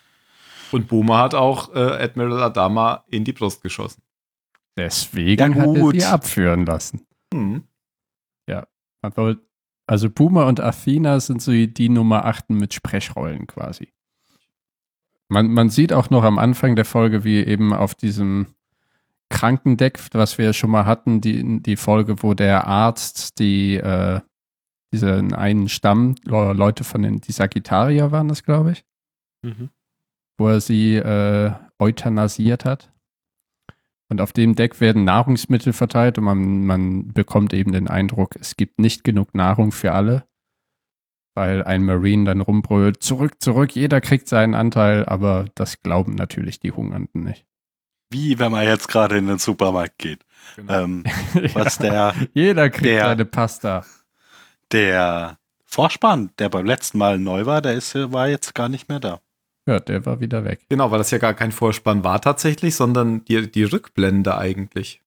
Und 0.72 0.88
Boomer 0.88 1.18
hat 1.18 1.34
auch 1.37 1.72
äh, 1.72 1.78
Admiral 1.78 2.42
Adama 2.42 3.04
in 3.08 3.22
die 3.22 3.32
Brust 3.32 3.62
geschossen. 3.62 4.02
Deswegen 4.76 5.52
Ja, 5.54 5.60
hat 5.62 5.76
er 5.76 5.90
sie 5.92 6.04
abführen 6.04 6.66
lassen. 6.66 7.06
Hm. 7.32 7.62
Aber, 9.02 9.37
also 9.87 10.08
Boomer 10.08 10.46
und 10.46 10.60
Athena 10.60 11.20
sind 11.20 11.42
so 11.42 11.52
die 11.52 11.88
Nummer 11.90 12.24
8 12.24 12.48
mit 12.48 12.72
Sprechrollen 12.72 13.46
quasi. 13.46 13.92
Man, 15.28 15.52
man 15.52 15.68
sieht 15.68 15.92
auch 15.92 16.08
noch 16.08 16.24
am 16.24 16.38
Anfang 16.38 16.74
der 16.74 16.87
Folge, 16.87 17.22
wie 17.22 17.44
eben 17.44 17.74
auf 17.74 17.94
diesem 17.94 18.46
Krankendeck, 19.30 19.98
was 20.12 20.38
wir 20.38 20.52
schon 20.52 20.70
mal 20.70 20.87
hatten, 20.87 21.20
die, 21.20 21.62
die 21.62 21.76
Folge, 21.76 22.22
wo 22.22 22.34
der 22.34 22.66
Arzt 22.66 23.38
die, 23.38 23.76
äh, 23.76 24.20
diesen 24.92 25.32
einen 25.34 25.68
Stamm, 25.68 26.14
Le- 26.24 26.52
Leute 26.52 26.84
von 26.84 27.02
den, 27.02 27.20
die 27.20 27.32
Sagittarier 27.32 28.12
waren 28.12 28.28
das, 28.28 28.44
glaube 28.44 28.72
ich, 28.72 28.84
Mhm. 29.44 29.70
wo 30.38 30.48
er 30.48 30.60
sie 30.60 30.96
äh, 30.96 31.52
euthanasiert 31.78 32.64
hat. 32.64 32.92
Und 34.10 34.20
auf 34.20 34.32
dem 34.32 34.54
Deck 34.54 34.80
werden 34.80 35.04
Nahrungsmittel 35.04 35.72
verteilt 35.72 36.18
und 36.18 36.24
man, 36.24 36.66
man 36.66 37.08
bekommt 37.08 37.52
eben 37.54 37.72
den 37.72 37.88
Eindruck, 37.88 38.37
es 38.37 38.54
gibt 38.56 38.78
nicht 38.78 39.02
genug 39.02 39.34
Nahrung 39.34 39.72
für 39.72 39.92
alle, 39.92 40.28
weil 41.34 41.64
ein 41.64 41.84
Marine 41.84 42.24
dann 42.24 42.40
rumbrüllt, 42.40 43.02
zurück, 43.02 43.40
zurück, 43.42 43.74
jeder 43.74 44.00
kriegt 44.00 44.28
seinen 44.28 44.54
Anteil, 44.54 45.06
aber 45.06 45.46
das 45.54 45.82
glauben 45.82 46.14
natürlich 46.14 46.60
die 46.60 46.70
Hungernden 46.72 47.24
nicht. 47.24 47.46
Wie 48.10 48.38
wenn 48.38 48.52
man 48.52 48.64
jetzt 48.64 48.88
gerade 48.88 49.16
in 49.18 49.26
den 49.26 49.38
Supermarkt 49.38 49.98
geht. 49.98 50.20
Genau. 50.56 50.84
Ähm, 50.84 51.04
was 51.54 51.78
der, 51.78 52.14
jeder 52.32 52.70
kriegt 52.70 52.86
der- 52.86 53.06
seine 53.06 53.24
Pasta. 53.24 53.84
der 54.72 55.38
Vorspann, 55.64 56.30
der 56.38 56.48
beim 56.48 56.66
letzten 56.66 56.98
Mal 56.98 57.18
neu 57.18 57.46
war, 57.46 57.60
der 57.60 57.72
ist, 57.74 57.94
war 58.12 58.28
jetzt 58.28 58.54
gar 58.54 58.68
nicht 58.68 58.88
mehr 58.88 59.00
da. 59.00 59.20
Ja, 59.66 59.80
der 59.80 60.04
war 60.06 60.20
wieder 60.20 60.44
weg. 60.44 60.60
Genau, 60.68 60.90
weil 60.90 60.98
das 60.98 61.10
ja 61.10 61.18
gar 61.18 61.34
kein 61.34 61.50
Vorspann 61.50 62.04
war 62.04 62.20
tatsächlich, 62.20 62.76
sondern 62.76 63.24
die, 63.24 63.50
die 63.50 63.64
Rückblende 63.64 64.36
eigentlich. 64.36 65.00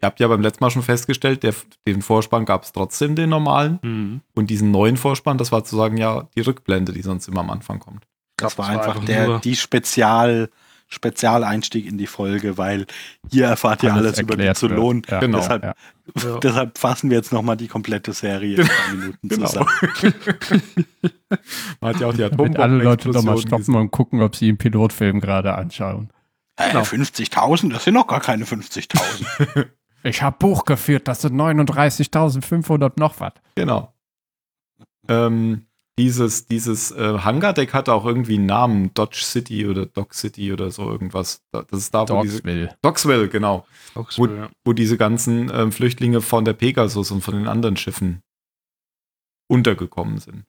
ihr 0.00 0.06
habt 0.06 0.18
ja 0.18 0.28
beim 0.28 0.40
letzten 0.40 0.64
Mal 0.64 0.70
schon 0.70 0.82
festgestellt, 0.82 1.42
der, 1.42 1.54
den 1.86 2.00
Vorspann 2.02 2.46
gab 2.46 2.62
es 2.64 2.72
trotzdem, 2.72 3.14
den 3.14 3.28
normalen. 3.30 3.78
Mhm. 3.82 4.20
Und 4.34 4.48
diesen 4.50 4.70
neuen 4.70 4.96
Vorspann, 4.96 5.36
das 5.38 5.52
war 5.52 5.60
sozusagen 5.60 5.98
ja 5.98 6.26
die 6.34 6.40
Rückblende, 6.40 6.92
die 6.92 7.02
sonst 7.02 7.28
immer 7.28 7.40
am 7.40 7.50
Anfang 7.50 7.78
kommt. 7.78 8.06
Das 8.38 8.56
war 8.58 8.66
Das 8.66 8.74
war 8.74 8.80
einfach 8.80 8.94
einfach 8.96 9.04
der, 9.06 9.38
die 9.40 9.56
Spezial, 9.56 10.50
Spezialeinstieg 10.88 11.84
in 11.86 11.98
die 11.98 12.06
Folge, 12.06 12.58
weil 12.58 12.86
hier 13.30 13.46
erfahrt 13.46 13.82
ihr 13.82 13.92
alles, 13.92 14.18
über 14.20 14.36
die. 14.36 14.52
Zylon. 14.54 15.02
Ja, 15.08 15.18
Genau. 15.20 15.38
Deshalb, 15.38 15.64
ja. 15.64 16.38
Deshalb 16.42 16.78
fassen 16.78 17.10
wir 17.10 17.16
jetzt 17.16 17.32
nochmal 17.32 17.56
die 17.56 17.66
komplette 17.66 18.12
Serie 18.12 18.56
in 18.58 18.66
zwei 18.66 18.94
Minuten 18.94 19.28
Genau. 19.28 19.46
zusammen. 19.46 19.68
Man 21.80 21.94
hat 21.94 22.00
ja 22.00 22.06
auch 22.06 22.12
die 22.14 22.18
Damit 22.30 22.56
alle 22.58 22.82
Leute 22.82 23.10
nochmal 23.10 23.38
stoppen 23.38 23.74
und 23.74 23.90
gucken, 23.90 24.22
ob 24.22 24.36
sie 24.36 24.48
einen 24.48 24.58
Pilotfilm 24.58 25.20
gerade 25.20 25.54
anschauen. 25.54 26.10
Äh, 26.56 26.68
Genau. 26.70 26.82
50.000, 26.82 27.72
das 27.72 27.84
sind 27.84 27.94
noch 27.94 28.06
gar 28.06 28.20
keine 28.20 28.44
50.000. 28.44 29.66
Ich 30.04 30.22
habe 30.22 30.36
Buch 30.38 30.64
geführt, 30.64 31.08
das 31.08 31.22
sind 31.22 31.34
39.500 31.34 32.92
noch 32.96 33.18
was. 33.20 33.32
Genau. 33.56 33.92
Ähm, 35.08 35.65
dieses 35.98 36.46
dieses 36.46 36.90
äh, 36.92 37.18
Hangardeck 37.20 37.72
hatte 37.72 37.92
auch 37.94 38.04
irgendwie 38.04 38.36
einen 38.36 38.46
Namen, 38.46 38.92
Dodge 38.94 39.20
City 39.22 39.66
oder 39.66 39.86
Dock 39.86 40.14
City 40.14 40.52
oder 40.52 40.70
so 40.70 40.90
irgendwas. 40.90 41.42
Da- 41.52 41.62
Das 41.62 41.80
ist 41.80 41.94
da, 41.94 42.08
wo 42.08 42.22
diese 42.22 42.36
Dogsville. 42.42 42.76
Docksville, 42.82 43.28
genau, 43.28 43.66
Oxford, 43.94 44.30
ja. 44.30 44.50
wo 44.64 44.72
diese 44.72 44.96
ganzen 44.98 45.50
ähm, 45.54 45.72
Flüchtlinge 45.72 46.20
von 46.20 46.44
der 46.44 46.52
Pegasus 46.52 47.10
und 47.10 47.22
von 47.22 47.34
den 47.34 47.48
anderen 47.48 47.76
Schiffen 47.76 48.22
untergekommen 49.48 50.18
sind. 50.18 50.44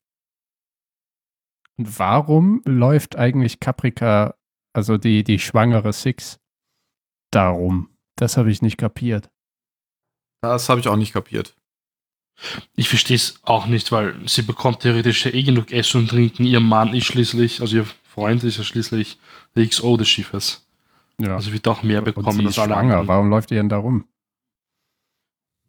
Und 1.77 1.99
warum 1.99 2.61
läuft 2.65 3.15
eigentlich 3.15 3.59
Caprica, 3.59 4.35
also 4.73 4.97
die, 4.97 5.23
die 5.23 5.39
schwangere 5.39 5.93
Six, 5.93 6.39
darum? 7.31 7.95
Das 8.17 8.35
habe 8.37 8.49
ich 8.51 8.61
nicht 8.61 8.77
kapiert. 8.77 9.29
Das 10.41 10.69
habe 10.69 10.79
ich 10.79 10.87
auch 10.87 10.95
nicht 10.95 11.13
kapiert. 11.13 11.56
Ich 12.75 12.87
verstehe 12.89 13.15
es 13.15 13.39
auch 13.43 13.65
nicht, 13.65 13.91
weil 13.91 14.15
sie 14.27 14.43
bekommt 14.43 14.81
theoretisch 14.81 15.25
ja 15.25 15.33
eh 15.33 15.43
genug 15.43 15.71
Essen 15.71 16.01
und 16.01 16.09
Trinken. 16.09 16.43
Ihr 16.45 16.59
Mann 16.59 16.93
ist 16.93 17.05
schließlich, 17.05 17.61
also 17.61 17.77
ihr 17.77 17.87
Freund 18.13 18.43
ist 18.43 18.57
ja 18.57 18.63
schließlich 18.63 19.17
der 19.55 19.67
XO 19.67 19.97
des 19.97 20.07
Schiffes. 20.07 20.65
Ja. 21.17 21.35
Also 21.35 21.51
wird 21.51 21.67
auch 21.67 21.81
mehr 21.81 21.99
und 21.99 22.05
bekommen 22.05 22.39
sie 22.39 22.45
als 22.45 22.55
ist 22.55 22.59
alle 22.59 22.73
schwanger. 22.73 22.81
anderen. 22.97 23.07
Warum 23.07 23.29
läuft 23.29 23.49
ihr 23.51 23.57
denn 23.57 23.69
darum? 23.69 24.05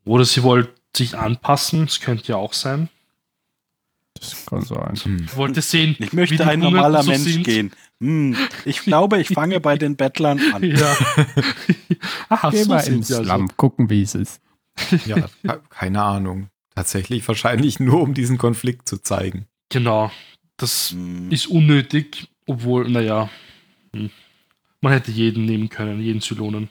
Oder 0.04 0.24
sie 0.24 0.42
wollte 0.42 0.74
sich 0.94 1.16
anpassen, 1.16 1.86
das 1.86 2.00
könnte 2.00 2.28
ja 2.28 2.36
auch 2.36 2.52
sein. 2.52 2.88
Das 4.18 4.44
kann 4.46 4.62
sein. 4.62 4.94
Ich 5.24 5.36
wollte 5.36 5.62
sehen, 5.62 5.94
Ich 5.98 6.12
möchte 6.12 6.42
ein 6.44 6.60
Hungernden 6.60 6.72
normaler 6.74 7.02
so 7.02 7.10
Mensch 7.10 7.22
sind. 7.32 7.44
gehen. 7.44 7.72
Hm, 8.00 8.36
ich 8.64 8.80
glaube, 8.82 9.20
ich 9.20 9.28
fange 9.28 9.60
bei 9.60 9.76
den 9.76 9.96
Bettlern 9.96 10.40
an. 10.52 10.62
Ja. 10.70 10.96
Aha, 12.28 12.50
Geh 12.50 12.62
so 12.64 12.68
mal 12.70 12.80
ins 12.86 13.08
sie 13.08 13.14
also. 13.14 13.24
Slum, 13.30 13.48
gucken, 13.56 13.90
wie 13.90 14.02
es 14.02 14.14
ist. 14.14 14.40
Ja, 15.06 15.28
ke- 15.42 15.60
keine 15.70 16.02
Ahnung. 16.02 16.48
Tatsächlich 16.78 17.26
wahrscheinlich 17.26 17.80
nur, 17.80 18.00
um 18.00 18.14
diesen 18.14 18.38
Konflikt 18.38 18.88
zu 18.88 18.98
zeigen. 19.02 19.46
Genau. 19.68 20.12
Das 20.56 20.92
Hm. 20.92 21.28
ist 21.32 21.48
unnötig, 21.48 22.28
obwohl, 22.46 22.88
naja, 22.88 23.28
hm. 23.92 24.10
man 24.80 24.92
hätte 24.92 25.10
jeden 25.10 25.44
nehmen 25.44 25.70
können, 25.70 26.00
jeden 26.00 26.20
Zylonen. 26.20 26.68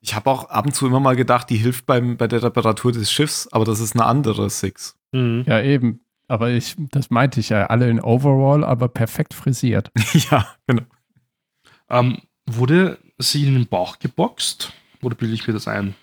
Ich 0.00 0.14
habe 0.14 0.30
auch 0.30 0.48
ab 0.48 0.64
und 0.64 0.72
zu 0.72 0.86
immer 0.86 0.98
mal 0.98 1.14
gedacht, 1.14 1.50
die 1.50 1.58
hilft 1.58 1.84
beim, 1.84 2.16
bei 2.16 2.26
der 2.26 2.42
Reparatur 2.42 2.92
des 2.92 3.12
Schiffs, 3.12 3.48
aber 3.48 3.66
das 3.66 3.80
ist 3.80 3.94
eine 3.94 4.06
andere 4.06 4.48
Six. 4.48 4.96
Mhm. 5.12 5.44
Ja, 5.46 5.60
eben. 5.60 6.00
Aber 6.26 6.48
ich, 6.48 6.74
das 6.78 7.10
meinte 7.10 7.40
ich 7.40 7.50
ja, 7.50 7.66
alle 7.66 7.90
in 7.90 8.00
Overall, 8.00 8.64
aber 8.64 8.88
perfekt 8.88 9.34
frisiert. 9.34 9.90
ja, 10.30 10.48
genau. 10.66 10.84
Ähm, 11.90 12.16
wurde 12.46 12.98
sie 13.18 13.46
in 13.46 13.52
den 13.54 13.66
Bauch 13.66 13.98
geboxt? 13.98 14.72
Oder 15.02 15.16
bilde 15.16 15.34
ich 15.34 15.46
mir 15.46 15.52
das 15.52 15.68
ein? 15.68 15.94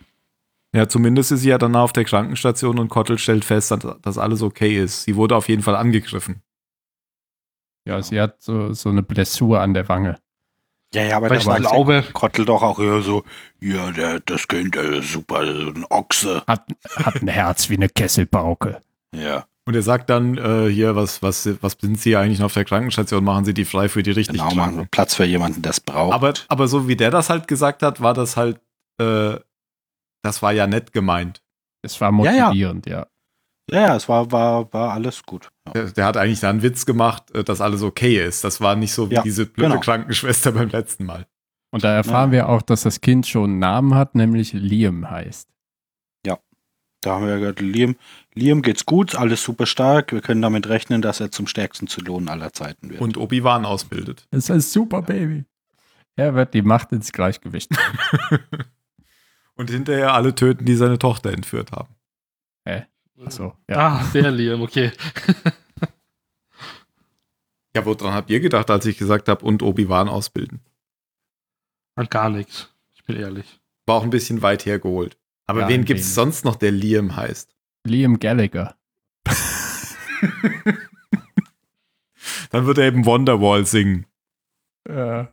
Ja, 0.76 0.88
zumindest 0.90 1.32
ist 1.32 1.42
sie 1.42 1.50
ja 1.50 1.58
dann 1.58 1.76
auf 1.76 1.94
der 1.94 2.04
Krankenstation 2.04 2.78
und 2.78 2.90
Kottel 2.90 3.18
stellt 3.18 3.46
fest, 3.46 3.72
dass, 3.72 3.86
dass 4.02 4.18
alles 4.18 4.42
okay 4.42 4.78
ist. 4.78 5.04
Sie 5.04 5.16
wurde 5.16 5.36
auf 5.36 5.48
jeden 5.50 5.64
Fall 5.64 5.76
angegriffen. 5.76 6.42
Ja, 7.88 8.02
sie 8.02 8.20
hat 8.20 8.42
so, 8.42 8.74
so 8.74 8.90
eine 8.90 9.02
Blessur 9.02 9.62
an 9.62 9.74
der 9.74 9.88
Wange. 9.88 10.20
Ja, 10.94 11.04
ja, 11.04 11.18
aber 11.18 11.30
da 11.30 11.36
ich 11.36 11.46
war 11.46 11.60
glaube, 11.60 12.04
Kottel 12.14 12.46
doch 12.46 12.62
auch 12.64 12.80
eher 12.80 13.02
so, 13.02 13.24
ja, 13.62 13.92
der, 13.92 14.20
das 14.22 14.48
Kind, 14.48 14.76
der 14.76 14.84
ist 14.94 15.12
super, 15.12 15.46
so 15.46 15.68
ein 15.70 15.86
Ochse. 15.90 16.44
Hat, 16.48 16.66
hat 16.96 17.22
ein 17.22 17.28
Herz 17.28 17.70
wie 17.70 17.76
eine 17.76 17.90
Kesselbauke. 17.90 18.82
Ja, 19.14 19.46
Und 19.66 19.76
er 19.76 19.82
sagt 19.82 20.10
dann, 20.10 20.38
äh, 20.38 20.70
hier, 20.70 20.96
was, 20.96 21.22
was, 21.22 21.50
was 21.62 21.78
sind 21.80 22.00
Sie 22.00 22.16
eigentlich 22.16 22.40
noch 22.40 22.48
auf 22.48 22.54
der 22.54 22.66
Krankenstation? 22.66 23.24
Machen 23.24 23.44
Sie 23.46 23.54
die 23.54 23.66
frei 23.66 23.90
für 23.90 24.02
die 24.04 24.12
richtig 24.12 24.38
genau, 24.38 24.46
machen 24.46 24.58
wir 24.58 24.64
Kranken. 24.64 24.88
Platz 24.92 25.16
für 25.16 25.26
jemanden, 25.26 25.62
der 25.62 25.72
es 25.72 25.80
braucht. 25.82 26.14
Aber, 26.14 26.34
aber 26.48 26.68
so 26.68 26.88
wie 26.88 26.96
der 26.96 27.12
das 27.12 27.30
halt 27.30 27.48
gesagt 27.48 27.84
hat, 27.84 28.02
war 28.02 28.14
das 28.14 28.38
halt, 28.38 28.60
äh, 29.00 29.38
das 30.22 30.42
war 30.42 30.52
ja 30.54 30.68
nett 30.68 30.94
gemeint. 30.94 31.42
Es 31.82 32.00
war 32.02 32.12
Ja, 32.24 32.32
ja. 32.32 32.46
motivierend, 32.48 32.86
ja. 32.86 33.08
ja, 33.70 33.82
ja, 33.82 33.96
es 33.96 34.10
war, 34.10 34.32
war, 34.32 34.72
war 34.74 34.94
alles 34.94 35.24
gut. 35.24 35.50
Ja. 35.68 35.74
Der, 35.74 35.92
der 35.92 36.06
hat 36.06 36.18
eigentlich 36.18 36.40
da 36.40 36.50
einen 36.50 36.64
Witz 36.64 36.86
gemacht, 36.86 37.32
äh, 37.32 37.44
dass 37.44 37.62
alles 37.62 37.82
okay 37.84 38.24
ist. 38.26 38.44
Das 38.44 38.62
war 38.62 38.76
nicht 38.76 38.94
so 38.94 39.10
wie 39.10 39.16
Ja, 39.16 39.22
diese 39.22 39.46
blöde 39.46 39.70
genau. 39.70 39.82
Krankenschwester 39.82 40.52
beim 40.54 40.70
letzten 40.70 41.06
Mal. 41.06 41.26
Und 41.72 41.84
da 41.84 41.94
erfahren 41.94 42.32
wir 42.32 42.50
auch, 42.50 42.62
dass 42.62 42.84
das 42.84 43.02
Kind 43.02 43.28
schon 43.28 43.52
einen 43.52 43.60
Namen 43.60 43.94
hat, 43.96 44.16
nämlich 44.16 44.54
Liam 44.54 45.10
heißt. 45.10 45.50
Da 47.02 47.14
haben 47.16 47.26
wir 47.26 47.34
ja 47.34 47.38
gehört, 47.38 47.60
Liam, 47.62 47.96
Liam 48.34 48.62
geht's 48.62 48.86
gut, 48.86 49.16
alles 49.16 49.44
super 49.44 49.66
stark. 49.66 50.12
Wir 50.12 50.22
können 50.22 50.42
damit 50.42 50.68
rechnen, 50.68 51.02
dass 51.02 51.20
er 51.20 51.32
zum 51.32 51.48
stärksten 51.48 51.88
Zylonen 51.88 52.28
aller 52.28 52.54
Zeiten 52.54 52.90
wird. 52.90 53.00
Und 53.00 53.18
Obi-Wan 53.18 53.66
ausbildet. 53.66 54.28
Das 54.32 54.46
ist 54.46 54.52
ein 54.52 54.62
super 54.62 55.04
Baby. 55.04 55.46
Er 56.16 56.34
wird 56.34 56.54
die 56.56 56.64
Macht 56.64 56.92
ins 56.92 57.12
Gleichgewicht. 57.12 57.72
Und 59.58 59.70
hinterher 59.70 60.14
alle 60.14 60.34
töten, 60.36 60.66
die 60.66 60.76
seine 60.76 61.00
Tochter 61.00 61.32
entführt 61.34 61.72
haben. 61.72 61.98
Achso, 63.26 63.56
ja. 63.68 63.78
ah, 63.78 64.08
der 64.14 64.32
Liam, 64.32 64.62
okay. 64.62 64.92
Ja, 67.76 67.86
woran 67.86 68.14
habt 68.14 68.30
ihr 68.30 68.40
gedacht, 68.40 68.70
als 68.70 68.86
ich 68.86 68.98
gesagt 68.98 69.28
habe, 69.28 69.44
und 69.46 69.64
Obi-Wan 69.64 70.10
ausbilden? 70.10 70.62
An 71.96 72.08
gar 72.10 72.30
nichts. 72.30 72.74
Ich 72.94 73.04
bin 73.04 73.16
ehrlich. 73.16 73.60
War 73.86 73.96
auch 73.96 74.04
ein 74.04 74.10
bisschen 74.10 74.42
weit 74.42 74.66
hergeholt. 74.66 75.18
Aber 75.46 75.62
Ja, 75.62 75.70
wen 75.70 75.86
gibt 75.86 76.00
es 76.02 76.14
sonst 76.14 76.44
noch, 76.46 76.56
der 76.56 76.72
Liam 76.72 77.16
heißt? 77.16 77.56
Liam 77.86 78.20
Gallagher. 78.20 78.76
Dann 82.52 82.66
wird 82.66 82.78
er 82.78 82.86
eben 82.86 83.06
Wonderwall 83.06 83.66
singen. 83.66 84.06
Äh, 84.86 85.26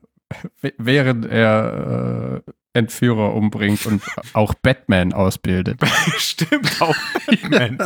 während 0.78 1.26
er 1.26 2.42
äh, 2.46 2.52
Entführer 2.74 3.34
umbringt 3.34 3.86
und 3.86 4.02
auch 4.32 4.52
Batman 4.54 5.12
ausbildet. 5.12 5.80
Stimmt, 6.18 6.82
auch 6.82 6.96
Batman. 7.26 7.78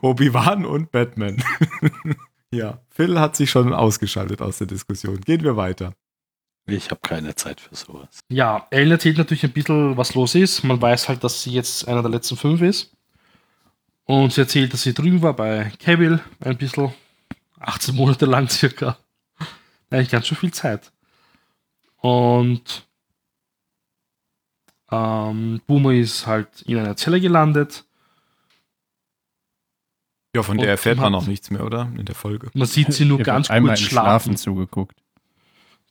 Obi-Wan 0.00 0.64
und 0.64 0.92
Batman. 0.92 1.42
ja, 2.50 2.80
Phil 2.88 3.18
hat 3.18 3.36
sich 3.36 3.50
schon 3.50 3.74
ausgeschaltet 3.74 4.40
aus 4.40 4.58
der 4.58 4.68
Diskussion. 4.68 5.20
Gehen 5.20 5.42
wir 5.42 5.56
weiter. 5.56 5.92
Ich 6.68 6.90
habe 6.90 7.00
keine 7.02 7.34
Zeit 7.34 7.60
für 7.60 7.74
sowas. 7.74 8.20
Ja, 8.28 8.66
Ellen 8.70 8.92
erzählt 8.92 9.18
natürlich 9.18 9.44
ein 9.44 9.52
bisschen, 9.52 9.96
was 9.96 10.14
los 10.14 10.34
ist. 10.34 10.64
Man 10.64 10.80
weiß 10.80 11.08
halt, 11.08 11.22
dass 11.22 11.42
sie 11.42 11.50
jetzt 11.50 11.86
einer 11.86 12.02
der 12.02 12.10
letzten 12.10 12.36
fünf 12.36 12.60
ist. 12.62 12.92
Und 14.04 14.32
sie 14.32 14.40
erzählt, 14.42 14.72
dass 14.72 14.82
sie 14.82 14.94
drüben 14.94 15.22
war 15.22 15.34
bei 15.34 15.72
Cavill 15.80 16.20
ein 16.40 16.56
bisschen. 16.56 16.92
18 17.58 17.94
Monate 17.94 18.26
lang 18.26 18.48
circa. 18.48 18.96
Eigentlich 19.90 20.10
ganz 20.10 20.26
schön 20.26 20.38
viel 20.38 20.52
Zeit. 20.52 20.92
Und 21.96 22.85
ähm, 24.90 25.60
Boomer 25.66 25.92
ist 25.92 26.26
halt 26.26 26.62
in 26.62 26.78
einer 26.78 26.96
Zelle 26.96 27.20
gelandet. 27.20 27.84
Ja, 30.34 30.42
von 30.42 30.58
der 30.58 30.68
erfährt 30.68 30.96
man 30.98 31.06
hat- 31.06 31.12
noch 31.12 31.26
nichts 31.26 31.50
mehr, 31.50 31.64
oder? 31.64 31.90
In 31.96 32.04
der 32.04 32.14
Folge. 32.14 32.50
Man 32.54 32.66
sieht 32.68 32.92
sie 32.92 33.04
nur 33.06 33.18
ganz 33.20 33.50
einmal 33.50 33.70
kurz 33.70 33.80
schlafen. 33.80 34.34
Schlafen 34.34 34.36
zugeguckt. 34.36 34.96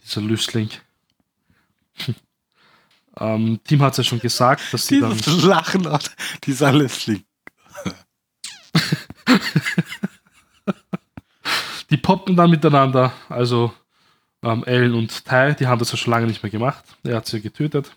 Dieser 0.04 0.22
Lüstling. 0.22 0.70
ähm, 3.20 3.60
Tim 3.64 3.82
hat 3.82 3.94
es 3.94 3.98
ja 3.98 4.04
schon 4.04 4.20
gesagt, 4.20 4.62
dass 4.72 4.86
sie 4.88 5.00
dann. 5.00 5.14
Dieses 5.18 5.44
Lachen, 5.44 5.88
aus- 5.88 6.12
dieser 6.44 6.72
Listling. 6.72 7.24
Die 11.92 11.98
poppen 11.98 12.36
dann 12.36 12.50
miteinander. 12.50 13.14
Also 13.30 13.74
ähm, 14.44 14.64
Ellen 14.66 14.94
und 14.96 15.26
Ty, 15.26 15.56
die 15.60 15.68
haben 15.68 15.80
das 15.80 15.92
ja 15.92 15.98
schon 15.98 16.12
lange 16.12 16.26
nicht 16.28 16.42
mehr 16.44 16.50
gemacht. 16.50 16.84
Er 17.04 17.18
hat 17.18 17.28
sie 17.28 17.42
getötet. 17.42 17.92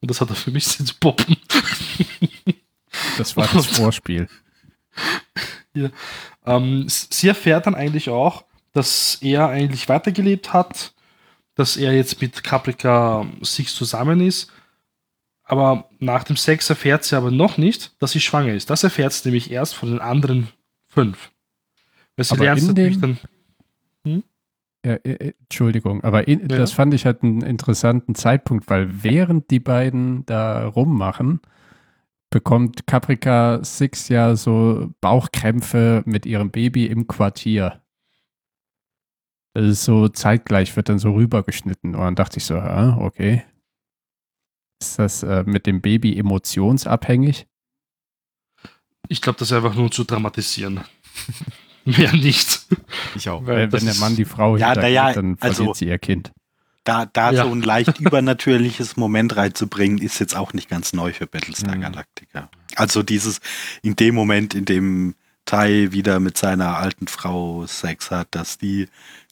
Und 0.00 0.10
das 0.10 0.20
hat 0.20 0.30
er 0.30 0.36
für 0.36 0.50
mich 0.50 0.66
zu 0.68 0.84
poppen. 0.98 1.36
Das 3.18 3.36
war 3.36 3.46
das 3.48 3.66
Vorspiel. 3.66 4.28
ähm, 6.46 6.84
s- 6.86 7.08
sie 7.10 7.28
erfährt 7.28 7.66
dann 7.66 7.74
eigentlich 7.74 8.08
auch, 8.10 8.44
dass 8.72 9.18
er 9.20 9.48
eigentlich 9.48 9.88
weitergelebt 9.88 10.52
hat, 10.52 10.92
dass 11.54 11.76
er 11.76 11.92
jetzt 11.94 12.20
mit 12.20 12.42
Caprica 12.42 13.26
Six 13.42 13.74
zusammen 13.74 14.20
ist. 14.20 14.50
Aber 15.42 15.90
nach 15.98 16.22
dem 16.24 16.36
Sex 16.36 16.70
erfährt 16.70 17.04
sie 17.04 17.16
aber 17.16 17.30
noch 17.32 17.56
nicht, 17.58 17.92
dass 18.00 18.12
sie 18.12 18.20
schwanger 18.20 18.54
ist. 18.54 18.70
Das 18.70 18.84
erfährt 18.84 19.12
sie 19.12 19.28
nämlich 19.28 19.50
erst 19.50 19.74
von 19.74 19.90
den 19.90 19.98
anderen 20.00 20.48
fünf. 20.86 21.30
Weil 22.16 22.24
sie 22.24 22.32
Aber 22.34 22.44
lernt 22.44 22.62
natürlich 22.62 23.00
dann. 23.00 23.18
Ja, 24.84 24.94
äh, 24.94 25.10
äh, 25.12 25.32
Entschuldigung, 25.40 26.02
aber 26.02 26.26
in, 26.26 26.40
Ja. 26.40 26.46
das 26.48 26.72
fand 26.72 26.94
ich 26.94 27.04
halt 27.04 27.22
einen 27.22 27.42
interessanten 27.42 28.14
Zeitpunkt, 28.14 28.68
weil 28.70 29.02
während 29.02 29.50
die 29.50 29.60
beiden 29.60 30.24
da 30.26 30.66
rummachen, 30.66 31.40
bekommt 32.30 32.86
Caprica 32.86 33.62
Six 33.62 34.08
ja 34.08 34.36
so 34.36 34.90
Bauchkrämpfe 35.00 36.02
mit 36.06 36.24
ihrem 36.26 36.50
Baby 36.50 36.86
im 36.86 37.06
Quartier. 37.08 37.82
Das 39.54 39.64
ist 39.66 39.84
so 39.84 40.08
zeitgleich, 40.08 40.74
wird 40.76 40.88
dann 40.88 41.00
so 41.00 41.12
rübergeschnitten. 41.12 41.94
Und 41.96 42.00
dann 42.00 42.14
dachte 42.14 42.38
ich 42.38 42.44
so, 42.44 42.54
ah, 42.54 42.96
okay. 43.00 43.42
Ist 44.80 44.98
das 44.98 45.22
äh, 45.24 45.42
mit 45.44 45.66
dem 45.66 45.80
Baby 45.82 46.16
emotionsabhängig? 46.18 47.46
Ich 49.08 49.20
glaube, 49.20 49.40
das 49.40 49.50
ist 49.50 49.56
einfach 49.56 49.74
nur 49.74 49.90
zu 49.90 50.04
dramatisieren. 50.04 50.80
Mehr 51.98 52.12
nicht. 52.12 52.60
Ich 53.14 53.28
auch. 53.28 53.46
Weil 53.46 53.70
wenn 53.72 53.84
der 53.84 53.94
Mann 53.96 54.16
die 54.16 54.24
Frau 54.24 54.56
Ja, 54.56 54.68
hintergeht, 54.72 54.82
naja, 54.94 55.12
dann 55.12 55.36
verliert 55.36 55.60
also- 55.60 55.74
sie 55.74 55.86
ihr 55.86 55.98
Kind. 55.98 56.32
Da, 56.84 57.04
da 57.06 57.30
Ja. 57.30 57.44
so 57.44 57.50
ein 57.52 57.60
leicht 57.62 57.98
übernatürliches 58.00 58.96
Moment 58.96 59.36
reinzubringen, 59.36 59.98
ist 59.98 60.18
jetzt 60.18 60.34
auch 60.34 60.52
nicht 60.54 60.68
ganz 60.70 60.92
neu 60.94 61.12
für 61.12 61.26
Battlestar 61.26 61.76
Mhm. 61.76 61.82
Galactica. 61.82 62.48
Also 62.76 63.02
dieses, 63.02 63.40
in 63.82 63.96
dem 63.96 64.14
Moment, 64.14 64.54
in 64.54 64.64
dem 64.64 65.14
Tai 65.44 65.88
wieder 65.92 66.20
mit 66.20 66.38
seiner 66.38 66.76
alten 66.78 67.06
Frau 67.06 67.66
Sex 67.66 68.10
hat, 68.10 68.28
dass 68.30 68.56
die, 68.56 68.88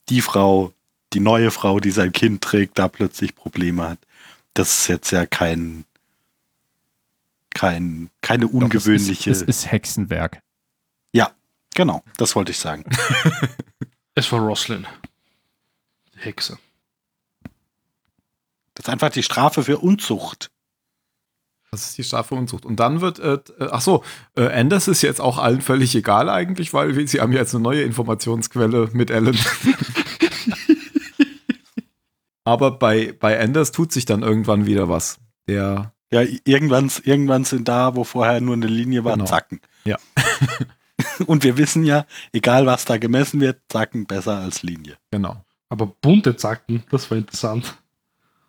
die 0.08 0.20
Frau, 0.20 0.72
die 1.14 1.20
neue 1.20 1.50
Frau, 1.50 1.80
die 1.80 1.90
sein 1.90 2.12
Kind 2.12 2.42
trägt, 2.42 2.78
da 2.78 2.88
plötzlich 2.88 3.34
Probleme 3.34 3.88
hat. 3.90 3.98
Das 4.54 4.80
ist 4.82 4.88
jetzt 4.88 5.10
ja 5.10 5.24
kein, 5.26 5.84
kein, 7.54 8.10
keine 8.20 8.44
Doch, 8.46 8.52
es 8.52 8.54
ungewöhnliche. 8.62 9.30
Ist, 9.30 9.42
es 9.42 9.48
ist 9.62 9.70
Hexenwerk. 9.70 10.42
Genau, 11.78 12.02
das 12.16 12.34
wollte 12.36 12.50
ich 12.52 12.58
sagen. 12.58 12.84
Es 14.14 14.32
war 14.32 14.40
Roslyn. 14.40 14.84
Die 16.12 16.18
Hexe. 16.22 16.58
Das 18.74 18.86
ist 18.86 18.88
einfach 18.88 19.10
die 19.10 19.22
Strafe 19.22 19.62
für 19.62 19.78
Unzucht. 19.78 20.50
Das 21.70 21.84
ist 21.86 21.98
die 21.98 22.02
Strafe 22.02 22.34
Unzucht. 22.34 22.64
Und 22.66 22.80
dann 22.80 23.00
wird, 23.00 23.20
äh, 23.20 23.34
äh, 23.60 23.68
ach 23.70 23.80
so, 23.80 24.02
äh, 24.34 24.48
Anders 24.48 24.88
ist 24.88 25.02
jetzt 25.02 25.20
auch 25.20 25.38
allen 25.38 25.60
völlig 25.60 25.94
egal 25.94 26.28
eigentlich, 26.28 26.74
weil 26.74 27.06
sie 27.06 27.20
haben 27.20 27.30
jetzt 27.32 27.54
eine 27.54 27.62
neue 27.62 27.82
Informationsquelle 27.82 28.88
mit 28.92 29.12
Ellen. 29.12 29.38
Aber 32.42 32.72
bei, 32.72 33.12
bei 33.12 33.38
Anders 33.38 33.70
tut 33.70 33.92
sich 33.92 34.04
dann 34.04 34.22
irgendwann 34.22 34.66
wieder 34.66 34.88
was. 34.88 35.18
Der, 35.46 35.92
Ja, 36.10 36.22
irgendwann, 36.44 36.90
irgendwann 37.04 37.44
sind 37.44 37.68
da, 37.68 37.94
wo 37.94 38.02
vorher 38.02 38.40
nur 38.40 38.54
eine 38.54 38.66
Linie 38.66 39.04
war, 39.04 39.12
Genau. 39.12 39.26
Zacken. 39.26 39.60
Ja. 39.84 39.96
Und 41.26 41.44
wir 41.44 41.56
wissen 41.56 41.84
ja, 41.84 42.06
egal 42.32 42.66
was 42.66 42.84
da 42.84 42.98
gemessen 42.98 43.40
wird, 43.40 43.60
Zacken 43.68 44.06
besser 44.06 44.38
als 44.38 44.62
Linie. 44.62 44.96
genau. 45.10 45.44
Aber 45.70 45.84
bunte 45.86 46.34
Zacken, 46.36 46.82
das 46.90 47.10
war 47.10 47.18
interessant. 47.18 47.76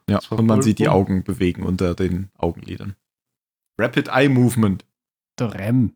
Ja, 0.09 0.19
war 0.29 0.39
und 0.39 0.45
man 0.45 0.61
sieht 0.61 0.79
die 0.79 0.83
cool. 0.83 0.89
Augen 0.93 1.23
bewegen 1.25 1.63
unter 1.63 1.93
den 1.93 2.29
Augenlidern. 2.37 2.95
Rapid 3.77 4.07
Eye 4.07 4.29
Movement. 4.29 4.85
Der 5.37 5.53
REM. 5.53 5.93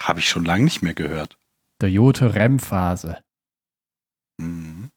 Habe 0.00 0.20
ich 0.20 0.28
schon 0.30 0.46
lange 0.46 0.64
nicht 0.64 0.80
mehr 0.82 0.94
gehört. 0.94 1.36
Der 1.82 1.90
Jote 1.90 2.34
REM-Phase. 2.34 3.18
Mhm. 4.38 4.90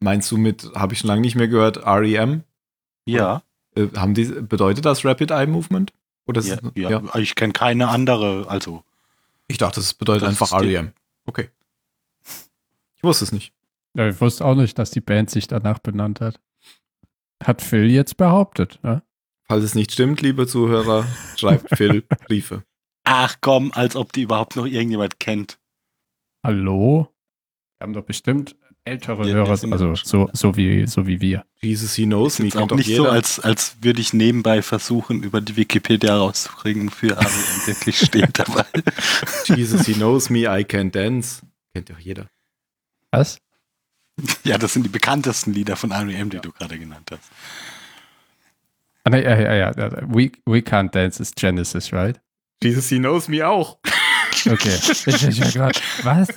Meinst 0.00 0.30
du 0.30 0.36
mit, 0.36 0.70
habe 0.74 0.92
ich 0.92 1.00
schon 1.00 1.08
lange 1.08 1.22
nicht 1.22 1.36
mehr 1.36 1.48
gehört, 1.48 1.78
REM? 1.86 2.42
Ja, 3.06 3.42
Äh, 3.74 3.86
haben 3.96 4.12
die, 4.12 4.26
bedeutet 4.26 4.84
das 4.84 5.02
Rapid 5.04 5.30
Eye 5.30 5.46
Movement? 5.46 5.94
Oder 6.26 6.40
ist 6.40 6.48
ja, 6.48 6.56
es- 6.56 6.62
ja, 6.74 7.02
ich 7.16 7.34
kenne 7.34 7.54
keine 7.54 7.88
andere, 7.88 8.46
also 8.48 8.84
Ich 9.52 9.58
dachte, 9.58 9.80
es 9.80 9.92
bedeutet 9.92 10.22
Das 10.22 10.30
einfach 10.30 10.58
REM. 10.58 10.92
Okay. 11.26 11.50
Ich 12.96 13.02
wusste 13.04 13.24
es 13.24 13.32
nicht. 13.32 13.52
Ja, 13.94 14.08
ich 14.08 14.18
wusste 14.18 14.46
auch 14.46 14.54
nicht, 14.54 14.78
dass 14.78 14.90
die 14.90 15.02
Band 15.02 15.28
sich 15.28 15.46
danach 15.46 15.78
benannt 15.78 16.22
hat. 16.22 16.40
Hat 17.44 17.60
Phil 17.60 17.90
jetzt 17.90 18.16
behauptet. 18.16 18.78
Ne? 18.82 19.02
Falls 19.44 19.62
es 19.64 19.74
nicht 19.74 19.92
stimmt, 19.92 20.22
liebe 20.22 20.46
Zuhörer, 20.46 21.04
schreibt 21.36 21.68
Phil 21.76 22.00
Briefe. 22.26 22.64
ach 23.04 23.36
komm, 23.42 23.72
als 23.72 23.94
ob 23.94 24.12
die 24.14 24.22
überhaupt 24.22 24.56
noch 24.56 24.64
irgendjemand 24.64 25.20
kennt. 25.20 25.58
Hallo? 26.42 27.08
Wir 27.78 27.84
haben 27.84 27.92
doch 27.92 28.04
bestimmt 28.04 28.56
ältere 28.84 29.28
Ja, 29.28 29.34
Hörer, 29.34 29.56
sind 29.56 29.70
ja 29.70 29.76
also 29.76 29.94
so, 29.94 30.28
so, 30.32 30.56
wie, 30.56 30.86
so 30.86 31.06
wie 31.06 31.20
wir. 31.20 31.44
Jesus, 31.60 31.94
he 31.94 32.04
knows 32.04 32.38
me. 32.38 32.48
Ist 32.48 32.56
auch 32.56 32.70
nicht 32.70 32.88
jeder. 32.88 33.04
so, 33.04 33.08
als, 33.08 33.40
als 33.40 33.76
würde 33.80 34.00
ich 34.00 34.12
nebenbei 34.12 34.62
versuchen, 34.62 35.22
über 35.22 35.40
die 35.40 35.56
Wikipedia 35.56 36.16
rauszukriegen, 36.16 36.90
für 36.90 37.16
aber 37.16 37.30
wirklich 37.66 37.98
steht 37.98 38.38
dabei. 38.38 38.66
Jesus, 39.44 39.86
he 39.86 39.94
knows 39.94 40.30
me, 40.30 40.40
I 40.40 40.64
can 40.64 40.90
dance. 40.90 41.42
Kennt 41.72 41.90
doch 41.90 41.98
jeder. 41.98 42.28
Was? 43.10 43.38
Ja, 44.44 44.58
das 44.58 44.74
sind 44.74 44.84
die 44.84 44.90
bekanntesten 44.90 45.52
Lieder 45.52 45.76
von 45.76 45.90
R.E.M., 45.90 46.30
die 46.30 46.38
du 46.38 46.52
gerade 46.52 46.78
genannt 46.78 47.10
hast. 47.10 47.30
Ah, 49.04 49.10
nee, 49.10 49.22
ja, 49.22 49.38
ja, 49.38 49.54
ja. 49.54 49.72
ja. 49.76 49.90
We, 50.06 50.32
we 50.44 50.58
Can't 50.58 50.90
Dance 50.90 51.20
ist 51.20 51.36
Genesis, 51.36 51.92
right? 51.92 52.20
Jesus, 52.62 52.88
he 52.88 52.98
knows 52.98 53.28
me 53.28 53.46
auch. 53.46 53.78
Okay. 54.46 54.76
ich, 55.06 55.26
ich 55.26 55.54
grad, 55.54 55.80
was? 56.02 56.28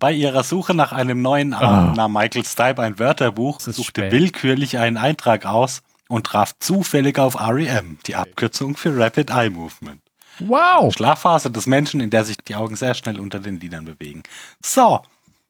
Bei 0.00 0.12
ihrer 0.12 0.42
Suche 0.42 0.74
nach 0.74 0.92
einem 0.92 1.22
neuen 1.22 1.54
Ah. 1.54 1.92
nahm 1.94 2.12
Michael 2.14 2.44
Stipe 2.44 2.82
ein 2.82 2.98
Wörterbuch, 2.98 3.60
suchte 3.60 3.82
spät. 3.82 4.12
willkürlich 4.12 4.78
einen 4.78 4.96
Eintrag 4.96 5.44
aus 5.46 5.82
und 6.08 6.26
traf 6.26 6.54
zufällig 6.58 7.18
auf 7.18 7.38
REM, 7.38 7.98
die 8.06 8.16
Abkürzung 8.16 8.76
für 8.76 8.96
Rapid 8.98 9.30
Eye 9.30 9.50
Movement. 9.50 10.00
Wow! 10.40 10.92
Schlafphase 10.94 11.50
des 11.50 11.66
Menschen, 11.66 12.00
in 12.00 12.08
der 12.10 12.24
sich 12.24 12.38
die 12.38 12.54
Augen 12.56 12.74
sehr 12.74 12.94
schnell 12.94 13.20
unter 13.20 13.38
den 13.40 13.60
Lidern 13.60 13.84
bewegen. 13.84 14.22
So, 14.64 15.00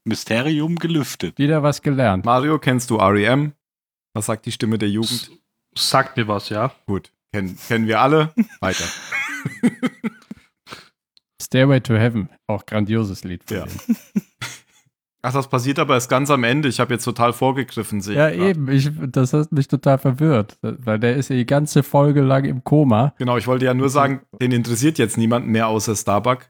Mysterium 0.04 0.76
gelüftet. 0.76 1.38
Wieder 1.38 1.62
was 1.62 1.80
gelernt. 1.80 2.24
Mario, 2.24 2.58
kennst 2.58 2.90
du 2.90 2.96
REM? 2.96 3.52
Was 4.14 4.26
sagt 4.26 4.46
die 4.46 4.52
Stimme 4.52 4.78
der 4.78 4.88
Jugend? 4.90 5.30
Sagt 5.76 6.16
mir 6.16 6.26
was, 6.26 6.48
ja. 6.48 6.72
Gut, 6.86 7.12
kennen, 7.32 7.56
kennen 7.68 7.86
wir 7.86 8.00
alle. 8.00 8.34
Weiter. 8.60 8.84
Stairway 11.40 11.80
to 11.80 11.94
Heaven, 11.94 12.28
auch 12.48 12.66
grandioses 12.66 13.22
Lied. 13.22 13.44
von 13.46 13.56
Ja. 13.58 13.64
denen. 13.66 13.96
Ach, 15.22 15.33
das 15.33 15.48
passiert 15.48 15.78
aber 15.78 15.94
erst 15.94 16.09
ganz 16.09 16.30
am 16.30 16.44
Ende. 16.44 16.68
Ich 16.68 16.80
habe 16.80 16.94
jetzt 16.94 17.04
total 17.04 17.33
vorgegriffen. 17.33 18.00
sehe 18.00 18.16
Ja, 18.16 18.30
eben. 18.30 18.70
Ich, 18.70 18.90
das 19.09 19.35
hat 19.35 19.52
mich 19.52 19.68
total 19.68 19.98
verwirrt, 19.98 20.59
weil 20.62 20.98
der 20.98 21.16
ist 21.16 21.28
ja 21.28 21.37
die 21.37 21.46
ganze 21.46 21.83
Folge 21.83 22.22
lang 22.22 22.44
im 22.44 22.64
Koma. 22.64 23.14
Genau, 23.18 23.37
ich 23.37 23.46
wollte 23.46 23.66
ja 23.66 23.74
nur 23.74 23.90
sagen, 23.90 24.22
den 24.40 24.52
interessiert 24.52 24.98
jetzt 24.98 25.18
niemanden 25.18 25.50
mehr 25.50 25.68
außer 25.68 25.94
Starbuck, 25.94 26.48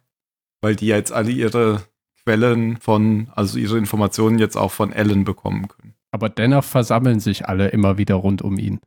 weil 0.60 0.76
die 0.76 0.86
ja 0.86 0.96
jetzt 0.96 1.12
alle 1.12 1.32
ihre 1.32 1.82
Quellen 2.24 2.76
von, 2.76 3.30
also 3.34 3.58
ihre 3.58 3.76
Informationen 3.76 4.38
jetzt 4.38 4.56
auch 4.56 4.70
von 4.70 4.92
Ellen 4.92 5.24
bekommen 5.24 5.66
können. 5.66 5.94
Aber 6.12 6.28
dennoch 6.28 6.64
versammeln 6.64 7.18
sich 7.18 7.48
alle 7.48 7.68
immer 7.68 7.98
wieder 7.98 8.16
rund 8.16 8.42
um 8.42 8.56
ihn. 8.56 8.80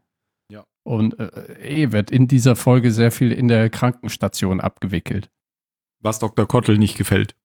Ja. 0.49 0.63
Und 0.83 1.19
äh, 1.19 1.29
eh 1.61 1.91
wird 1.91 2.09
in 2.09 2.27
dieser 2.27 2.55
Folge 2.55 2.91
sehr 2.91 3.11
viel 3.11 3.31
in 3.33 3.49
der 3.49 3.69
Krankenstation 3.69 4.61
abgewickelt. 4.61 5.29
Was 5.99 6.19
Dr. 6.19 6.47
Kottel 6.47 6.77
nicht 6.77 6.97
gefällt. 6.97 7.35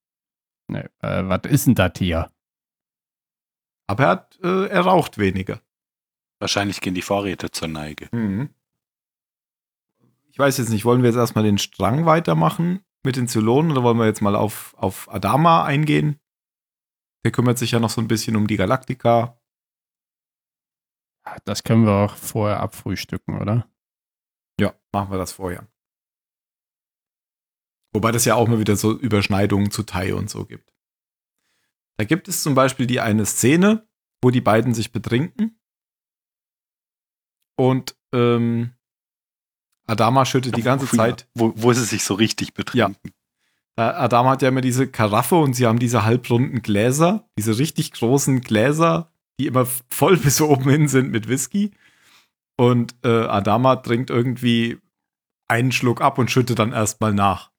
Ne, 0.68 0.90
äh, 1.00 1.24
was 1.24 1.42
ist 1.50 1.66
denn 1.66 1.74
das 1.74 1.92
hier? 1.96 2.31
Aber 3.87 4.04
er, 4.04 4.11
hat, 4.11 4.38
äh, 4.42 4.66
er 4.66 4.83
raucht 4.83 5.18
weniger. 5.18 5.61
Wahrscheinlich 6.40 6.81
gehen 6.81 6.94
die 6.94 7.02
Vorräte 7.02 7.50
zur 7.50 7.68
Neige. 7.68 8.09
Mhm. 8.12 8.50
Ich 10.31 10.38
weiß 10.38 10.59
jetzt 10.59 10.68
nicht, 10.68 10.85
wollen 10.85 11.02
wir 11.02 11.09
jetzt 11.09 11.16
erstmal 11.16 11.44
den 11.44 11.59
Strang 11.59 12.07
weitermachen 12.07 12.85
mit 13.02 13.16
den 13.16 13.26
Zylonen 13.26 13.72
oder 13.72 13.83
wollen 13.83 13.98
wir 13.98 14.07
jetzt 14.07 14.20
mal 14.22 14.37
auf, 14.37 14.74
auf 14.78 15.12
Adama 15.12 15.64
eingehen? 15.64 16.20
Der 17.24 17.33
kümmert 17.33 17.59
sich 17.59 17.72
ja 17.72 17.81
noch 17.81 17.90
so 17.90 18.00
ein 18.00 18.09
bisschen 18.09 18.37
um 18.37 18.46
die 18.46 18.57
Galaktika. 18.57 19.40
Das 21.44 21.64
können 21.64 21.85
wir 21.85 21.92
auch 21.92 22.14
vorher 22.14 22.61
abfrühstücken, 22.61 23.40
oder? 23.40 23.68
Ja, 24.61 24.74
machen 24.92 25.11
wir 25.11 25.18
das 25.18 25.33
vorher. 25.33 25.66
Wobei 27.98 28.12
das 28.12 28.24
ja 28.24 28.37
auch 28.37 28.46
mal 28.46 28.61
wieder 28.61 28.76
so 28.76 28.96
Überschneidungen 28.96 29.72
zu 29.72 29.82
Tai 29.82 30.14
und 30.14 30.30
so 30.30 30.44
gibt. 30.44 30.72
Da 31.96 32.04
gibt 32.04 32.28
es 32.28 32.44
zum 32.44 32.54
Beispiel 32.54 32.87
die 32.87 33.00
eine 33.00 33.26
Szene, 33.26 33.88
wo 34.22 34.30
die 34.30 34.40
beiden 34.40 34.72
sich 34.72 34.92
betrinken. 34.92 35.58
Und 37.56 37.96
ähm, 38.14 38.70
Adama 39.88 40.24
schüttet 40.24 40.56
die 40.56 40.62
ganze 40.62 40.87
Zeit. 40.96 41.28
Wo, 41.34 41.52
wo 41.56 41.72
sie 41.72 41.82
sich 41.84 42.04
so 42.04 42.14
richtig 42.14 42.54
betrinken. 42.54 42.94
Da- 43.74 43.96
Adama 43.98 44.30
hat 44.30 44.42
ja 44.42 44.48
immer 44.50 44.61
diese 44.61 44.87
Karaffe 44.88 45.34
und 45.34 45.54
sie 45.54 45.66
haben 45.66 45.80
diese 45.80 46.04
halbrunden 46.04 46.62
Gläser, 46.62 47.28
diese 47.37 47.58
richtig 47.58 47.90
großen 47.90 48.42
Gläser, 48.42 49.12
die 49.40 49.46
immer 49.46 49.66
voll 49.90 50.16
bis 50.18 50.40
oben 50.40 50.70
hin 50.70 50.87
sind 50.87 51.11
mit 51.11 51.26
Whisky. 51.28 51.72
Und 52.56 52.94
äh, 53.04 53.08
Adama 53.08 53.74
trinkt 53.74 54.11
irgendwie 54.11 54.78
einen 55.48 55.72
Schluck 55.72 56.00
ab 56.00 56.18
und 56.18 56.30
schüttet 56.30 56.61
dann 56.61 56.70
erstmal 56.72 57.12
nach. 57.12 57.50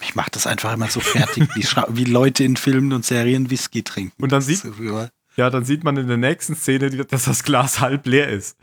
Mich 0.00 0.14
macht 0.14 0.36
das 0.36 0.46
einfach 0.46 0.72
immer 0.72 0.88
so 0.88 1.00
fertig, 1.00 1.48
wie, 1.54 1.64
wie 1.64 2.04
Leute 2.04 2.44
in 2.44 2.56
Filmen 2.56 2.92
und 2.92 3.04
Serien 3.04 3.50
Whisky 3.50 3.82
trinken. 3.82 4.22
Und 4.22 4.32
dann 4.32 4.42
sieht, 4.42 4.64
ja. 4.80 5.08
ja, 5.36 5.50
dann 5.50 5.64
sieht 5.64 5.84
man 5.84 5.96
in 5.96 6.08
der 6.08 6.16
nächsten 6.16 6.56
Szene, 6.56 6.90
dass 6.90 7.24
das 7.24 7.42
Glas 7.42 7.80
halb 7.80 8.06
leer 8.06 8.28
ist. 8.28 8.58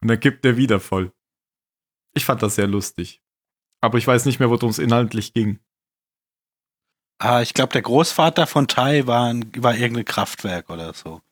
Und 0.00 0.08
dann 0.08 0.20
kippt 0.20 0.44
er 0.44 0.56
wieder 0.56 0.80
voll. 0.80 1.12
Ich 2.14 2.24
fand 2.24 2.42
das 2.42 2.54
sehr 2.54 2.66
lustig. 2.66 3.20
Aber 3.80 3.98
ich 3.98 4.06
weiß 4.06 4.24
nicht 4.24 4.40
mehr, 4.40 4.50
worum 4.50 4.70
es 4.70 4.78
inhaltlich 4.78 5.32
ging. 5.32 5.58
Ah, 7.18 7.40
ich 7.40 7.54
glaube, 7.54 7.72
der 7.72 7.82
Großvater 7.82 8.46
von 8.46 8.68
Tai 8.68 9.06
war, 9.06 9.28
ein, 9.28 9.50
war 9.56 9.74
irgendein 9.74 10.04
Kraftwerk 10.04 10.68
oder 10.70 10.92
so. 10.92 11.22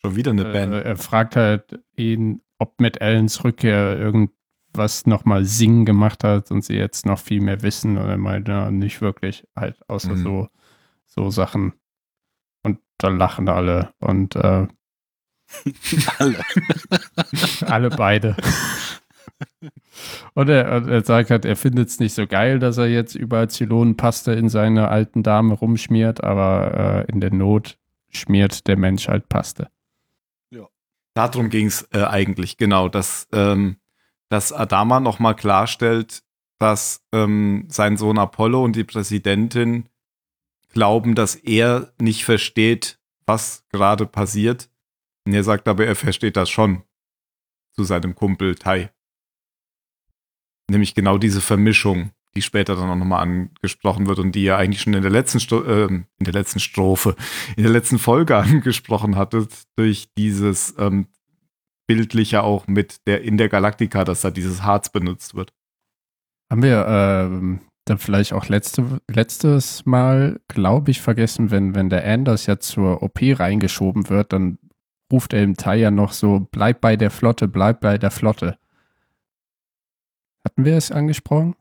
Schon 0.00 0.16
wieder 0.16 0.30
eine 0.30 0.44
Band. 0.44 0.72
Äh, 0.72 0.82
er 0.82 0.96
fragt 0.96 1.36
halt 1.36 1.80
ihn, 1.96 2.42
ob 2.58 2.80
mit 2.80 3.00
Ellens 3.00 3.44
Rückkehr 3.44 3.98
was 4.74 5.06
nochmal 5.06 5.44
Singen 5.44 5.84
gemacht 5.84 6.24
hat 6.24 6.50
und 6.50 6.64
sie 6.64 6.74
jetzt 6.76 7.06
noch 7.06 7.18
viel 7.18 7.40
mehr 7.40 7.62
wissen. 7.62 7.96
Und 7.98 8.08
er 8.08 8.18
meinte, 8.18 8.52
ja, 8.52 8.70
nicht 8.70 9.00
wirklich, 9.00 9.46
halt, 9.56 9.78
außer 9.88 10.14
Mhm. 10.14 10.22
so, 10.22 10.48
so 11.06 11.30
Sachen. 11.30 11.72
Und 12.62 12.78
dann 12.98 13.18
lachen 13.18 13.48
alle 13.48 13.92
und 13.98 14.36
äh, 14.36 14.66
Alle. 16.18 16.40
alle 17.66 17.90
beide. 17.90 18.36
Und 20.34 20.48
er, 20.48 20.64
er 20.88 21.04
sagt 21.04 21.30
halt, 21.30 21.44
er 21.44 21.56
findet 21.56 21.88
es 21.88 22.00
nicht 22.00 22.14
so 22.14 22.26
geil, 22.26 22.58
dass 22.58 22.78
er 22.78 22.86
jetzt 22.86 23.14
überall 23.14 23.50
Zylonenpaste 23.50 24.32
in 24.32 24.48
seine 24.48 24.88
alten 24.88 25.22
Dame 25.22 25.52
rumschmiert, 25.54 26.24
aber 26.24 27.04
äh, 27.06 27.12
in 27.12 27.20
der 27.20 27.32
Not 27.34 27.76
schmiert 28.08 28.66
der 28.66 28.76
Mensch 28.78 29.08
halt 29.08 29.28
Paste. 29.28 29.68
Darum 31.14 31.50
ging 31.50 31.66
es 31.66 31.86
äh, 31.92 32.04
eigentlich, 32.04 32.56
genau, 32.56 32.88
dass, 32.88 33.28
ähm, 33.34 33.76
dass 34.32 34.50
Adama 34.50 34.98
nochmal 34.98 35.36
klarstellt, 35.36 36.22
dass 36.58 37.04
ähm, 37.12 37.66
sein 37.68 37.98
Sohn 37.98 38.16
Apollo 38.16 38.64
und 38.64 38.74
die 38.74 38.82
Präsidentin 38.82 39.90
glauben, 40.70 41.14
dass 41.14 41.34
er 41.34 41.92
nicht 42.00 42.24
versteht, 42.24 42.98
was 43.26 43.66
gerade 43.68 44.06
passiert. 44.06 44.70
Und 45.26 45.34
er 45.34 45.44
sagt 45.44 45.68
aber, 45.68 45.84
er 45.86 45.96
versteht 45.96 46.38
das 46.38 46.48
schon 46.48 46.82
zu 47.72 47.84
seinem 47.84 48.14
Kumpel 48.14 48.54
Tai. 48.54 48.90
Nämlich 50.70 50.94
genau 50.94 51.18
diese 51.18 51.42
Vermischung, 51.42 52.12
die 52.34 52.40
später 52.40 52.74
dann 52.74 52.88
auch 52.88 52.96
nochmal 52.96 53.20
angesprochen 53.20 54.06
wird 54.06 54.18
und 54.18 54.32
die 54.32 54.46
er 54.46 54.56
eigentlich 54.56 54.80
schon 54.80 54.94
in 54.94 55.02
der 55.02 55.10
letzten 55.10 55.40
Sto 55.40 55.62
ähm, 55.66 56.06
in 56.18 56.24
der 56.24 56.32
letzten 56.32 56.58
Strophe, 56.58 57.16
in 57.58 57.64
der 57.64 57.72
letzten 57.72 57.98
Folge 57.98 58.34
angesprochen 58.38 59.16
hattet, 59.16 59.52
durch 59.76 60.08
dieses 60.16 60.74
ähm, 60.78 61.08
bildliche 61.86 62.42
auch 62.42 62.66
mit 62.66 63.06
der 63.06 63.22
in 63.22 63.36
der 63.36 63.48
Galaktika, 63.48 64.04
dass 64.04 64.22
da 64.22 64.30
dieses 64.30 64.62
Harz 64.62 64.90
benutzt 64.90 65.34
wird. 65.34 65.52
Haben 66.50 66.62
wir 66.62 66.86
ähm, 66.86 67.60
dann 67.84 67.98
vielleicht 67.98 68.32
auch 68.32 68.48
letzte, 68.48 69.00
letztes 69.08 69.84
Mal, 69.86 70.40
glaube 70.48 70.90
ich, 70.90 71.00
vergessen, 71.00 71.50
wenn, 71.50 71.74
wenn 71.74 71.90
der 71.90 72.06
Anders 72.06 72.46
ja 72.46 72.58
zur 72.58 73.02
OP 73.02 73.20
reingeschoben 73.22 74.08
wird, 74.08 74.32
dann 74.32 74.58
ruft 75.12 75.32
er 75.32 75.42
im 75.42 75.56
Teil 75.56 75.80
ja 75.80 75.90
noch 75.90 76.12
so, 76.12 76.46
bleib 76.50 76.80
bei 76.80 76.96
der 76.96 77.10
Flotte, 77.10 77.48
bleib 77.48 77.80
bei 77.80 77.98
der 77.98 78.10
Flotte. 78.10 78.58
Hatten 80.44 80.64
wir 80.64 80.76
es 80.76 80.90
angesprochen? 80.90 81.54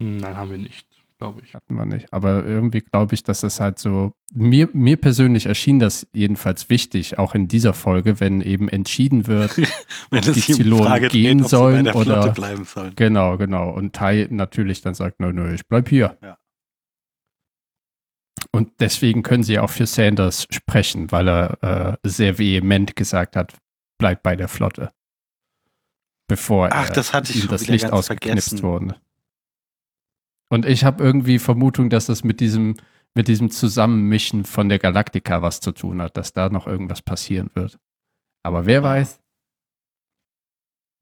Nein, 0.00 0.36
haben 0.36 0.50
wir 0.50 0.58
nicht, 0.58 0.86
glaube 1.24 1.40
ich. 1.44 1.54
Hatten 1.54 1.74
wir 1.74 1.86
nicht. 1.86 2.12
Aber 2.12 2.44
irgendwie 2.44 2.80
glaube 2.80 3.14
ich, 3.14 3.22
dass 3.22 3.40
das 3.40 3.60
halt 3.60 3.78
so, 3.78 4.12
mir, 4.32 4.68
mir 4.72 4.96
persönlich 4.96 5.46
erschien 5.46 5.78
das 5.78 6.06
jedenfalls 6.12 6.68
wichtig, 6.70 7.18
auch 7.18 7.34
in 7.34 7.48
dieser 7.48 7.72
Folge, 7.74 8.20
wenn 8.20 8.40
eben 8.40 8.68
entschieden 8.68 9.26
wird, 9.26 9.56
Wenn 10.10 10.20
ob 10.20 10.26
es 10.28 10.46
die 10.46 10.52
Zylonen 10.52 11.08
gehen 11.08 11.38
dreht, 11.38 11.48
sollen 11.48 11.84
der 11.84 11.96
oder- 11.96 12.34
sollen. 12.64 12.92
Genau, 12.96 13.36
genau. 13.38 13.70
Und 13.70 13.94
Tai 13.94 14.26
natürlich 14.30 14.82
dann 14.82 14.94
sagt, 14.94 15.20
nö, 15.20 15.32
nö, 15.32 15.54
ich 15.54 15.66
bleib 15.66 15.88
hier. 15.88 16.16
Ja. 16.22 16.36
Und 18.52 18.72
deswegen 18.80 19.22
können 19.22 19.42
sie 19.42 19.58
auch 19.58 19.70
für 19.70 19.86
Sanders 19.86 20.46
sprechen, 20.50 21.10
weil 21.10 21.28
er 21.28 21.98
äh, 22.04 22.08
sehr 22.08 22.38
vehement 22.38 22.94
gesagt 22.94 23.36
hat, 23.36 23.54
bleib 23.98 24.22
bei 24.22 24.36
der 24.36 24.48
Flotte. 24.48 24.90
Bevor 26.28 26.68
Ach, 26.72 26.88
er 26.88 26.94
das 26.94 27.12
hatte 27.12 27.32
ich 27.32 27.46
das 27.48 27.66
Licht 27.66 27.90
ausgeknipst 27.92 28.48
vergessen. 28.50 28.62
wurde. 28.62 28.96
Und 30.50 30.66
ich 30.66 30.84
habe 30.84 31.02
irgendwie 31.02 31.38
Vermutung, 31.38 31.90
dass 31.90 32.06
das 32.06 32.24
mit 32.24 32.40
diesem, 32.40 32.74
mit 33.14 33.28
diesem 33.28 33.50
Zusammenmischen 33.50 34.44
von 34.44 34.68
der 34.68 34.78
Galaktika 34.78 35.42
was 35.42 35.60
zu 35.60 35.72
tun 35.72 36.00
hat, 36.02 36.16
dass 36.16 36.32
da 36.32 36.48
noch 36.48 36.66
irgendwas 36.66 37.02
passieren 37.02 37.50
wird. 37.54 37.78
Aber 38.44 38.66
wer 38.66 38.82
weiß? 38.82 39.20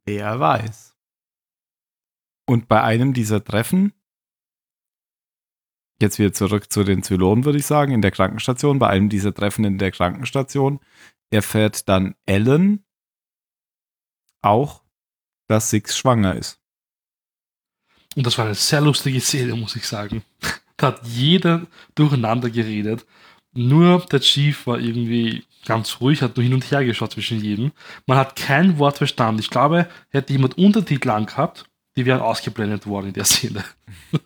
Wer 0.07 0.39
weiß. 0.41 0.97
Und 2.49 2.69
bei 2.69 2.83
einem 2.83 3.13
dieser 3.13 3.43
Treffen, 3.43 3.93
jetzt 6.01 6.19
wieder 6.19 6.33
zurück 6.33 6.73
zu 6.73 6.85
den 6.85 7.03
Zylonen, 7.03 7.45
würde 7.45 7.59
ich 7.59 7.67
sagen, 7.67 7.93
in 7.93 8.03
der 8.03 8.11
Krankenstation, 8.11 8.79
bei 8.79 8.89
einem 8.89 9.09
dieser 9.09 9.33
Treffen 9.33 9.65
in 9.65 9.79
der 9.79 9.93
Krankenstation, 9.93 10.81
erfährt 11.31 11.89
dann 11.89 12.15
Ellen 12.27 12.85
auch, 14.43 14.85
dass 15.49 15.71
Six 15.71 15.97
schwanger 15.97 16.37
ist. 16.37 16.62
Und 18.17 18.27
das 18.27 18.37
war 18.39 18.47
eine 18.47 18.55
sehr 18.55 18.81
lustige 18.81 19.21
Szene, 19.21 19.55
muss 19.55 19.77
ich 19.77 19.87
sagen. 19.87 20.23
Da 20.77 20.89
hat 20.89 21.07
jeder 21.07 21.67
durcheinander 21.95 22.51
geredet. 22.51 23.07
Nur 23.55 24.01
der 24.07 24.21
Chief 24.21 24.67
war 24.67 24.79
irgendwie 24.79 25.45
ganz 25.65 26.01
ruhig, 26.01 26.23
hat 26.23 26.37
nur 26.37 26.45
hin 26.45 26.55
und 26.55 26.71
her 26.71 26.85
geschaut 26.85 27.13
zwischen 27.13 27.41
jedem. 27.41 27.73
Man 28.07 28.19
hat 28.19 28.37
kein 28.37 28.79
Wort 28.79 28.99
verstanden. 28.99 29.41
Ich 29.41 29.51
glaube, 29.51 29.89
hätte 30.11 30.33
jemand 30.33 30.59
Untertitel 30.59 31.11
angehabt, 31.11 31.67
die 31.97 32.07
wären 32.07 32.21
ausgeblendet 32.21 32.87
worden 32.87 33.09
in 33.09 33.13
der 33.13 33.25
Szene. 33.25 33.65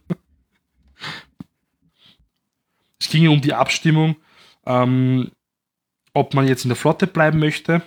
es 3.01 3.09
ging 3.09 3.29
um 3.29 3.41
die 3.41 3.55
Abstimmung, 3.55 4.17
ähm, 4.65 5.31
ob 6.15 6.35
man 6.35 6.49
jetzt 6.49 6.65
in 6.65 6.71
der 6.71 6.77
Flotte 6.77 7.07
bleiben 7.07 7.39
möchte 7.39 7.83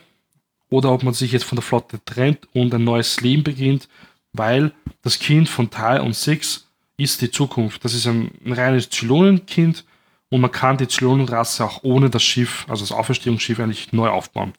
oder 0.69 0.91
ob 0.91 1.03
man 1.03 1.13
sich 1.13 1.31
jetzt 1.31 1.45
von 1.45 1.55
der 1.55 1.63
Flotte 1.63 2.03
trennt 2.05 2.47
und 2.53 2.73
ein 2.73 2.83
neues 2.83 3.21
Leben 3.21 3.43
beginnt, 3.43 3.87
weil 4.33 4.73
das 5.01 5.19
Kind 5.19 5.49
von 5.49 5.69
Ty 5.69 5.99
und 5.99 6.15
Six 6.15 6.67
ist 6.97 7.21
die 7.21 7.31
Zukunft. 7.31 7.83
Das 7.85 7.93
ist 7.93 8.05
ein, 8.05 8.31
ein 8.45 8.53
reines 8.53 8.89
Zylonenkind 8.89 9.85
und 10.29 10.41
man 10.41 10.51
kann 10.51 10.77
die 10.77 10.87
Zylonenrasse 10.87 11.65
auch 11.65 11.83
ohne 11.83 12.09
das 12.09 12.23
Schiff, 12.23 12.65
also 12.69 12.83
das 12.83 12.91
Auferstehungsschiff, 12.91 13.59
eigentlich 13.59 13.93
neu 13.93 14.09
aufbauen. 14.09 14.53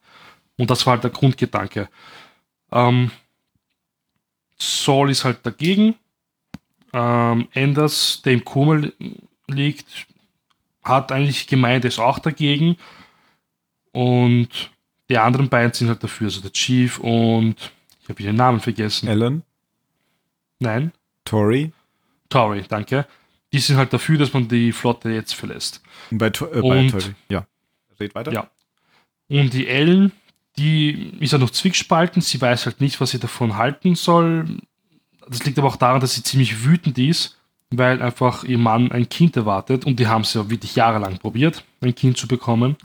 Und 0.56 0.70
das 0.70 0.86
war 0.86 0.94
halt 0.94 1.04
der 1.04 1.10
Grundgedanke. 1.10 1.88
Ähm, 2.72 3.10
Saul 4.58 5.10
ist 5.10 5.24
halt 5.24 5.44
dagegen. 5.44 5.94
Ähm, 6.92 7.48
Anders, 7.54 8.20
der 8.24 8.32
im 8.32 8.44
Koma 8.44 8.74
li- 8.74 8.92
liegt, 9.46 9.86
hat 10.82 11.12
eigentlich 11.12 11.46
gemeint, 11.46 11.84
er 11.84 11.88
ist 11.88 11.98
auch 11.98 12.18
dagegen. 12.18 12.76
Und 13.92 14.70
die 15.08 15.18
anderen 15.18 15.48
beiden 15.48 15.72
sind 15.72 15.88
halt 15.88 16.02
dafür, 16.02 16.26
also 16.26 16.40
der 16.40 16.52
Chief 16.52 16.98
und 16.98 17.56
ich 18.02 18.08
habe 18.08 18.22
ihren 18.22 18.36
Namen 18.36 18.60
vergessen. 18.60 19.08
Ellen, 19.08 19.42
Nein, 20.60 20.92
Tori, 21.24 21.72
Tory, 22.28 22.62
danke. 22.68 23.06
Die 23.52 23.58
sind 23.58 23.76
halt 23.76 23.92
dafür, 23.92 24.16
dass 24.18 24.32
man 24.32 24.46
die 24.46 24.70
Flotte 24.72 25.10
jetzt 25.10 25.34
verlässt. 25.34 25.82
bei, 26.10 26.26
äh, 26.28 26.30
bei 26.30 26.60
Und- 26.60 26.90
Tori. 26.90 27.14
Ja. 27.28 27.46
Red 27.98 28.14
weiter. 28.14 28.32
Ja. 28.32 28.48
Und 29.28 29.52
die 29.52 29.66
Ellen, 29.66 30.12
die 30.56 31.14
ist 31.20 31.32
ja 31.32 31.38
noch 31.38 31.50
zwiegespalten. 31.50 32.22
Sie 32.22 32.40
weiß 32.40 32.66
halt 32.66 32.80
nicht, 32.80 33.00
was 33.00 33.10
sie 33.10 33.18
davon 33.18 33.56
halten 33.56 33.94
soll. 33.96 34.58
Das 35.28 35.44
liegt 35.44 35.58
aber 35.58 35.68
auch 35.68 35.76
daran, 35.76 36.00
dass 36.00 36.14
sie 36.14 36.22
ziemlich 36.22 36.64
wütend 36.64 36.98
ist, 36.98 37.38
weil 37.70 38.00
einfach 38.02 38.44
ihr 38.44 38.58
Mann 38.58 38.90
ein 38.92 39.08
Kind 39.08 39.36
erwartet. 39.36 39.84
Und 39.84 39.98
die 40.00 40.06
haben 40.06 40.22
es 40.22 40.34
ja 40.34 40.48
wirklich 40.48 40.74
jahrelang 40.76 41.18
probiert, 41.18 41.64
ein 41.80 41.94
Kind 41.94 42.16
zu 42.16 42.26
bekommen. 42.28 42.76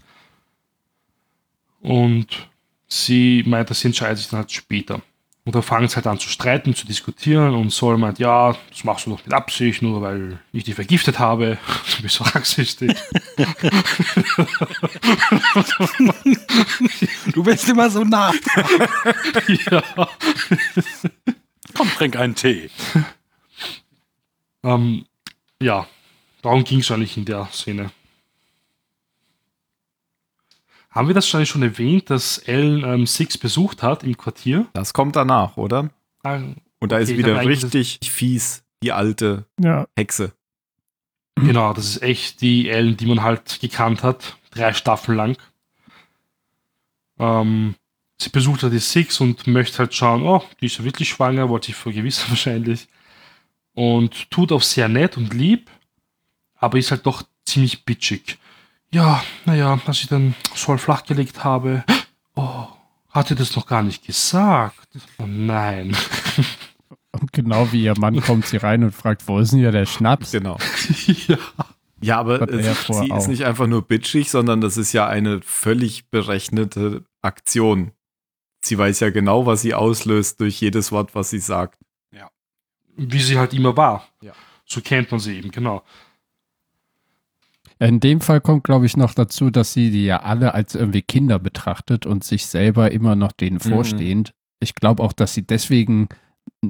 Und 1.82 2.50
sie 2.88 3.44
meint, 3.46 3.70
dass 3.70 3.80
sie 3.82 3.88
entscheidet 3.88 4.18
sich 4.20 4.30
dann 4.30 4.40
halt 4.40 4.52
später. 4.52 5.02
Und 5.46 5.54
da 5.54 5.62
fangen 5.62 5.88
sie 5.88 5.96
halt 5.96 6.08
an 6.08 6.20
zu 6.20 6.28
streiten, 6.28 6.74
zu 6.74 6.88
diskutieren. 6.88 7.54
Und 7.54 7.70
Sol 7.70 8.00
meint, 8.00 8.18
ja, 8.18 8.56
das 8.72 8.84
machst 8.84 9.06
du 9.06 9.12
doch 9.12 9.24
mit 9.24 9.32
Absicht, 9.32 9.84
nur 9.84 10.02
weil 10.02 10.40
ich 10.52 10.64
dich 10.64 10.74
vergiftet 10.74 11.20
habe. 11.20 11.60
Du 11.96 12.02
bist 12.02 12.16
so 12.16 12.24
rachsüchtig. 12.24 12.96
Du 17.32 17.44
bist 17.44 17.70
immer 17.70 17.90
so 17.90 18.04
nah. 18.04 18.32
ja. 19.72 19.84
Komm, 21.74 21.90
trink 21.98 22.16
einen 22.16 22.36
Tee. 22.36 22.70
Ähm, 24.64 25.06
ja, 25.62 25.88
darum 26.42 26.64
ging 26.64 26.80
es 26.80 26.92
eigentlich 26.92 27.18
in 27.18 27.26
der 27.26 27.48
Szene. 27.52 27.92
Haben 30.96 31.10
wir 31.10 31.14
das 31.14 31.28
schon 31.28 31.46
schon 31.46 31.62
erwähnt, 31.62 32.10
dass 32.10 32.38
Ellen 32.38 32.86
ähm, 32.86 33.06
Six 33.06 33.38
besucht 33.38 33.84
hat 33.84 34.04
im 34.06 34.16
Quartier? 34.16 34.66
Das 34.72 34.94
kommt 34.94 35.18
danach, 35.18 35.58
oder? 35.58 35.90
Ah, 36.24 36.40
Und 36.80 36.92
da 36.92 37.00
ist 37.00 37.10
Okay, 37.10 37.20
ich 37.20 37.26
wieder 37.26 37.46
richtig 37.46 38.00
fies, 38.02 38.64
die 38.82 38.93
alte 38.93 39.46
Ja, 39.60 39.88
Hexe. 39.98 40.32
Genau, 41.36 41.74
das 41.74 41.86
ist 41.86 42.02
echt 42.02 42.39
die 42.39 42.70
Ellen, 42.70 42.96
die 42.96 43.08
man 43.08 43.22
halt 43.22 43.60
gekannt 43.60 44.04
hat, 44.04 44.38
drei 44.52 44.72
Staffeln 44.72 45.18
lang. 45.18 45.38
Ähm, 47.20 47.76
sie 48.18 48.30
besucht 48.30 48.64
halt 48.64 48.72
die 48.72 48.80
Six 48.80 49.20
und 49.20 49.48
möchte 49.48 49.80
halt 49.80 49.93
schauen, 49.93 50.24
oh, 50.24 50.43
die 50.62 50.68
ist 50.68 50.78
ja 50.78 50.86
wirklich 50.86 51.10
schwanger, 51.10 51.50
wollte 51.50 51.72
ich 51.72 51.76
vergewissern 51.76 52.30
wahrscheinlich. 52.30 52.88
Und 53.74 54.32
tut 54.32 54.54
auch 54.54 54.62
sehr 54.62 54.88
nett 54.88 55.18
und 55.18 55.34
lieb, 55.34 55.70
aber 56.56 56.78
ist 56.78 56.91
halt 56.91 57.06
doch 57.06 57.24
ziemlich 57.43 57.84
bitchig. 57.84 58.38
Ja, 58.96 59.22
naja, 59.43 59.78
als 59.86 60.00
ich 60.00 60.08
dann 60.08 60.36
Sol 60.54 60.78
flachgelegt 60.78 61.43
habe, 61.43 61.84
oh, 62.36 62.68
hat 63.10 63.28
sie 63.28 63.36
das 63.36 63.54
noch 63.58 63.68
gar 63.68 63.84
nicht 63.84 64.06
gesagt. 64.06 64.88
Oh 65.18 65.26
nein. 65.28 65.98
und 67.12 67.34
genau 67.34 67.74
wie 67.74 67.84
ihr 67.84 68.00
Mann 68.00 68.22
kommt 68.22 68.46
sie 68.46 68.56
rein 68.56 68.86
und 68.86 68.93
fragt, 68.93 69.28
wo 69.28 69.39
ist 69.39 69.52
denn 69.52 69.60
hier 69.60 69.74
der 69.74 69.86
Schnaps? 69.86 70.32
Genau. 70.32 70.58
ja. 71.28 71.38
Ja, 72.00 72.20
aber 72.20 72.39
er 72.39 72.62
ja 72.62 72.74
vorher 72.74 73.04
sie 73.04 73.14
ist 73.18 73.28
nicht 73.28 73.43
einfach 73.43 73.68
nur 73.68 73.82
bitchig, 73.82 74.30
sondern 74.30 74.62
das 74.62 74.78
ist 74.78 74.93
ja 74.93 75.08
eine 75.08 75.41
völlig 75.41 76.10
berechnete 76.10 77.04
Aktion. 77.22 77.91
sie 78.62 78.78
weiß 78.78 79.02
ja 79.02 79.10
genau, 79.10 79.46
was 79.46 79.62
sie 79.62 79.74
auslöst 79.74 80.39
durch 80.39 80.62
jedes 80.62 80.93
Wort, 80.93 81.16
was 81.16 81.32
sie 81.32 81.39
sagt. 81.39 81.80
Wie 82.96 83.20
sie 83.20 83.38
halt 83.38 83.54
immer 83.54 83.76
war. 83.76 84.08
Ja. 84.22 84.32
So 84.66 84.80
kennt 84.80 85.12
man 85.12 85.20
sie 85.20 85.38
eben, 85.38 85.52
genau. 85.52 85.84
In 87.80 87.99
dem 87.99 88.21
Fall 88.21 88.39
kommt, 88.41 88.63
glaube 88.63 88.86
ich, 88.86 88.95
noch 88.95 89.13
dazu, 89.13 89.49
dass 89.49 89.73
sie 89.73 89.91
die 89.91 90.05
ja 90.05 90.21
alle 90.23 90.53
als 90.53 90.76
irgendwie 90.76 91.01
Kinder 91.01 91.39
betrachtet 91.39 92.05
und 92.05 92.23
sich 92.23 92.45
selber 92.47 92.91
immer 92.91 93.15
noch 93.15 93.32
denen 93.34 93.55
Mhm. 93.57 93.69
vorstehend. 93.69 94.34
Ich 94.59 94.76
glaube 94.76 95.03
auch, 95.03 95.11
dass 95.13 95.34
sie 95.34 95.45
deswegen 95.45 96.07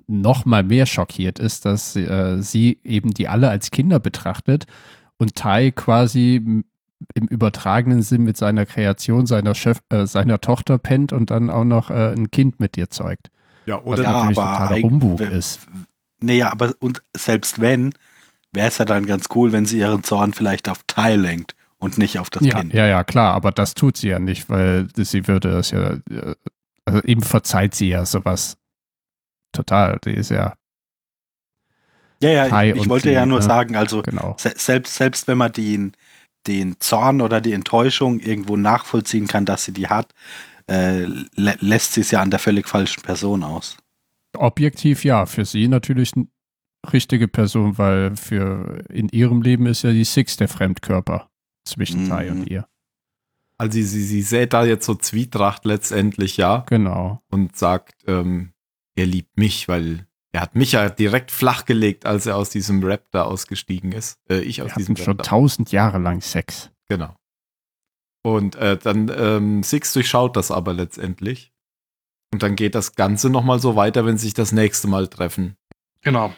noch 0.07 0.45
mal 0.45 0.63
mehr 0.63 0.85
schockiert 0.85 1.37
ist, 1.39 1.65
dass 1.65 1.95
äh, 1.95 2.41
sie 2.41 2.79
eben 2.83 3.11
die 3.13 3.27
alle 3.27 3.49
als 3.49 3.71
Kinder 3.71 3.99
betrachtet 3.99 4.65
und 5.17 5.35
Tai 5.35 5.71
quasi 5.71 6.63
im 7.13 7.27
übertragenen 7.27 8.01
Sinn 8.01 8.23
mit 8.23 8.35
seiner 8.37 8.65
Kreation 8.65 9.25
seiner, 9.27 9.53
Chef, 9.53 9.79
äh, 9.89 10.07
seiner 10.07 10.41
Tochter 10.41 10.77
pennt 10.79 11.13
und 11.13 11.29
dann 11.29 11.49
auch 11.49 11.65
noch 11.65 11.91
äh, 11.91 12.13
ein 12.13 12.31
Kind 12.31 12.59
mit 12.59 12.77
ihr 12.77 12.89
zeugt. 12.89 13.29
Ja, 13.65 13.77
Was 13.77 13.99
oder? 13.99 14.03
Ja, 14.03 14.11
natürlich 14.13 14.37
aber 14.39 14.67
totaler 14.79 15.19
wenn- 15.19 15.31
ist. 15.31 15.59
Naja, 16.21 16.51
aber 16.51 16.73
und 16.79 17.01
selbst 17.15 17.59
wenn, 17.61 17.93
wäre 18.55 18.67
es 18.67 18.77
ja 18.77 18.85
dann 18.85 19.05
ganz 19.05 19.27
cool, 19.35 19.51
wenn 19.51 19.65
sie 19.65 19.79
ihren 19.79 20.03
Zorn 20.03 20.33
vielleicht 20.33 20.69
auf 20.69 20.79
Tai 20.87 21.15
lenkt 21.15 21.55
und 21.77 21.97
nicht 21.97 22.19
auf 22.19 22.29
das 22.29 22.43
Ja, 22.43 22.59
Kind. 22.59 22.73
ja, 22.73 22.87
ja, 22.87 23.03
klar, 23.03 23.33
aber 23.33 23.51
das 23.51 23.73
tut 23.73 23.97
sie 23.97 24.09
ja 24.09 24.19
nicht, 24.19 24.49
weil 24.49 24.87
sie 24.95 25.27
würde 25.27 25.51
das 25.51 25.71
ja, 25.71 25.97
also 26.85 27.01
eben 27.03 27.21
verzeiht 27.23 27.75
sie 27.75 27.89
ja 27.89 28.05
sowas 28.05 28.57
total. 29.51 29.99
Die 30.05 30.11
ist 30.13 30.31
ja, 30.31 30.55
Ja, 32.21 32.29
ja, 32.29 32.47
Tai 32.49 32.71
ich, 32.71 32.75
ich 32.75 32.89
wollte 32.89 33.09
sie, 33.09 33.13
ja 33.13 33.25
nur 33.25 33.39
ne? 33.39 33.45
sagen, 33.45 33.75
also 33.75 34.01
genau. 34.01 34.35
se 34.39 34.53
selbst, 34.57 34.95
selbst 34.95 35.27
wenn 35.27 35.37
man 35.37 35.51
den, 35.51 35.93
den 36.47 36.79
Zorn 36.79 37.21
oder 37.21 37.41
die 37.41 37.53
Enttäuschung 37.53 38.19
irgendwo 38.19 38.57
nachvollziehen 38.57 39.27
kann, 39.27 39.45
dass 39.45 39.65
sie 39.65 39.73
die 39.73 39.87
hat, 39.87 40.13
äh, 40.69 41.05
lä 41.35 41.55
lässt 41.59 41.93
sie 41.93 42.01
es 42.01 42.11
ja 42.11 42.21
an 42.21 42.31
der 42.31 42.39
völlig 42.39 42.67
falschen 42.67 43.03
Person 43.03 43.43
aus. 43.43 43.77
Objektiv 44.37 45.03
ja, 45.05 45.25
für 45.25 45.45
sie 45.45 45.67
natürlich 45.67 46.11
richtige 46.93 47.27
Person, 47.27 47.77
weil 47.77 48.15
für 48.15 48.83
in 48.89 49.09
ihrem 49.09 49.41
Leben 49.41 49.65
ist 49.65 49.83
ja 49.83 49.91
die 49.91 50.03
Six 50.03 50.37
der 50.37 50.47
Fremdkörper 50.47 51.29
zwischen 51.67 52.03
Mhm. 52.03 52.09
Tai 52.09 52.31
und 52.31 52.49
ihr. 52.49 52.67
Also 53.57 53.73
sie, 53.73 53.83
sie, 53.83 54.03
sie 54.03 54.21
sät 54.21 54.53
da 54.53 54.65
jetzt 54.65 54.85
so 54.85 54.95
Zwietracht 54.95 55.65
letztendlich, 55.65 56.37
ja, 56.37 56.65
Genau. 56.67 57.21
und 57.31 57.55
sagt, 57.55 57.93
ähm, 58.07 58.51
er 58.95 59.05
liebt 59.05 59.37
mich, 59.37 59.67
weil 59.67 60.07
er 60.33 60.41
hat 60.41 60.55
mich 60.55 60.73
ja 60.73 60.89
direkt 60.89 61.31
flachgelegt, 61.31 62.05
als 62.05 62.25
er 62.25 62.35
aus 62.35 62.49
diesem 62.49 62.83
Rap 62.83 63.05
da 63.11 63.23
ausgestiegen 63.23 63.93
ist. 63.93 64.19
Äh, 64.29 64.39
ich 64.39 64.61
aus 64.61 64.71
Wir 64.71 64.75
diesem 64.75 64.95
hatten 64.95 65.03
schon 65.05 65.17
tausend 65.19 65.71
Jahre 65.71 65.97
lang 65.99 66.19
Sex. 66.21 66.71
Genau. 66.89 67.15
Und 68.23 68.55
äh, 68.55 68.75
dann 68.77 69.09
ähm, 69.15 69.63
Six 69.63 69.93
durchschaut 69.93 70.35
das 70.35 70.51
aber 70.51 70.73
letztendlich. 70.73 71.53
Und 72.33 72.43
dann 72.43 72.57
geht 72.57 72.75
das 72.75 72.95
Ganze 72.95 73.29
nochmal 73.29 73.59
so 73.59 73.77
weiter, 73.77 74.05
wenn 74.05 74.17
sie 74.17 74.25
sich 74.25 74.33
das 74.33 74.51
nächste 74.51 74.87
Mal 74.89 75.07
treffen. 75.07 75.55
Genau. 76.01 76.33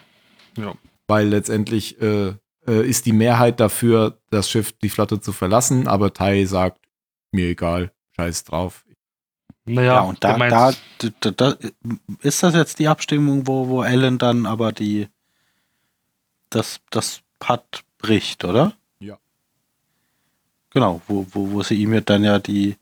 Weil 1.07 1.27
letztendlich 1.29 2.01
äh, 2.01 2.33
äh, 2.67 2.87
ist 2.89 3.05
die 3.05 3.13
Mehrheit 3.13 3.59
dafür, 3.59 4.17
das 4.29 4.49
Schiff, 4.49 4.71
die 4.73 4.89
Flotte 4.89 5.21
zu 5.21 5.31
verlassen, 5.31 5.87
aber 5.87 6.13
Tai 6.13 6.43
sagt, 6.45 6.79
mir 7.31 7.47
egal, 7.49 7.91
scheiß 8.15 8.43
drauf. 8.45 8.83
Naja, 9.65 9.95
Ja, 9.95 9.99
und 10.01 10.23
da, 10.23 10.37
da, 10.49 10.71
da, 11.19 11.31
da 11.31 11.57
ist 12.21 12.41
das 12.43 12.53
jetzt 12.55 12.79
die 12.79 12.87
Abstimmung, 12.87 13.47
wo, 13.47 13.67
wo 13.67 13.83
Ellen 13.83 14.17
dann 14.17 14.45
aber 14.45 14.71
die 14.71 15.07
das, 16.49 16.79
das 16.89 17.21
Pad 17.39 17.83
bricht, 17.97 18.45
oder? 18.45 18.73
Ja. 18.99 19.17
Genau, 20.71 21.01
wo, 21.07 21.25
wo, 21.31 21.51
wo 21.51 21.63
sie 21.63 21.75
ihm 21.75 21.93
ja 21.93 22.01
dann 22.01 22.23
ja 22.23 22.39
die 22.39 22.77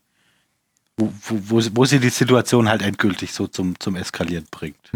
wo, 0.96 1.12
wo, 1.22 1.38
wo, 1.50 1.60
sie- 1.60 1.76
wo 1.76 1.84
sie 1.84 1.98
die 2.00 2.08
Situation 2.08 2.68
halt 2.68 2.82
endgültig 2.82 3.32
so 3.32 3.46
zum, 3.46 3.78
zum 3.80 3.96
Eskalieren 3.96 4.46
bringt. 4.50 4.90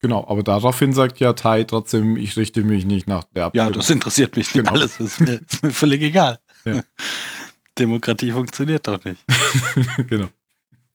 Genau, 0.00 0.26
aber 0.28 0.42
daraufhin 0.42 0.92
sagt 0.92 1.18
ja 1.20 1.32
Tai 1.32 1.64
trotzdem, 1.64 2.16
ich 2.16 2.36
richte 2.36 2.62
mich 2.62 2.84
nicht 2.84 3.08
nach 3.08 3.24
der 3.24 3.40
Ja, 3.40 3.46
Abstimmung. 3.46 3.72
das 3.72 3.90
interessiert 3.90 4.36
mich 4.36 4.54
nicht 4.54 4.64
Genau. 4.64 4.72
alles. 4.78 5.00
Ist 5.00 5.20
mir, 5.20 5.40
ist 5.50 5.62
mir 5.62 5.70
völlig 5.72 6.02
egal. 6.02 6.38
Ja. 6.64 6.82
Demokratie 7.78 8.30
funktioniert 8.32 8.86
doch 8.86 9.02
nicht. 9.04 9.24
genau. 10.08 10.28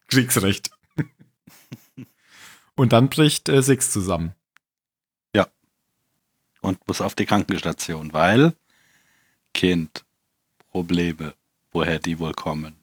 Kriegsrecht. 0.08 0.72
Und 2.76 2.94
dann 2.94 3.10
bricht 3.10 3.50
äh, 3.50 3.62
Six 3.62 3.92
zusammen. 3.92 4.34
Und 6.62 6.88
muss 6.88 7.02
auf 7.02 7.14
die 7.14 7.26
Krankenstation, 7.26 8.14
weil 8.14 8.54
Kind, 9.54 10.06
Probleme, 10.72 11.34
woher 11.74 12.00
die 12.00 12.20
wohl 12.20 12.32
kommen. 12.32 12.78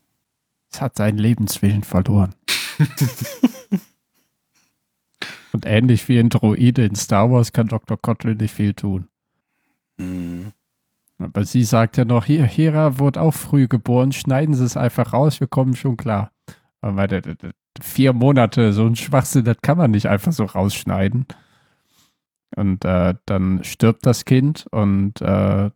Es 0.71 0.83
hat 0.83 0.99
seinen 0.99 1.17
Lebenswillen 1.17 1.83
verloren. 1.83 2.35
und 5.53 5.67
ähnlich 5.67 6.09
wie 6.09 6.19
ein 6.19 6.29
Droide 6.29 6.85
in 6.85 6.95
Star 6.95 7.31
Wars 7.31 7.53
kann 7.53 7.69
Dr. 7.69 8.01
Kotlin 8.01 8.39
nicht 8.39 8.55
viel 8.55 8.75
tun. 8.75 9.09
Hm. 9.99 10.53
Aber 11.19 11.45
sie 11.45 11.65
sagt 11.65 11.99
ja 11.99 12.05
noch, 12.05 12.25
hier, 12.25 12.45
Hera 12.45 12.99
wurde 12.99 13.21
auch 13.21 13.35
früh 13.35 13.69
geboren, 13.69 14.13
schneiden 14.13 14.55
Sie 14.55 14.65
es 14.65 14.77
einfach 14.77 15.13
raus, 15.13 15.41
wir 15.41 15.49
kommen 15.49 15.77
schon 15.77 15.97
klar. 15.97 16.33
Aber 16.81 17.07
der, 17.07 17.21
der, 17.21 17.35
der, 17.35 17.51
vier 17.81 18.13
Monate, 18.13 18.73
so 18.73 18.87
ein 18.87 18.97
Schwachsinn, 18.97 19.45
das 19.45 19.59
kann 19.63 19.79
man 19.79 19.91
nicht 19.91 20.07
einfach 20.07 20.33
so 20.33 20.45
rausschneiden. 20.45 21.27
Und 22.57 22.85
äh, 22.85 23.15
dann 23.27 23.63
stirbt 23.65 24.07
das 24.07 24.25
Kind 24.25 24.67
und 24.71 25.21
äh, 25.21 25.71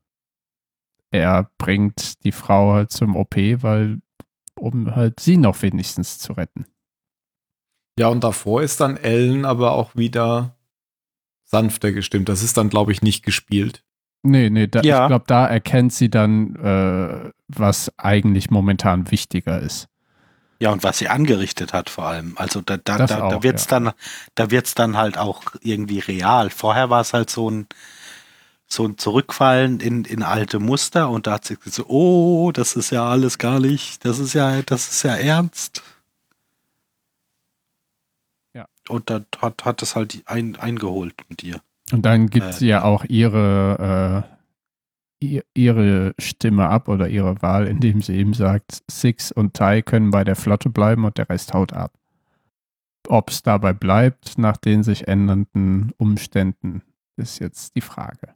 er 1.11 1.51
bringt 1.59 2.25
die 2.25 2.33
Frau 2.33 2.73
halt 2.73 2.91
zum 2.91 3.15
OP, 3.15 3.37
weil 3.37 4.01
um 4.57 4.95
halt 4.97 5.21
sie 5.21 5.37
noch 5.37 5.63
wenigstens 5.63 6.19
zu 6.19 6.33
retten. 6.33 6.67
Ja, 7.99 8.09
und 8.09 8.25
davor 8.25 8.63
ist 8.63 8.81
dann 8.81 8.97
Ellen 8.97 9.45
aber 9.45 9.73
auch 9.73 9.95
wieder 9.95 10.57
sanfter 11.45 11.93
gestimmt. 11.93 12.29
Das 12.29 12.43
ist 12.43 12.57
dann, 12.57 12.69
glaube 12.71 12.93
ich, 12.93 13.03
nicht 13.03 13.25
gespielt. 13.25 13.85
Nee, 14.23 14.51
nee, 14.51 14.67
da, 14.67 14.81
Ja. 14.83 15.05
ich 15.05 15.09
glaube, 15.09 15.25
da 15.29 15.47
erkennt 15.47 15.93
sie 15.93 16.09
dann, 16.09 16.57
äh, 16.57 17.31
was 17.49 17.93
eigentlich 17.99 18.51
momentan 18.51 19.11
wichtiger 19.11 19.61
ist. 19.61 19.87
Ja, 20.61 20.71
und 20.71 20.83
was 20.83 20.99
sie 20.99 21.09
angerichtet 21.09 21.73
hat 21.73 21.91
vor 21.91 22.07
allem. 22.07 22.33
Also 22.37 22.61
da, 22.63 22.79
da, 22.79 22.97
Das 22.99 23.11
da, 23.11 23.29
da 23.29 23.37
auch, 23.37 23.43
wird's 23.43 23.65
ja. 23.65 23.81
dann, 23.81 23.93
da 24.35 24.51
wird's 24.51 24.75
dann 24.75 24.97
halt 24.97 25.19
auch 25.19 25.43
irgendwie 25.61 25.99
real. 25.99 26.49
Vorher 26.51 26.91
war 26.91 27.03
es 27.03 27.13
halt 27.13 27.29
so 27.29 27.51
ein, 27.51 27.67
so 28.67 28.87
ein 28.87 28.97
Zurückfallen 28.97 29.81
in, 29.81 30.05
in 30.05 30.23
alte 30.23 30.59
Muster 30.59 31.11
und 31.11 31.27
da 31.27 31.33
hat 31.33 31.45
sie 31.45 31.57
gesagt, 31.57 31.75
so, 31.75 31.85
oh, 31.89 32.51
das 32.53 32.77
ist 32.77 32.91
ja 32.91 33.05
alles 33.07 33.39
gar 33.39 33.61
nicht, 33.61 34.05
das 34.05 34.19
ist 34.19 34.33
ja, 34.33 34.63
das 34.63 34.89
ist 34.91 35.03
ja 35.03 35.15
ernst. 35.17 35.83
Und 38.89 39.11
dann 39.11 39.27
hat, 39.39 39.65
hat 39.65 39.83
es 39.83 39.97
halt 39.97 40.23
ein, 40.27 40.57
eingeholt 40.57 41.15
mit 41.29 41.43
ihr. 41.43 41.61
Und 41.93 42.05
dann 42.05 42.29
gibt 42.29 42.47
Äh, 42.47 42.53
sie 42.53 42.67
ja 42.69 42.85
auch 42.85 43.05
ihre, 43.05 44.25
äh, 45.21 45.25
ihr, 45.25 45.45
ihre 45.55 46.15
Stimme 46.19 46.69
ab 46.69 46.89
oder 46.89 47.09
ihre 47.09 47.41
Wahl, 47.43 47.67
indem 47.67 48.03
sie 48.03 48.15
eben 48.15 48.35
sagt, 48.35 48.83
Six 48.91 49.33
und 49.33 49.55
Tai 49.55 49.83
können 49.83 50.11
bei 50.11 50.25
der 50.25 50.37
Flotte 50.37 50.71
bleiben 50.71 51.05
und 51.05 51.19
der 51.19 51.29
Rest 51.29 51.55
haut 51.55 51.73
ab. 51.73 51.93
Ob 53.09 53.31
es 53.31 53.43
dabei 53.43 53.75
bleibt, 53.75 54.39
nach 54.39 54.57
den 54.57 54.83
sich 54.83 55.09
ändernden 55.09 55.93
Umständen, 55.99 56.83
ist 57.17 57.39
jetzt 57.39 57.77
die 57.77 57.83
Frage. 57.83 58.35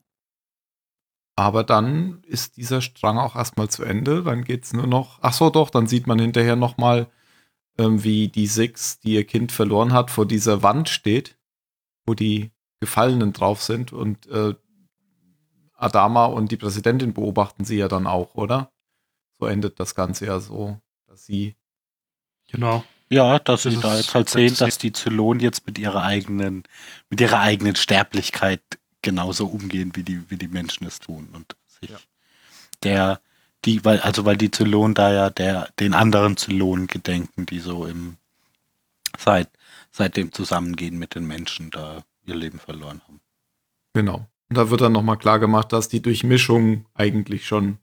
Aber 1.37 1.63
dann 1.65 2.23
ist 2.27 2.57
dieser 2.57 2.81
Strang 2.81 3.17
auch 3.17 3.37
erstmal 3.37 3.69
zu 3.69 3.85
Ende. 3.85 4.23
Dann 4.25 4.45
geht 4.45 4.65
es 4.65 4.73
nur 4.73 4.87
noch. 4.87 5.21
Ach 5.23 5.33
so, 5.33 5.51
doch, 5.51 5.71
dann 5.71 5.87
sieht 5.87 6.07
man 6.07 6.19
hinterher 6.19 6.57
nochmal, 6.57 7.07
wie 7.79 8.29
die 8.29 8.47
Six, 8.47 8.99
die 9.01 9.15
ihr 9.15 9.25
Kind 9.25 9.53
verloren 9.53 9.93
hat, 9.93 10.11
vor 10.11 10.27
dieser 10.27 10.63
Wand 10.63 10.89
steht, 10.89 11.39
wo 12.07 12.15
die 12.15 12.51
Gefallenen 12.81 13.33
drauf 13.33 13.63
sind. 13.63 13.93
Und 13.93 14.27
äh, 14.27 14.55
Adama 15.75 16.27
und 16.27 16.51
die 16.51 16.57
Präsidentin 16.57 17.15
beobachten 17.15 17.65
sie 17.65 17.77
ja 17.77 17.89
dann 17.89 18.07
auch, 18.07 18.35
oder? 18.35 18.73
So 19.39 19.47
endet 19.47 19.79
das 19.79 19.95
Ganze 19.95 20.27
ja 20.27 20.41
so, 20.41 20.81
dass 21.07 21.25
sie. 21.25 21.55
Genau. 22.51 22.85
Ja, 23.11 23.39
dass 23.39 23.63
sie 23.63 23.77
da 23.77 23.97
jetzt 23.97 24.15
halt 24.15 24.29
sehen, 24.29 24.55
dass 24.59 24.77
die 24.77 24.93
Zylon 24.93 25.41
jetzt 25.41 25.67
mit 25.67 25.79
ihrer 25.79 26.03
eigenen, 26.03 26.65
mit 27.09 27.21
ihrer 27.21 27.41
eigenen 27.41 27.75
Sterblichkeit 27.77 28.61
genauso 29.01 29.47
umgehen, 29.47 29.93
wie 29.95 30.03
die, 30.03 30.31
wie 30.31 30.37
die 30.37 30.49
Menschen 30.49 30.87
es 30.87 30.99
tun. 30.99 31.29
Und 31.33 31.57
sich 31.67 31.91
Ja. 31.91 31.99
der, 32.83 33.21
die, 33.65 33.85
weil, 33.85 34.01
also 34.01 34.25
weil 34.25 34.37
die 34.37 34.51
Zylon 34.51 34.95
da 34.95 35.13
ja 35.13 35.31
der, 35.31 35.69
den 35.79 35.95
anderen 35.95 36.37
Zylonen 36.37 36.87
gedenken, 36.87 37.47
die 37.47 37.59
so 37.59 37.87
im 37.87 38.17
seit, 39.19 39.51
seit 39.91 40.17
dem 40.17 40.33
Zusammengehen 40.33 40.99
mit 40.99 41.15
den 41.15 41.27
Menschen 41.27 41.71
da 41.71 42.05
ihr 42.25 42.37
Leben 42.37 42.59
verloren 42.59 43.01
haben. 43.07 43.21
Genau. 43.95 44.27
Und 44.49 44.57
da 44.57 44.71
wird 44.71 44.81
dann 44.81 44.93
nochmal 44.93 45.19
klar 45.19 45.39
gemacht, 45.39 45.73
dass 45.73 45.89
die 45.89 46.01
Durchmischung 46.01 46.87
eigentlich 46.95 47.47
schon 47.47 47.79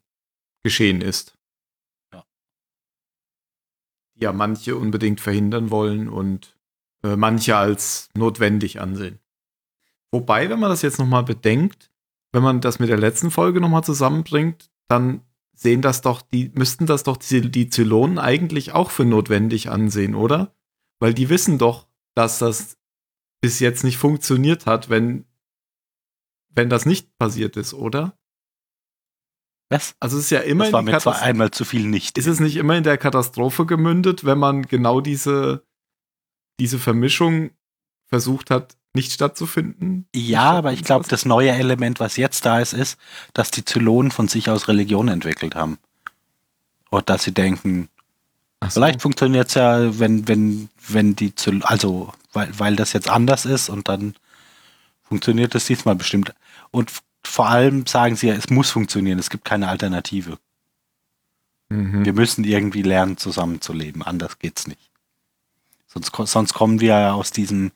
geschehen 0.64 1.02
ist. 1.02 1.38
Ja. 2.14 2.24
Die 4.16 4.24
ja 4.24 4.34
manche 4.34 4.76
unbedingt 4.76 5.22
verhindern 5.22 5.70
wollen 5.72 6.08
und 6.08 6.56
äh, 7.04 7.16
manche 7.16 7.58
als 7.58 8.10
notwendig 8.16 8.82
ansehen. 8.82 9.20
Wobei, 10.12 10.50
wenn 10.50 10.60
man 10.60 10.70
das 10.70 10.82
jetzt 10.82 10.98
nochmal 10.98 11.24
bedenkt, 11.24 11.92
wenn 12.32 12.44
man 12.44 12.62
das 12.62 12.80
mit 12.80 12.90
der 12.90 12.98
letzten 12.98 13.32
Folge 13.32 13.62
nochmal 13.62 13.84
zusammenbringt, 13.84 14.70
dann 14.88 15.22
sehen 15.56 15.82
das 15.82 16.02
doch, 16.02 16.22
die 16.22 16.52
müssten 16.54 16.86
das 16.86 17.04
doch 17.04 17.18
die, 17.18 17.50
die 17.50 17.70
Zylonen 17.70 18.20
eigentlich 18.20 18.74
auch 18.74 18.92
für 18.92 19.06
notwendig 19.06 19.70
ansehen, 19.70 20.16
oder? 20.16 20.56
Weil 21.00 21.14
die 21.14 21.30
wissen 21.30 21.58
doch, 21.58 21.88
dass 22.16 22.40
das 22.40 22.78
bis 23.42 23.60
jetzt 23.60 23.84
nicht 23.84 23.98
funktioniert 23.98 24.66
hat, 24.66 24.90
wenn, 24.90 25.26
wenn 26.50 26.70
das 26.70 26.86
nicht 26.86 27.18
passiert 27.18 27.58
ist, 27.58 27.74
oder? 27.74 28.18
Was? 29.70 29.96
Also 30.00 30.18
es 30.18 30.26
ist 30.26 30.30
ja 30.30 30.42
immer 30.42 30.66
Das 30.66 30.74
war 30.74 30.82
mir 30.82 30.98
zwar 31.00 31.22
einmal 31.22 31.52
zu 31.52 31.66
viel 31.66 31.88
nicht. 31.88 32.18
Ist 32.18 32.28
es 32.28 32.40
nicht 32.40 32.56
immer 32.56 32.78
in 32.78 32.84
der 32.84 32.98
Katastrophe 32.98 33.66
gemündet, 33.66 34.24
wenn 34.24 34.38
man 34.38 34.64
genau 34.64 35.02
diese, 35.02 35.66
diese 36.60 36.80
Vermischung 36.80 37.52
versucht 38.08 38.52
hat, 38.52 38.78
nicht 38.96 39.12
stattzufinden? 39.12 40.08
Ja, 40.16 40.52
aber 40.52 40.74
ich 40.74 40.84
glaube, 40.84 41.08
das 41.08 41.26
neue 41.26 41.52
Element, 41.52 42.00
was 42.00 42.18
jetzt 42.18 42.46
da 42.46 42.60
ist, 42.60 42.74
ist, 42.74 42.98
dass 43.34 43.52
die 43.52 43.66
Zylonen 43.66 44.12
von 44.12 44.28
sich 44.28 44.50
aus 44.50 44.68
Religion 44.68 45.08
entwickelt 45.08 45.56
haben. 45.56 45.78
Und 46.90 47.10
dass 47.10 47.24
sie 47.24 47.34
denken, 47.34 47.90
so. 48.64 48.70
vielleicht 48.70 49.02
funktioniert 49.02 49.50
es 49.50 49.56
ja, 49.56 50.00
wenn, 50.00 50.28
wenn, 50.28 50.70
wenn 50.88 51.16
die 51.16 51.36
Zyl 51.36 51.62
also 51.64 52.14
weil, 52.36 52.60
weil 52.60 52.76
das 52.76 52.94
jetzt 52.94 53.10
anders 53.10 53.46
ist 53.46 53.70
und 53.70 53.88
dann 53.88 54.16
funktioniert 55.04 55.56
das 55.56 55.66
diesmal 55.66 55.96
bestimmt. 55.96 56.34
Und 56.72 56.92
vor 57.24 57.48
allem 57.48 57.88
sagen 57.88 58.16
sie 58.16 58.28
ja, 58.28 58.34
es 58.36 58.50
muss 58.50 58.70
funktionieren, 58.70 59.20
es 59.20 59.30
gibt 59.30 59.46
keine 59.46 59.70
Alternative. 59.70 60.38
Mhm. 61.70 62.06
Wir 62.06 62.14
müssen 62.14 62.44
irgendwie 62.44 62.84
lernen, 62.84 63.18
zusammenzuleben. 63.18 64.04
Anders 64.04 64.38
geht's 64.38 64.68
nicht. 64.68 64.92
Sonst, 65.88 66.12
sonst 66.32 66.54
kommen 66.54 66.82
wir 66.82 66.90
ja 66.90 67.14
aus 67.14 67.32
diesem, 67.32 67.72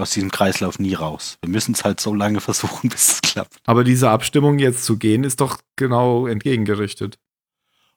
aus 0.00 0.10
diesem 0.10 0.30
Kreislauf 0.30 0.78
nie 0.78 0.94
raus. 0.94 1.38
Wir 1.42 1.50
müssen 1.50 1.72
es 1.74 1.84
halt 1.84 2.00
so 2.00 2.14
lange 2.14 2.40
versuchen, 2.42 2.88
bis 2.88 3.12
es 3.12 3.20
klappt. 3.22 3.56
Aber 3.66 3.84
diese 3.84 4.10
Abstimmung 4.10 4.58
jetzt 4.58 4.84
zu 4.84 4.96
gehen, 4.96 5.24
ist 5.24 5.40
doch 5.40 5.58
genau 5.76 6.26
entgegengerichtet. 6.26 7.18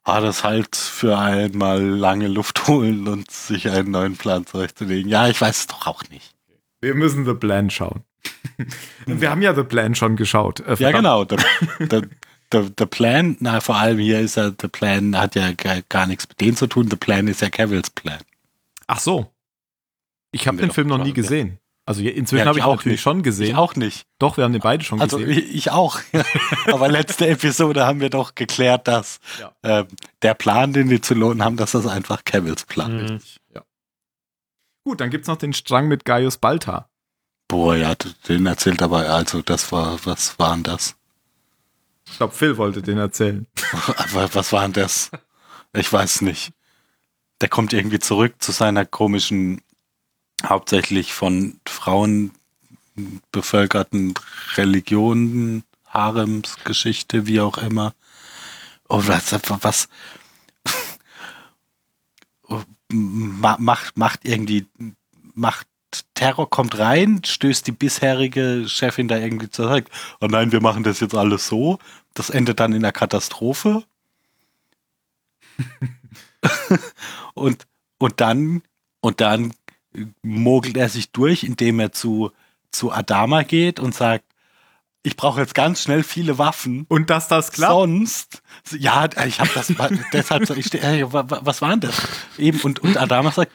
Ah, 0.03 0.19
das 0.19 0.43
halt 0.43 0.75
für 0.75 1.17
einmal 1.17 1.81
lange 1.83 2.27
Luft 2.27 2.67
holen 2.67 3.07
und 3.07 3.29
sich 3.29 3.69
einen 3.69 3.91
neuen 3.91 4.17
Plan 4.17 4.47
zurechtzulegen. 4.47 5.09
Ja, 5.11 5.27
ich 5.27 5.39
weiß 5.39 5.59
es 5.59 5.67
doch 5.67 5.85
auch 5.85 6.03
nicht. 6.09 6.33
Wir 6.79 6.95
müssen 6.95 7.25
The 7.25 7.35
Plan 7.35 7.69
schauen. 7.69 8.03
Wir 9.05 9.29
haben 9.29 9.43
ja 9.43 9.53
The 9.53 9.63
Plan 9.63 9.93
schon 9.93 10.15
geschaut. 10.15 10.59
Äh, 10.61 10.75
Ja, 10.79 10.91
genau. 10.91 11.25
Der, 11.25 11.37
der, 11.79 12.07
der, 12.51 12.63
der 12.63 12.85
Plan, 12.87 13.37
na, 13.39 13.61
vor 13.61 13.75
allem 13.77 13.99
hier 13.99 14.19
ist 14.19 14.35
ja, 14.37 14.49
der 14.49 14.67
Plan 14.69 15.15
hat 15.17 15.35
ja 15.35 15.51
gar, 15.53 15.81
gar 15.83 16.07
nichts 16.07 16.27
mit 16.27 16.41
dem 16.41 16.55
zu 16.55 16.65
tun. 16.65 16.89
Der 16.89 16.97
Plan 16.97 17.27
ist 17.27 17.41
ja 17.41 17.49
Cavills 17.51 17.91
Plan. 17.91 18.19
Ach 18.87 18.99
so. 18.99 19.31
Ich 20.31 20.47
habe 20.47 20.57
den 20.57 20.71
Film 20.71 20.87
noch 20.87 21.03
nie 21.03 21.13
gesehen. 21.13 21.59
Also 21.85 22.01
inzwischen 22.01 22.43
Ja, 22.43 22.45
habe 22.45 22.59
ich 22.59 22.63
auch 22.63 22.75
natürlich 22.75 22.93
nicht. 22.97 23.01
schon 23.01 23.23
gesehen. 23.23 23.47
Ich 23.49 23.55
auch 23.55 23.75
nicht. 23.75 24.05
Doch, 24.19 24.37
wir 24.37 24.43
haben 24.43 24.53
den 24.53 24.61
beide 24.61 24.83
schon 24.83 25.01
Also 25.01 25.17
gesehen. 25.17 25.31
ich, 25.37 25.55
ich 25.55 25.71
auch. 25.71 25.99
Aber 26.67 26.87
letzte 26.87 27.27
Episode 27.27 27.85
haben 27.85 27.99
wir 27.99 28.09
doch 28.09 28.35
geklärt, 28.35 28.87
dass 28.87 29.19
Ja. 29.39 29.51
ähm, 29.63 29.87
der 30.21 30.33
Plan, 30.35 30.73
den 30.73 30.89
die 30.89 31.01
Zylonen 31.01 31.43
haben, 31.43 31.57
dass 31.57 31.71
das 31.71 31.87
einfach 31.87 32.23
Cavills 32.23 32.65
Plan 32.65 32.99
ist. 32.99 33.09
Mhm. 33.09 33.15
Richtig, 33.15 33.37
ja. 33.55 33.61
Gut, 34.85 35.01
dann 35.01 35.09
gibt 35.09 35.23
es 35.23 35.27
noch 35.27 35.37
den 35.37 35.53
Strang 35.53 35.87
mit 35.87 36.05
Gaius 36.05 36.37
Balta. 36.37 36.87
Boah, 37.47 37.75
ja, 37.75 37.93
den 38.27 38.45
erzählt 38.45 38.81
aber, 38.81 39.09
also 39.09 39.41
das 39.41 39.71
war, 39.71 39.99
was 40.05 40.39
war 40.39 40.53
denn 40.53 40.63
das? 40.63 40.95
Ich 42.09 42.17
glaube, 42.17 42.33
Phil 42.33 42.57
wollte 42.57 42.81
den 42.81 42.97
erzählen. 42.97 43.45
Aber 43.97 44.33
was 44.33 44.51
war 44.51 44.63
denn 44.63 44.73
das? 44.73 45.11
Ich 45.73 45.91
weiß 45.91 46.21
nicht. 46.21 46.51
Der 47.41 47.47
kommt 47.49 47.73
irgendwie 47.73 47.99
zurück 47.99 48.35
zu 48.39 48.51
seiner 48.51 48.85
komischen, 48.85 49.61
hauptsächlich 50.43 51.13
von 51.13 51.59
Frauen 51.67 52.31
bevölkerten 53.31 54.13
Religionen, 54.55 55.63
Haremsgeschichte, 55.87 57.27
wie 57.27 57.41
auch 57.41 57.57
immer. 57.57 57.93
Oh, 58.89 59.01
was, 59.05 59.31
was 59.61 59.87
oh, 62.47 62.61
ma- 62.91 63.57
macht, 63.59 63.97
macht 63.97 64.25
irgendwie, 64.25 64.67
macht 65.33 65.67
Terror 66.13 66.49
kommt 66.49 66.77
rein, 66.77 67.21
stößt 67.23 67.67
die 67.67 67.71
bisherige 67.73 68.65
Chefin 68.67 69.07
da 69.07 69.17
irgendwie 69.17 69.49
zurück. 69.49 69.89
Oh 70.21 70.27
nein, 70.27 70.51
wir 70.51 70.61
machen 70.61 70.83
das 70.83 70.99
jetzt 70.99 71.15
alles 71.15 71.47
so. 71.47 71.79
Das 72.13 72.29
endet 72.29 72.59
dann 72.59 72.71
in 72.73 72.83
einer 72.83 72.91
Katastrophe. 72.91 73.83
und, 77.33 77.67
und 77.97 78.21
dann, 78.21 78.63
und 79.01 79.21
dann 79.21 79.53
mogelt 80.21 80.77
er 80.77 80.89
sich 80.89 81.11
durch, 81.11 81.43
indem 81.43 81.79
er 81.79 81.91
zu, 81.91 82.31
zu 82.71 82.91
Adama 82.91 83.43
geht 83.43 83.79
und 83.79 83.93
sagt, 83.93 84.25
ich 85.03 85.17
brauche 85.17 85.41
jetzt 85.41 85.55
ganz 85.55 85.81
schnell 85.81 86.03
viele 86.03 86.37
Waffen. 86.37 86.85
Und 86.87 87.09
dass 87.09 87.27
das 87.27 87.51
klappt. 87.51 87.71
Sonst, 87.73 88.41
ja, 88.71 89.09
ich 89.25 89.39
habe 89.39 89.49
das, 89.55 89.67
deshalb, 90.13 90.49
ich, 90.51 90.71
was 90.73 91.61
war 91.61 91.69
denn 91.71 91.79
das? 91.81 92.07
Eben, 92.37 92.59
und, 92.61 92.79
und 92.79 92.97
Adama 92.97 93.31
sagt, 93.31 93.51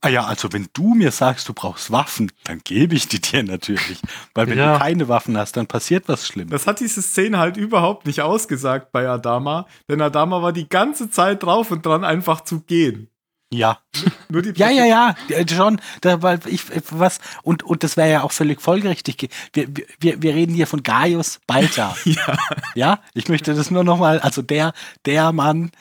ah 0.00 0.08
ja, 0.08 0.24
also 0.24 0.52
wenn 0.52 0.68
du 0.72 0.94
mir 0.94 1.10
sagst, 1.10 1.48
du 1.48 1.54
brauchst 1.54 1.90
Waffen, 1.90 2.30
dann 2.44 2.60
gebe 2.62 2.94
ich 2.94 3.08
die 3.08 3.20
dir 3.20 3.42
natürlich. 3.42 4.00
Weil 4.32 4.46
wenn 4.48 4.58
Ja. 4.58 4.74
du 4.74 4.78
keine 4.78 5.08
Waffen 5.08 5.36
hast, 5.36 5.56
dann 5.56 5.66
passiert 5.66 6.04
was 6.08 6.26
Schlimmes. 6.26 6.52
Das 6.52 6.66
hat 6.68 6.78
diese 6.80 7.02
Szene 7.02 7.38
halt 7.38 7.56
überhaupt 7.56 8.06
nicht 8.06 8.22
ausgesagt 8.22 8.92
bei 8.92 9.08
Adama, 9.08 9.66
denn 9.88 10.00
Adama 10.00 10.40
war 10.40 10.52
die 10.52 10.68
ganze 10.68 11.10
Zeit 11.10 11.42
drauf 11.42 11.70
und 11.72 11.84
dran, 11.84 12.04
einfach 12.04 12.42
zu 12.42 12.60
gehen. 12.60 13.08
Ja. 13.52 13.80
Nur 14.28 14.42
die 14.42 14.50
Ja, 14.58 14.70
ja, 14.70 14.84
ja, 14.84 15.16
ja, 15.28 15.48
schon. 15.48 15.80
Da, 16.02 16.22
weil 16.22 16.38
ich, 16.46 16.62
was, 16.92 17.18
und, 17.42 17.64
und 17.64 17.82
das 17.82 17.96
wäre 17.96 18.10
ja 18.10 18.22
auch 18.22 18.30
völlig 18.30 18.60
folgerichtig. 18.60 19.16
ge- 19.16 19.28
Wir, 19.52 19.68
wir, 19.98 20.22
wir 20.22 20.34
reden 20.34 20.54
hier 20.54 20.68
von 20.68 20.82
Gaius 20.84 21.40
Balta. 21.46 21.96
Ja. 22.04 22.36
Ja, 22.76 23.00
ich 23.12 23.28
möchte 23.28 23.52
das 23.54 23.70
nur 23.72 23.82
nochmal, 23.82 24.20
also 24.20 24.40
der, 24.42 24.72
der 25.04 25.32
Mann, 25.32 25.72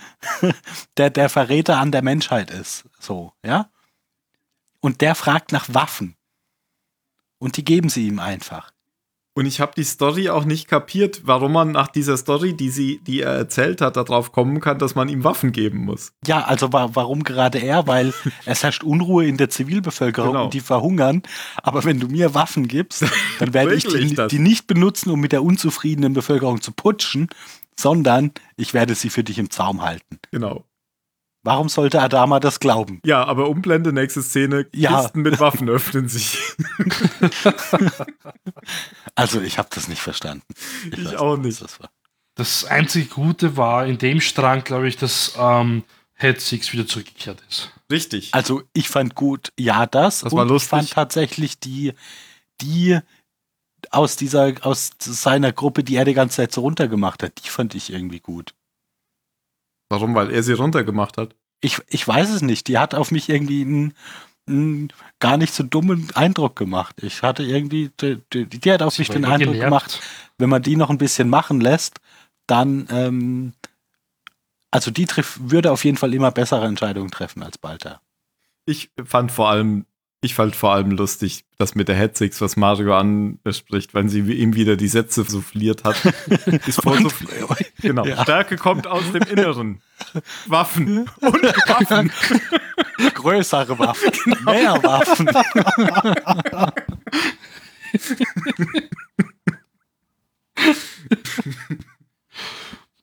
der 0.97 1.11
der 1.11 1.29
Verräter 1.29 1.77
an 1.77 1.91
der 1.91 2.01
Menschheit 2.01 2.49
ist. 2.49 2.85
So, 2.99 3.33
ja. 3.45 3.69
Und 4.79 5.01
der 5.01 5.13
fragt 5.13 5.51
nach 5.51 5.67
Waffen. 5.71 6.15
Und 7.37 7.55
die 7.57 7.63
geben 7.63 7.89
sie 7.89 8.07
ihm 8.07 8.17
einfach. 8.19 8.71
Und 9.39 9.45
ich 9.45 9.61
habe 9.61 9.71
die 9.73 9.85
Story 9.85 10.27
auch 10.29 10.43
nicht 10.43 10.67
kapiert, 10.67 11.21
warum 11.23 11.53
man 11.53 11.71
nach 11.71 11.87
dieser 11.87 12.17
Story, 12.17 12.57
die, 12.57 12.69
sie, 12.69 12.99
die 13.07 13.21
er 13.21 13.31
erzählt 13.31 13.79
hat, 13.79 13.95
darauf 13.95 14.33
kommen 14.33 14.59
kann, 14.59 14.79
dass 14.79 14.95
man 14.95 15.07
ihm 15.07 15.23
Waffen 15.23 15.53
geben 15.53 15.85
muss. 15.85 16.11
Ja, 16.27 16.41
also 16.41 16.73
wa 16.73 16.89
warum 16.91 17.23
gerade 17.23 17.59
er? 17.59 17.87
Weil 17.87 18.13
es 18.45 18.63
herrscht 18.63 18.83
Unruhe 18.83 19.25
in 19.25 19.37
der 19.37 19.49
Zivilbevölkerung 19.49 20.33
Genau. 20.33 20.43
und 20.43 20.53
die 20.53 20.59
verhungern. 20.59 21.23
Aber 21.63 21.85
wenn 21.85 22.01
du 22.01 22.09
mir 22.09 22.33
Waffen 22.33 22.67
gibst, 22.67 23.05
dann 23.39 23.53
werde 23.53 23.75
ich 23.75 23.87
die, 23.87 24.13
die 24.27 24.39
nicht 24.39 24.67
benutzen, 24.67 25.09
um 25.09 25.21
mit 25.21 25.31
der 25.31 25.41
unzufriedenen 25.41 26.11
Bevölkerung 26.11 26.59
zu 26.59 26.73
putschen, 26.73 27.29
sondern 27.79 28.31
ich 28.57 28.73
werde 28.73 28.93
sie 28.93 29.09
für 29.09 29.23
dich 29.23 29.39
im 29.39 29.49
Zaum 29.49 29.83
halten. 29.83 30.19
Genau. 30.31 30.65
Warum 31.43 31.69
sollte 31.69 32.01
Adama 32.01 32.39
das 32.39 32.59
glauben? 32.59 32.99
Ja, 33.05 33.23
aber 33.23 33.47
Umblende, 33.49 33.93
nächste 33.93 34.21
Szene, 34.21 34.67
Ja. 34.73 35.01
Kisten 35.01 35.21
mit 35.21 35.39
Waffen 35.39 35.69
öffnen 35.69 36.09
sich. 36.09 36.37
Also 39.15 39.41
ich 39.41 39.57
habe 39.57 39.69
das 39.73 39.87
nicht 39.87 40.01
verstanden. 40.01 40.43
Ich 40.91 41.05
weiß 41.05 41.15
auch 41.15 41.37
nicht. 41.37 41.61
Das 41.61 41.79
war. 41.79 41.89
Das 42.35 42.65
einzige 42.65 43.07
Gute 43.07 43.57
war 43.57 43.85
in 43.85 43.97
dem 43.97 44.21
Strang, 44.21 44.63
glaube 44.63 44.87
ich, 44.87 44.97
dass 44.97 45.33
ähm, 45.37 45.83
Head 46.15 46.39
Six 46.41 46.73
wieder 46.73 46.87
zurückgekehrt 46.87 47.41
ist. 47.49 47.71
Richtig. 47.91 48.33
Also 48.33 48.63
ich 48.73 48.89
fand 48.89 49.15
gut, 49.15 49.51
ja, 49.57 49.85
das. 49.85 50.21
Das 50.21 50.33
war 50.33 50.43
und 50.43 50.49
lustig. 50.49 50.67
Ich 50.67 50.69
fand 50.69 50.91
tatsächlich 50.91 51.59
die, 51.59 51.93
die 52.61 52.99
aus 53.91 54.15
dieser, 54.15 54.53
aus 54.61 54.91
seiner 54.99 55.51
Gruppe, 55.51 55.83
die 55.83 55.95
er 55.95 56.05
die 56.05 56.13
ganze 56.13 56.37
Zeit 56.37 56.51
so 56.51 56.61
runtergemacht 56.61 57.23
hat, 57.23 57.43
die 57.43 57.49
fand 57.49 57.75
ich 57.75 57.91
irgendwie 57.91 58.19
gut. 58.19 58.53
Warum? 59.89 60.15
Weil 60.15 60.31
er 60.31 60.43
sie 60.43 60.53
runtergemacht 60.53 61.17
hat. 61.17 61.35
Ich, 61.61 61.79
ich 61.87 62.07
weiß 62.07 62.29
es 62.29 62.41
nicht. 62.41 62.67
Die 62.67 62.77
hat 62.77 62.95
auf 62.95 63.11
mich 63.11 63.27
irgendwie 63.27 63.61
einen, 63.61 63.93
einen 64.47 64.93
gar 65.19 65.37
nicht 65.37 65.53
so 65.53 65.63
dummen 65.63 66.09
Eindruck 66.13 66.55
gemacht. 66.55 66.95
Ich 67.01 67.23
hatte 67.23 67.43
irgendwie, 67.43 67.91
die, 67.99 68.21
die, 68.31 68.45
die 68.45 68.71
hat 68.71 68.81
auf 68.81 68.97
mich 68.97 69.09
den 69.09 69.25
Eindruck 69.25 69.53
genervt. 69.53 69.65
gemacht, 69.65 70.01
wenn 70.37 70.49
man 70.49 70.61
die 70.61 70.75
noch 70.75 70.89
ein 70.89 70.97
bisschen 70.97 71.29
machen 71.29 71.59
lässt, 71.59 71.99
dann, 72.47 72.87
ähm, 72.91 73.53
also 74.71 74.91
die 74.91 75.07
würde 75.39 75.71
auf 75.71 75.83
jeden 75.83 75.97
Fall 75.97 76.13
immer 76.13 76.31
bessere 76.31 76.65
Entscheidungen 76.65 77.11
treffen 77.11 77.43
als 77.43 77.57
Balter. 77.57 78.01
Ich 78.65 78.91
fand 79.03 79.31
vor 79.31 79.49
allem, 79.49 79.85
ich 80.21 80.33
fand 80.35 80.55
vor 80.55 80.73
allem 80.73 80.91
lustig, 80.91 81.45
das 81.57 81.75
mit 81.75 81.87
der 81.87 81.95
Headsix, 81.95 82.41
was 82.41 82.57
Mario 82.57 82.93
anspricht, 82.95 83.93
wenn 83.93 84.09
sie 84.09 84.19
ihm 84.19 84.53
wieder 84.55 84.75
die 84.75 84.89
Sätze 84.89 85.23
souffliert 85.23 85.83
hat. 85.85 85.95
Ist 86.67 86.81
voll 86.81 87.01
souffliert. 87.01 87.49
Genau. 87.81 88.05
Ja. 88.05 88.21
Stärke 88.23 88.57
kommt 88.57 88.87
aus 88.87 89.09
dem 89.13 89.23
Inneren. 89.23 89.81
Waffen 90.47 91.09
und 91.21 91.43
Waffen. 91.43 92.11
Größere 93.13 93.79
Waffen, 93.79 94.11
Genau. 94.25 94.51
mehr 94.51 94.83
Waffen. 94.83 95.29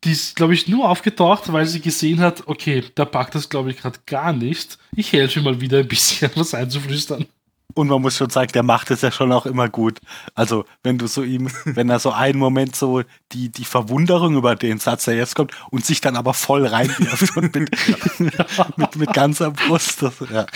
Die 0.06 0.12
ist, 0.12 0.36
glaube 0.36 0.54
ich, 0.54 0.68
nur 0.68 0.88
aufgetaucht, 0.88 1.52
weil 1.52 1.66
sie 1.66 1.80
gesehen 1.80 2.20
hat, 2.20 2.44
okay, 2.46 2.84
der 2.96 3.06
packt 3.06 3.34
das, 3.34 3.48
glaube 3.48 3.70
ich, 3.70 3.78
gerade 3.78 3.98
gar 4.06 4.32
nicht. 4.32 4.78
Ich 4.94 5.12
helfe 5.12 5.40
ihm 5.40 5.44
mal 5.44 5.60
wieder 5.60 5.80
ein 5.80 5.88
bisschen 5.88 6.30
was 6.36 6.54
einzuflüstern. 6.54 7.26
Und 7.74 7.88
man 7.88 8.00
muss 8.00 8.16
schon 8.16 8.30
sagen, 8.30 8.52
der 8.52 8.62
macht 8.62 8.92
es 8.92 9.02
ja 9.02 9.10
schon 9.10 9.32
auch 9.32 9.46
immer 9.46 9.68
gut. 9.68 9.98
Also, 10.36 10.64
wenn 10.84 10.96
du 10.96 11.08
so 11.08 11.24
ihm, 11.24 11.50
wenn 11.64 11.90
er 11.90 11.98
so 11.98 12.12
einen 12.12 12.38
Moment 12.38 12.76
so 12.76 13.02
die, 13.32 13.50
die 13.50 13.64
Verwunderung 13.64 14.36
über 14.36 14.54
den 14.54 14.78
Satz, 14.78 15.06
der 15.06 15.16
jetzt 15.16 15.34
kommt, 15.34 15.50
und 15.70 15.84
sich 15.84 16.00
dann 16.00 16.14
aber 16.14 16.34
voll 16.34 16.64
reinwirft 16.64 17.36
und 17.36 17.52
mit, 17.56 17.70
mit, 18.76 18.96
mit 18.96 19.12
ganzer 19.12 19.50
Brust. 19.50 20.02
Das, 20.02 20.14
ja. 20.32 20.46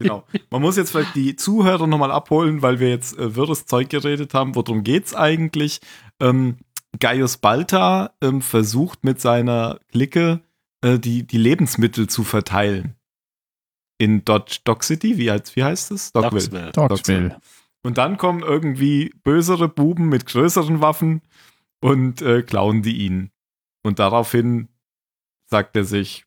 Genau. 0.00 0.24
Man 0.50 0.62
muss 0.62 0.76
jetzt 0.76 0.90
vielleicht 0.90 1.14
die 1.14 1.36
Zuhörer 1.36 1.86
nochmal 1.86 2.10
abholen, 2.10 2.60
weil 2.60 2.80
wir 2.80 2.88
jetzt 2.88 3.16
äh, 3.18 3.36
wirres 3.36 3.66
Zeug 3.66 3.88
geredet 3.88 4.34
haben. 4.34 4.54
Worum 4.56 4.82
geht's 4.82 5.14
eigentlich? 5.14 5.80
Ähm, 6.18 6.56
Gaius 6.98 7.36
Balta 7.38 8.14
ähm, 8.20 8.42
versucht 8.42 9.04
mit 9.04 9.20
seiner 9.20 9.78
Clique 9.90 10.40
äh, 10.82 10.98
die, 10.98 11.26
die 11.26 11.38
Lebensmittel 11.38 12.08
zu 12.08 12.24
verteilen. 12.24 12.96
In 13.98 14.24
Dodge 14.24 14.60
Dog 14.64 14.82
City, 14.82 15.18
wie, 15.18 15.30
heißt- 15.30 15.54
wie 15.56 15.64
heißt 15.64 15.90
es? 15.92 16.12
Dogsville. 16.12 16.72
Dogsville. 16.72 17.40
Und 17.82 17.98
dann 17.98 18.16
kommen 18.16 18.40
irgendwie 18.42 19.14
bösere 19.22 19.68
Buben 19.68 20.08
mit 20.08 20.26
größeren 20.26 20.80
Waffen 20.80 21.22
und 21.80 22.20
äh, 22.22 22.42
klauen 22.42 22.82
die 22.82 22.98
ihn. 22.98 23.30
Und 23.82 23.98
daraufhin 23.98 24.68
sagt 25.46 25.76
er 25.76 25.84
sich, 25.84 26.24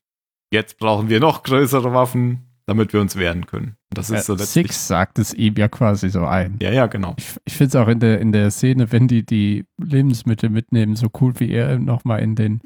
jetzt 0.51 0.77
brauchen 0.77 1.09
wir 1.09 1.19
noch 1.19 1.43
größere 1.43 1.93
Waffen, 1.93 2.47
damit 2.65 2.93
wir 2.93 3.01
uns 3.01 3.15
wehren 3.15 3.45
können. 3.45 3.75
Das 3.93 4.09
ist 4.09 4.25
so 4.25 4.33
Äh, 4.33 4.37
letztlich. 4.37 4.67
Six 4.67 4.87
sagt 4.87 5.19
es 5.19 5.33
ihm 5.33 5.55
ja 5.55 5.67
quasi 5.67 6.09
so 6.09 6.25
ein. 6.25 6.57
Ja, 6.61 6.71
ja, 6.71 6.87
genau. 6.87 7.13
Ich, 7.17 7.35
ich 7.45 7.53
finde 7.53 7.67
es 7.69 7.75
auch 7.75 7.87
in 7.87 7.99
der, 7.99 8.19
in 8.19 8.31
der 8.31 8.51
Szene, 8.51 8.91
wenn 8.91 9.07
die 9.07 9.25
die 9.25 9.65
Lebensmittel 9.77 10.49
mitnehmen, 10.49 10.95
so 10.95 11.07
cool, 11.21 11.33
wie 11.39 11.51
er 11.51 11.79
nochmal 11.79 12.21
in 12.21 12.35
den, 12.35 12.61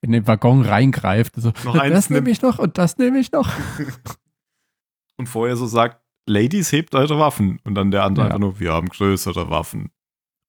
in 0.00 0.12
den 0.12 0.26
Waggon 0.26 0.62
reingreift. 0.62 1.34
So, 1.36 1.52
Noch 1.64 1.76
das 1.76 2.10
nehme 2.10 2.30
ich 2.30 2.42
noch 2.42 2.58
und 2.58 2.78
das 2.78 2.98
nehme 2.98 3.18
ich 3.18 3.32
noch. 3.32 3.50
Und 5.16 5.28
vorher 5.28 5.56
so 5.56 5.66
sagt, 5.66 6.00
Ladies, 6.26 6.72
hebt 6.72 6.94
eure 6.94 7.18
Waffen. 7.18 7.60
Und 7.64 7.74
dann 7.76 7.90
der 7.92 8.02
andere 8.02 8.24
Ja. 8.24 8.26
einfach 8.30 8.40
nur, 8.40 8.58
wir 8.58 8.72
haben 8.72 8.88
größere 8.88 9.48
Waffen. 9.50 9.90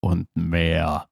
Und 0.01 0.28
mehr. 0.36 1.08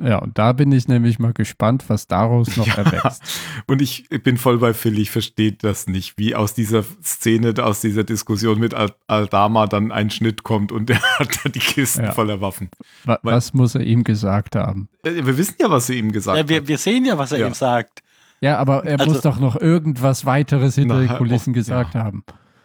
Ja, 0.00 0.18
und 0.18 0.36
da 0.38 0.52
bin 0.52 0.72
ich 0.72 0.88
nämlich 0.88 1.18
mal 1.18 1.32
gespannt, 1.32 1.84
was 1.88 2.06
daraus 2.08 2.56
noch 2.56 2.66
Ja. 2.76 2.76
erwächst. 2.78 3.22
Und 3.66 3.80
ich 3.82 4.08
bin 4.08 4.36
voll 4.36 4.58
bei 4.58 4.74
Phil, 4.74 4.98
ich 4.98 5.10
verstehe 5.10 5.52
das 5.52 5.86
nicht, 5.86 6.18
wie 6.18 6.34
aus 6.34 6.54
dieser 6.54 6.82
Szene, 7.04 7.54
aus 7.62 7.80
dieser 7.82 8.02
Diskussion 8.02 8.58
mit 8.58 8.74
Al 8.74 8.90
Aldama 9.06 9.66
dann 9.66 9.92
ein 9.92 10.10
Schnitt 10.10 10.42
kommt 10.42 10.72
und 10.72 10.90
er 10.90 11.00
hat 11.18 11.38
da 11.44 11.48
die 11.48 11.58
Kisten 11.60 12.04
Ja. 12.04 12.12
voller 12.12 12.40
Waffen. 12.40 12.70
Wa 13.04 13.18
Weil- 13.22 13.34
was 13.36 13.52
muss 13.54 13.74
er 13.74 13.82
ihm 13.82 14.02
gesagt 14.02 14.56
haben? 14.56 14.88
Äh, 15.04 15.24
Wir 15.24 15.36
wissen 15.38 15.54
ja, 15.60 15.70
was 15.70 15.86
sie 15.86 15.98
ihm 15.98 16.10
gesagt 16.10 16.36
Ja, 16.38 16.48
wir, 16.48 16.56
hat. 16.58 16.68
wir 16.68 16.78
sehen 16.78 17.04
ja, 17.04 17.16
was 17.18 17.30
er 17.32 17.38
Ja. 17.38 17.46
ihm 17.46 17.54
sagt. 17.54 18.02
Ja, 18.40 18.58
aber 18.58 18.84
er 18.84 18.98
Also- 18.98 19.12
muss 19.12 19.22
doch 19.22 19.38
noch 19.38 19.54
irgendwas 19.60 20.24
weiteres 20.26 20.74
hinter 20.74 20.96
Na, 20.96 21.00
den 21.06 21.16
Kulissen 21.16 21.50
oh, 21.50 21.54
gesagt 21.54 21.94
ja. 21.94 22.02
haben. 22.02 22.24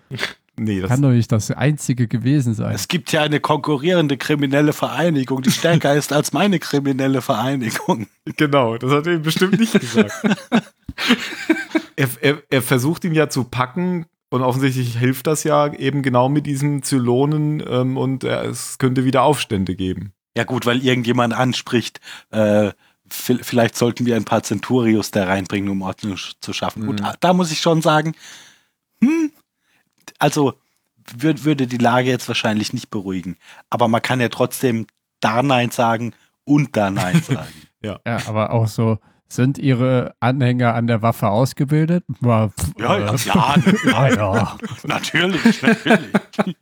Nee, 0.60 0.82
das 0.82 0.90
Kann 0.90 1.02
doch 1.04 1.12
nicht 1.12 1.32
das 1.32 1.52
einzige 1.52 2.08
gewesen 2.08 2.56
sein. 2.56 2.74
Es 2.74 2.88
gibt 2.88 3.12
ja 3.12 3.22
eine 3.22 3.40
konkurrierende 3.40 4.18
kriminelle 4.18 4.74
Vereinigung, 4.74 5.44
die 5.44 5.52
stärker 5.52 5.94
ist 5.96 6.12
als 6.12 6.34
meine 6.34 6.60
kriminelle 6.60 7.22
Vereinigung. 7.22 8.08
Genau, 8.38 8.78
das 8.78 8.92
hat 8.92 9.08
er 9.08 9.14
ihm 9.14 9.22
bestimmt 9.22 9.58
nicht 9.60 9.72
gesagt. 9.80 10.12
er, 11.96 12.10
er, 12.22 12.44
er 12.50 12.62
versucht 12.62 13.04
ihn 13.06 13.14
ja 13.14 13.30
zu 13.30 13.44
packen 13.46 14.06
und 14.30 14.42
offensichtlich 14.42 14.98
hilft 14.98 15.28
das 15.28 15.44
ja 15.44 15.72
eben 15.74 16.02
genau 16.04 16.28
mit 16.30 16.46
diesen 16.46 16.84
Zylonen 16.84 17.64
ähm, 17.68 17.96
und 17.98 18.24
er, 18.26 18.44
es 18.46 18.78
könnte 18.80 19.06
wieder 19.06 19.24
Aufstände 19.24 19.76
geben. 19.76 20.12
Ja 20.36 20.44
gut, 20.44 20.66
weil 20.66 20.84
irgendjemand 20.84 21.34
anspricht, 21.34 22.02
äh, 22.32 22.72
vi- 23.10 23.40
vielleicht 23.44 23.78
sollten 23.78 24.06
wir 24.06 24.16
ein 24.18 24.26
paar 24.26 24.44
Centurios 24.44 25.12
da 25.12 25.24
reinbringen, 25.26 25.70
um 25.70 25.82
Ordnung 25.82 26.18
zu 26.42 26.52
schaffen. 26.54 26.86
Gut, 26.86 27.02
Mhm. 27.02 27.08
da 27.22 27.34
muss 27.34 27.52
ich 27.52 27.62
schon 27.62 27.82
sagen, 27.82 28.14
hm, 29.02 29.32
also 30.20 30.54
würd, 31.18 31.46
würde 31.46 31.68
die 31.68 31.78
Lage 31.78 32.10
jetzt 32.10 32.28
wahrscheinlich 32.28 32.74
nicht 32.74 32.90
beruhigen. 32.90 33.38
Aber 33.70 33.88
man 33.88 34.02
kann 34.02 34.20
ja 34.20 34.30
trotzdem 34.30 34.88
da 35.20 35.42
Nein 35.44 35.72
sagen 35.72 36.14
und 36.44 36.76
da 36.76 36.90
Nein 36.92 37.22
sagen. 37.28 37.48
Ja, 37.82 38.00
aber 38.28 38.52
auch 38.52 38.68
so, 38.68 38.98
sind 39.30 39.58
ihre 39.58 40.16
Anhänger 40.20 40.74
an 40.74 40.88
der 40.88 41.02
Waffe 41.02 41.28
ausgebildet? 41.30 42.04
Ja, 42.22 42.50
ja, 42.80 42.98
ja, 43.16 43.56
ja, 43.86 44.10
ja. 44.10 44.58
natürlich, 44.84 45.62
natürlich. 45.62 46.56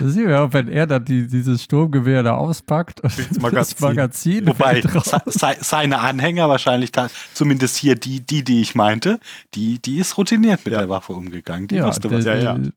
Das 0.00 0.16
ja, 0.16 0.52
wenn 0.52 0.68
er 0.68 0.86
dann 0.86 1.04
die, 1.04 1.26
dieses 1.28 1.62
Sturmgewehr 1.62 2.22
da 2.22 2.34
auspackt 2.36 3.00
und 3.02 3.16
das 3.18 3.38
Magazin. 3.38 3.86
Magazin 3.86 4.46
Wobei 4.46 4.80
se, 4.80 5.20
se, 5.26 5.56
seine 5.60 6.00
Anhänger 6.00 6.48
wahrscheinlich, 6.48 6.90
ta- 6.90 7.08
zumindest 7.34 7.76
hier 7.76 7.94
die, 7.94 8.20
die, 8.20 8.42
die 8.42 8.62
ich 8.62 8.74
meinte, 8.74 9.20
die, 9.54 9.78
die 9.78 9.98
ist 9.98 10.16
routiniert 10.16 10.64
mit 10.64 10.72
Ja. 10.72 10.80
der 10.80 10.88
Waffe 10.88 11.12
umgegangen. 11.12 11.68
Die 11.68 11.76
ja, 11.76 11.86
wusste 11.86 12.10
was. 12.10 12.24
der- 12.24 12.38
ja, 12.42 12.56
ja. 12.56 12.68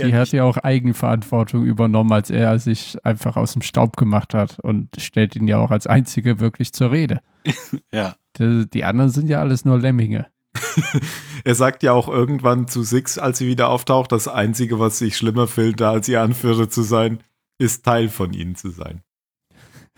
Die 0.00 0.14
hat 0.14 0.32
ja 0.32 0.42
auch 0.42 0.56
Eigenverantwortung 0.56 1.64
übernommen, 1.64 2.12
als 2.12 2.30
er 2.30 2.58
sich 2.58 2.96
einfach 3.04 3.36
aus 3.36 3.52
dem 3.52 3.62
Staub 3.62 3.96
gemacht 3.96 4.34
hat 4.34 4.58
und 4.60 4.88
stellt 4.98 5.36
ihn 5.36 5.46
ja 5.46 5.58
auch 5.58 5.70
als 5.70 5.86
Einzige 5.86 6.40
wirklich 6.40 6.72
zur 6.72 6.90
Rede. 6.90 7.20
Ja. 7.92 8.16
Die, 8.38 8.68
die 8.68 8.82
anderen 8.82 9.10
sind 9.10 9.28
ja 9.28 9.38
alles 9.38 9.64
nur 9.64 9.78
Lemminge. 9.78 10.26
Er 11.44 11.54
sagt 11.54 11.82
ja 11.82 11.92
auch 11.92 12.08
irgendwann 12.08 12.66
zu 12.68 12.82
Six, 12.82 13.18
als 13.18 13.38
sie 13.38 13.46
wieder 13.46 13.68
auftaucht, 13.68 14.10
das 14.12 14.28
Einzige, 14.28 14.80
was 14.80 14.98
sich 14.98 15.16
schlimmer 15.16 15.46
fühlt, 15.46 15.78
da 15.80 15.90
als 15.90 16.08
ihr 16.08 16.22
Anführer 16.22 16.70
zu 16.70 16.82
sein, 16.82 17.22
ist 17.58 17.84
Teil 17.84 18.08
von 18.08 18.32
ihnen 18.32 18.56
zu 18.56 18.70
sein. 18.70 19.02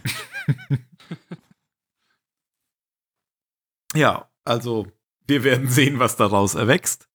ja, 3.95 4.29
also 4.45 4.89
wir 5.27 5.45
werden 5.45 5.69
sehen, 5.69 5.99
was 5.99 6.17
daraus 6.17 6.55
erwächst. 6.55 7.09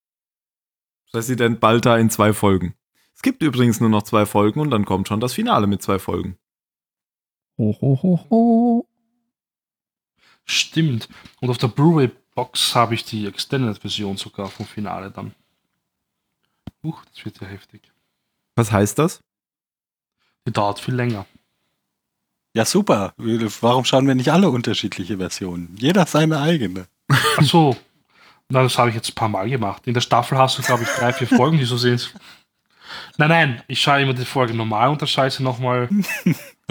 Präsident 1.11 1.59
Balta 1.59 1.97
in 1.97 2.09
zwei 2.09 2.33
Folgen. 2.33 2.73
Es 3.13 3.21
gibt 3.21 3.43
übrigens 3.43 3.79
nur 3.79 3.89
noch 3.89 4.03
zwei 4.03 4.25
Folgen 4.25 4.59
und 4.59 4.71
dann 4.71 4.85
kommt 4.85 5.07
schon 5.07 5.19
das 5.19 5.33
Finale 5.33 5.67
mit 5.67 5.81
zwei 5.81 5.99
Folgen. 5.99 6.37
Ho, 7.57 7.77
ho, 7.81 7.99
ho, 8.01 8.25
ho. 8.29 8.87
Stimmt. 10.45 11.09
Und 11.39 11.49
auf 11.49 11.57
der 11.57 11.67
Blu-ray-Box 11.67 12.75
habe 12.75 12.95
ich 12.95 13.03
die 13.03 13.27
Extended-Version 13.27 14.17
sogar 14.17 14.47
vom 14.47 14.65
Finale 14.65 15.11
dann. 15.11 15.33
Huch, 16.83 17.03
das 17.05 17.23
wird 17.25 17.39
ja 17.41 17.47
heftig. 17.47 17.91
Was 18.55 18.71
heißt 18.71 18.97
das? 18.97 19.21
Die 20.47 20.51
dauert 20.51 20.79
viel 20.79 20.95
länger. 20.95 21.25
ja, 22.55 22.65
super. 22.65 23.13
Warum 23.17 23.85
schauen 23.85 24.07
wir 24.07 24.15
nicht 24.15 24.31
alle 24.31 24.49
unterschiedliche 24.49 25.17
Versionen? 25.17 25.75
Jeder 25.77 26.05
seine 26.07 26.39
eigene. 26.39 26.87
Ach 27.09 27.43
so. 27.43 27.75
Na, 28.51 28.63
das 28.63 28.77
habe 28.77 28.89
ich 28.89 28.95
jetzt 28.95 29.09
ein 29.09 29.15
paar 29.15 29.29
Mal 29.29 29.49
gemacht. 29.49 29.83
In 29.85 29.93
der 29.93 30.01
Staffel 30.01 30.37
hast 30.37 30.57
du, 30.57 30.61
glaube 30.61 30.83
ich, 30.83 30.89
drei, 30.89 31.13
vier 31.13 31.27
Folgen, 31.27 31.57
die 31.57 31.63
so 31.63 31.77
sind. 31.77 32.13
Nein, 33.17 33.29
nein, 33.29 33.63
ich 33.67 33.81
schaue 33.81 34.01
immer 34.01 34.13
die 34.13 34.25
Folge 34.25 34.53
normal 34.53 34.87
und 34.87 34.93
unterscheide 34.93 35.31
sie 35.31 35.43
nochmal. 35.43 35.89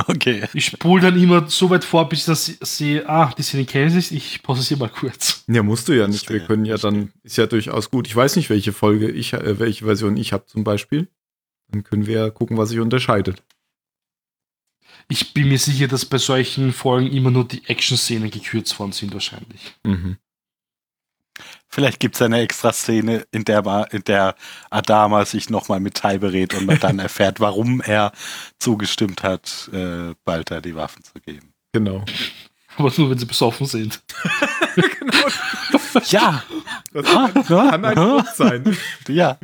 Okay. 0.07 0.49
Ich 0.55 0.66
spule 0.66 1.03
dann 1.03 1.22
immer 1.22 1.47
so 1.51 1.68
weit 1.68 1.85
vor, 1.85 2.09
bis 2.09 2.20
ich 2.20 2.24
das 2.24 2.47
sehe, 2.47 3.07
ah, 3.07 3.35
die 3.37 3.43
Szene 3.43 3.66
kenne 3.66 3.99
ich, 3.99 4.12
ich 4.12 4.43
pausiere 4.43 4.81
mal 4.81 4.89
kurz. 4.89 5.45
Ja, 5.47 5.62
musst 5.62 5.89
du 5.89 5.93
ja 5.93 6.09
nicht. 6.09 6.31
Wir 6.31 6.41
können 6.41 6.64
ja 6.64 6.78
dann, 6.78 7.12
ist 7.22 7.37
ja 7.37 7.47
durchaus 7.47 7.91
gut. 7.91 8.07
Ich 8.07 8.16
weiß 8.16 8.37
nicht, 8.37 8.49
welche 8.49 8.72
Folge 8.72 9.11
ich, 9.11 9.35
äh, 9.35 9.59
welche 9.59 9.85
Version 9.85 10.16
ich 10.16 10.33
habe 10.33 10.47
zum 10.47 10.64
Beispiel. 10.64 11.09
Dann 11.68 11.85
können 11.85 12.07
wir 12.07 12.18
ja 12.18 12.31
gucken, 12.31 12.57
was 12.57 12.70
sich 12.70 12.81
unterscheidet. 12.81 13.43
Ich 15.09 15.35
bin 15.35 15.49
mir 15.49 15.59
sicher, 15.59 15.87
dass 15.87 16.07
bei 16.07 16.16
solchen 16.16 16.72
Folgen 16.72 17.09
immer 17.09 17.31
nur 17.31 17.47
die 17.47 17.62
Action-Szenen 17.66 18.31
gekürzt 18.31 18.78
worden 18.78 18.93
sind, 18.93 19.12
wahrscheinlich. 19.12 19.74
Mhm. 19.85 20.16
Vielleicht 21.68 22.01
gibt 22.01 22.16
es 22.16 22.22
eine 22.22 22.41
extra 22.41 22.72
Szene, 22.72 23.24
in 23.30 23.45
der, 23.45 23.88
in 23.93 24.03
der 24.05 24.34
Adama 24.70 25.24
sich 25.24 25.51
nochmal 25.51 25.80
mit 25.80 25.95
Tai 25.95 26.18
berät 26.18 26.55
und 26.55 26.66
man 26.66 26.78
dann 26.80 26.99
erfährt, 27.01 27.41
warum 27.41 27.80
er 27.80 28.12
zugestimmt 28.59 29.22
hat, 29.22 29.70
äh, 29.72 30.14
Balta 30.24 30.61
die 30.61 30.74
Waffen 30.74 31.05
zu 31.05 31.14
geben. 31.24 31.53
Genau. 31.72 32.05
Aber 32.76 32.93
nur, 32.97 33.11
wenn 33.11 33.18
sie 33.18 33.26
besoffen 33.26 33.66
sind. 33.66 34.03
Ja, 36.07 36.43
Das 36.93 37.07
Ah, 37.07 37.28
kann 37.28 37.84
ein 37.84 37.95
Grund 37.95 38.28
sein. 38.34 38.76
ja. 39.09 39.38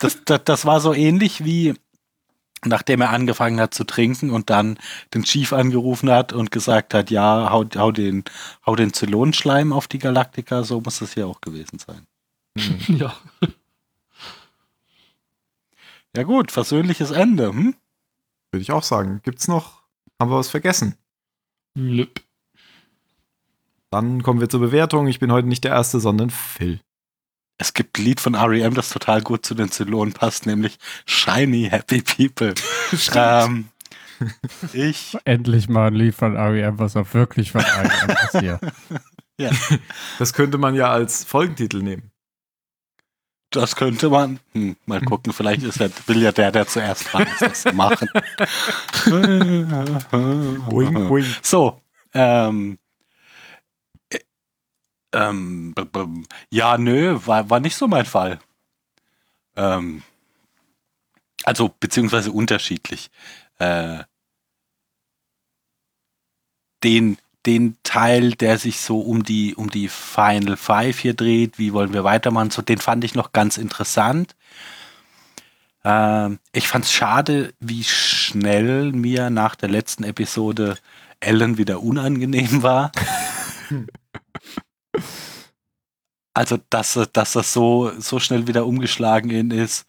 Das, 0.00 0.18
das, 0.24 0.40
das 0.44 0.64
war 0.66 0.80
so 0.80 0.92
ähnlich 0.92 1.44
wie 1.44 1.74
nachdem 2.64 3.00
er 3.00 3.10
angefangen 3.10 3.60
hat 3.60 3.74
zu 3.74 3.84
trinken 3.84 4.30
und 4.30 4.50
dann 4.50 4.78
den 5.14 5.24
Chief 5.24 5.52
angerufen 5.52 6.10
hat 6.10 6.32
und 6.32 6.50
gesagt 6.50 6.94
hat, 6.94 7.10
ja, 7.10 7.50
hau, 7.50 7.64
hau 7.76 7.92
den, 7.92 8.24
hau 8.64 8.76
den 8.76 8.92
Zylonenschleim 8.92 9.72
auf 9.72 9.88
die 9.88 9.98
Galaktika, 9.98 10.64
so 10.64 10.80
muss 10.80 10.98
das 10.98 11.14
hier 11.14 11.26
auch 11.26 11.40
gewesen 11.40 11.78
sein. 11.78 12.06
ja. 12.88 13.14
Ja 16.16 16.22
gut, 16.22 16.50
versöhnliches 16.50 17.10
Ende, 17.10 17.48
hm? 17.48 17.74
Würde 18.50 18.62
ich 18.62 18.72
auch 18.72 18.82
sagen. 18.82 19.20
Gibt's 19.22 19.48
noch? 19.48 19.82
Haben 20.18 20.30
wir 20.30 20.38
was 20.38 20.48
vergessen? 20.48 20.96
Nüpp. 21.74 22.22
Dann 23.90 24.22
kommen 24.22 24.40
wir 24.40 24.48
zur 24.48 24.60
Bewertung. 24.60 25.08
Ich 25.08 25.18
bin 25.18 25.30
heute 25.30 25.46
nicht 25.46 25.64
der 25.64 25.72
Erste, 25.72 26.00
sondern 26.00 26.30
Phil. 26.30 26.80
Es 27.58 27.72
gibt 27.72 27.98
ein 27.98 28.04
Lied 28.04 28.20
von 28.20 28.34
R.E.M., 28.34 28.74
das 28.74 28.90
total 28.90 29.22
gut 29.22 29.46
zu 29.46 29.54
den 29.54 29.70
Zylonen 29.70 30.12
passt, 30.12 30.46
nämlich 30.46 30.78
Shiny 31.06 31.68
Happy 31.70 32.02
People. 32.02 32.54
ähm, 33.14 33.68
ich, 34.72 35.16
Endlich 35.24 35.68
mal 35.68 35.88
ein 35.88 35.94
Lied 35.94 36.14
von 36.14 36.36
R.E.M., 36.36 36.78
was 36.78 36.96
auch 36.96 37.12
wirklich 37.14 37.52
von 37.52 37.62
R.E.M. 37.62 38.10
ist 38.10 38.40
hier. 38.40 38.60
ja, 39.38 39.50
Das 40.18 40.32
könnte 40.32 40.58
man 40.58 40.74
ja 40.74 40.90
als 40.90 41.24
Folgentitel 41.24 41.82
nehmen. 41.82 42.10
das 43.50 43.74
könnte 43.76 44.10
man, 44.10 44.38
hm, 44.52 44.76
mal 44.84 45.00
gucken, 45.00 45.32
vielleicht 45.32 45.62
ist 45.62 45.80
er, 45.80 45.90
will 46.06 46.20
ja 46.20 46.32
der, 46.32 46.52
der 46.52 46.66
zuerst 46.66 47.10
dran 47.12 47.26
ist, 47.26 47.40
das 47.42 47.62
zu 47.62 47.72
machen. 47.72 48.08
So, 51.42 51.80
ähm, 52.12 52.72
äh, 52.72 52.85
ähm, 55.16 55.74
ja, 56.50 56.76
nö, 56.78 57.18
war, 57.24 57.48
war 57.50 57.60
nicht 57.60 57.76
so 57.76 57.88
mein 57.88 58.06
Fall. 58.06 58.38
Ähm, 59.56 60.02
also 61.44 61.74
beziehungsweise 61.80 62.32
unterschiedlich. 62.32 63.10
Äh, 63.58 64.04
den, 66.84 67.16
den 67.46 67.76
Teil, 67.82 68.32
der 68.32 68.58
sich 68.58 68.80
so 68.80 69.00
um 69.00 69.22
die, 69.22 69.54
um 69.54 69.70
die 69.70 69.88
Final 69.88 70.56
Five 70.56 70.98
hier 70.98 71.14
dreht, 71.14 71.58
wie 71.58 71.72
wollen 71.72 71.92
wir 71.94 72.04
weitermachen, 72.04 72.50
so 72.50 72.62
den 72.62 72.78
fand 72.78 73.02
ich 73.04 73.14
noch 73.14 73.32
ganz 73.32 73.56
interessant. 73.56 74.36
Ähm, 75.84 76.38
ich 76.52 76.68
fand 76.68 76.84
es 76.84 76.92
schade, 76.92 77.54
wie 77.60 77.84
schnell 77.84 78.92
mir 78.92 79.30
nach 79.30 79.54
der 79.56 79.70
letzten 79.70 80.04
Episode 80.04 80.76
Ellen 81.20 81.56
wieder 81.56 81.82
unangenehm 81.82 82.62
war. 82.62 82.92
also, 86.34 86.58
dass, 86.70 86.98
dass 87.12 87.32
das 87.32 87.52
so, 87.52 87.92
so 87.98 88.18
schnell 88.18 88.46
wieder 88.46 88.66
umgeschlagen 88.66 89.30
in 89.30 89.50
ist. 89.50 89.86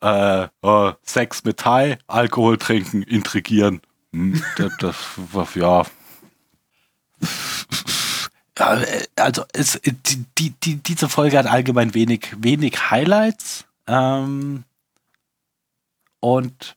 Äh, 0.00 0.48
äh, 0.62 0.92
Sex 1.02 1.44
mit 1.44 1.58
Thai, 1.58 1.98
Alkohol 2.06 2.58
trinken, 2.58 3.02
intrigieren. 3.02 3.80
Hm, 4.12 4.42
das, 4.56 4.72
das, 4.78 5.54
ja. 5.54 5.84
ja. 8.58 8.78
Also 9.16 9.44
es, 9.52 9.80
die, 9.84 10.24
die, 10.38 10.50
die, 10.50 10.76
diese 10.76 11.08
Folge 11.08 11.38
hat 11.38 11.46
allgemein 11.46 11.94
wenig, 11.94 12.34
wenig 12.38 12.90
Highlights 12.90 13.66
ähm, 13.86 14.64
und 16.20 16.75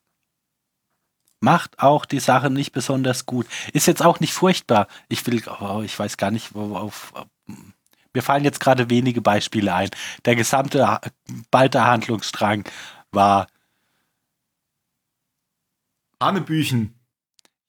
macht 1.40 1.80
auch 1.80 2.06
die 2.06 2.20
Sache 2.20 2.50
nicht 2.50 2.72
besonders 2.72 3.26
gut. 3.26 3.48
Ist 3.74 3.88
jetzt 3.88 4.04
auch 4.04 4.20
nicht 4.20 4.34
furchtbar. 4.34 4.88
Ich 5.08 5.26
will, 5.26 5.42
oh, 5.60 5.82
ich 5.84 5.98
weiß 5.98 6.18
gar 6.18 6.32
nicht, 6.32 6.54
wo, 6.54 6.76
auf, 6.76 7.14
mir 8.14 8.24
fallen 8.24 8.44
jetzt 8.44 8.60
gerade 8.60 8.90
wenige 8.90 9.22
Beispiele 9.22 9.74
ein. 9.74 9.90
Der 10.26 10.36
gesamte 10.36 11.00
Balter 11.52 11.86
Handlungsstrang 11.86 12.66
war 13.12 13.48
Hanebüchen. 16.22 17.00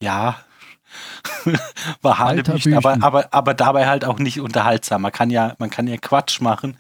Ja. 0.03 0.45
war 2.03 2.19
Hanebüchen, 2.19 2.75
aber, 2.75 2.99
aber, 3.01 3.33
aber 3.33 3.55
dabei 3.55 3.87
halt 3.87 4.05
auch 4.05 4.19
nicht 4.19 4.41
unterhaltsam. 4.41 5.03
Man 5.03 5.13
kann 5.13 5.31
ja, 5.31 5.55
man 5.59 5.71
kann 5.71 5.87
ja 5.87 5.97
Quatsch 5.97 6.41
machen, 6.41 6.77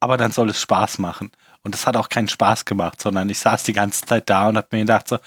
aber 0.00 0.18
dann 0.18 0.32
soll 0.32 0.50
es 0.50 0.60
Spaß 0.60 0.98
machen. 0.98 1.30
Und 1.62 1.74
es 1.74 1.86
hat 1.86 1.96
auch 1.96 2.08
keinen 2.08 2.28
Spaß 2.28 2.64
gemacht, 2.66 3.00
sondern 3.00 3.28
ich 3.30 3.38
saß 3.38 3.62
die 3.64 3.72
ganze 3.72 4.04
Zeit 4.04 4.28
da 4.28 4.48
und 4.48 4.56
hab 4.56 4.72
mir 4.72 4.80
gedacht 4.80 5.08
so, 5.08 5.18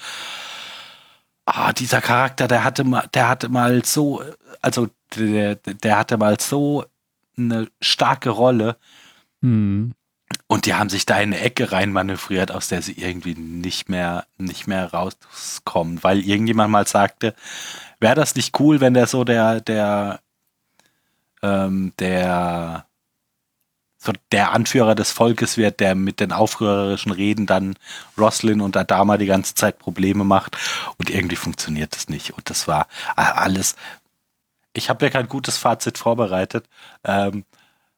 ah, 1.46 1.72
dieser 1.72 2.00
Charakter, 2.00 2.48
der 2.48 2.64
hatte 2.64 2.84
mal, 2.84 3.08
der 3.14 3.28
hatte 3.28 3.48
mal 3.48 3.84
so, 3.84 4.22
also 4.60 4.88
der, 5.16 5.56
der 5.56 5.98
hatte 5.98 6.16
mal 6.16 6.38
so 6.40 6.84
eine 7.36 7.68
starke 7.80 8.30
Rolle. 8.30 8.76
Hm. 9.40 9.92
Und 10.46 10.66
die 10.66 10.74
haben 10.74 10.88
sich 10.88 11.06
da 11.06 11.16
in 11.16 11.32
eine 11.32 11.40
Ecke 11.40 11.72
reinmanövriert, 11.72 12.52
aus 12.52 12.68
der 12.68 12.82
sie 12.82 12.92
irgendwie 12.92 13.34
nicht 13.34 13.88
mehr, 13.88 14.26
nicht 14.38 14.66
mehr 14.66 14.92
rauskommen, 14.92 16.02
weil 16.02 16.20
irgendjemand 16.20 16.70
mal 16.70 16.86
sagte, 16.86 17.34
wäre 18.00 18.14
das 18.14 18.34
nicht 18.34 18.58
cool, 18.60 18.80
wenn 18.80 18.94
der 18.94 19.06
so 19.06 19.24
der, 19.24 19.60
der, 19.60 20.20
ähm, 21.42 21.92
der, 21.98 22.86
so 24.02 24.12
der 24.32 24.50
Anführer 24.50 24.96
des 24.96 25.12
Volkes 25.12 25.56
wird, 25.56 25.78
der 25.78 25.94
mit 25.94 26.18
den 26.18 26.32
aufrührerischen 26.32 27.12
Reden 27.12 27.46
dann 27.46 27.76
Roslin 28.18 28.60
und 28.60 28.76
Adama 28.76 29.16
die 29.16 29.26
ganze 29.26 29.54
Zeit 29.54 29.78
Probleme 29.78 30.24
macht 30.24 30.56
und 30.98 31.08
irgendwie 31.08 31.36
funktioniert 31.36 31.94
das 31.94 32.08
nicht. 32.08 32.32
Und 32.32 32.50
das 32.50 32.66
war 32.66 32.88
alles. 33.14 33.76
Ich 34.72 34.90
habe 34.90 35.04
ja 35.04 35.10
kein 35.10 35.28
gutes 35.28 35.56
Fazit 35.56 35.98
vorbereitet. 35.98 36.68
Ähm, 37.04 37.44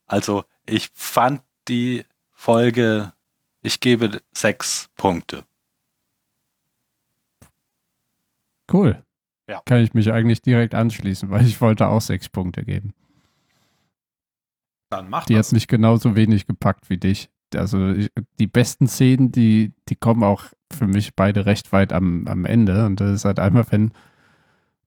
also 0.06 0.44
ich 0.66 0.90
fand 0.92 1.40
die 1.68 2.04
Folge, 2.32 3.12
ich 3.62 3.80
gebe 3.80 4.20
sechs 4.34 4.90
Punkte. 4.96 5.44
Cool. 8.70 9.02
Ja. 9.48 9.62
Kann 9.64 9.80
ich 9.80 9.94
mich 9.94 10.12
eigentlich 10.12 10.42
direkt 10.42 10.74
anschließen, 10.74 11.30
weil 11.30 11.46
ich 11.46 11.62
wollte 11.62 11.86
auch 11.86 12.02
sechs 12.02 12.28
Punkte 12.28 12.62
geben. 12.62 12.92
Dann 14.96 15.10
mach 15.10 15.24
Die 15.26 15.34
das. 15.34 15.48
hat 15.48 15.52
mich 15.52 15.68
genauso 15.68 16.14
wenig 16.16 16.46
gepackt 16.46 16.88
wie 16.90 16.98
dich. 16.98 17.28
Also 17.54 17.90
ich, 17.90 18.10
die 18.38 18.46
besten 18.46 18.88
Szenen, 18.88 19.30
die, 19.32 19.72
die 19.88 19.96
kommen 19.96 20.22
auch 20.24 20.44
für 20.72 20.86
mich 20.86 21.14
beide 21.14 21.46
recht 21.46 21.72
weit 21.72 21.92
am, 21.92 22.26
am 22.26 22.44
Ende. 22.44 22.84
Und 22.86 23.00
das 23.00 23.10
ist 23.10 23.24
halt 23.24 23.38
einmal, 23.38 23.64
wenn, 23.70 23.92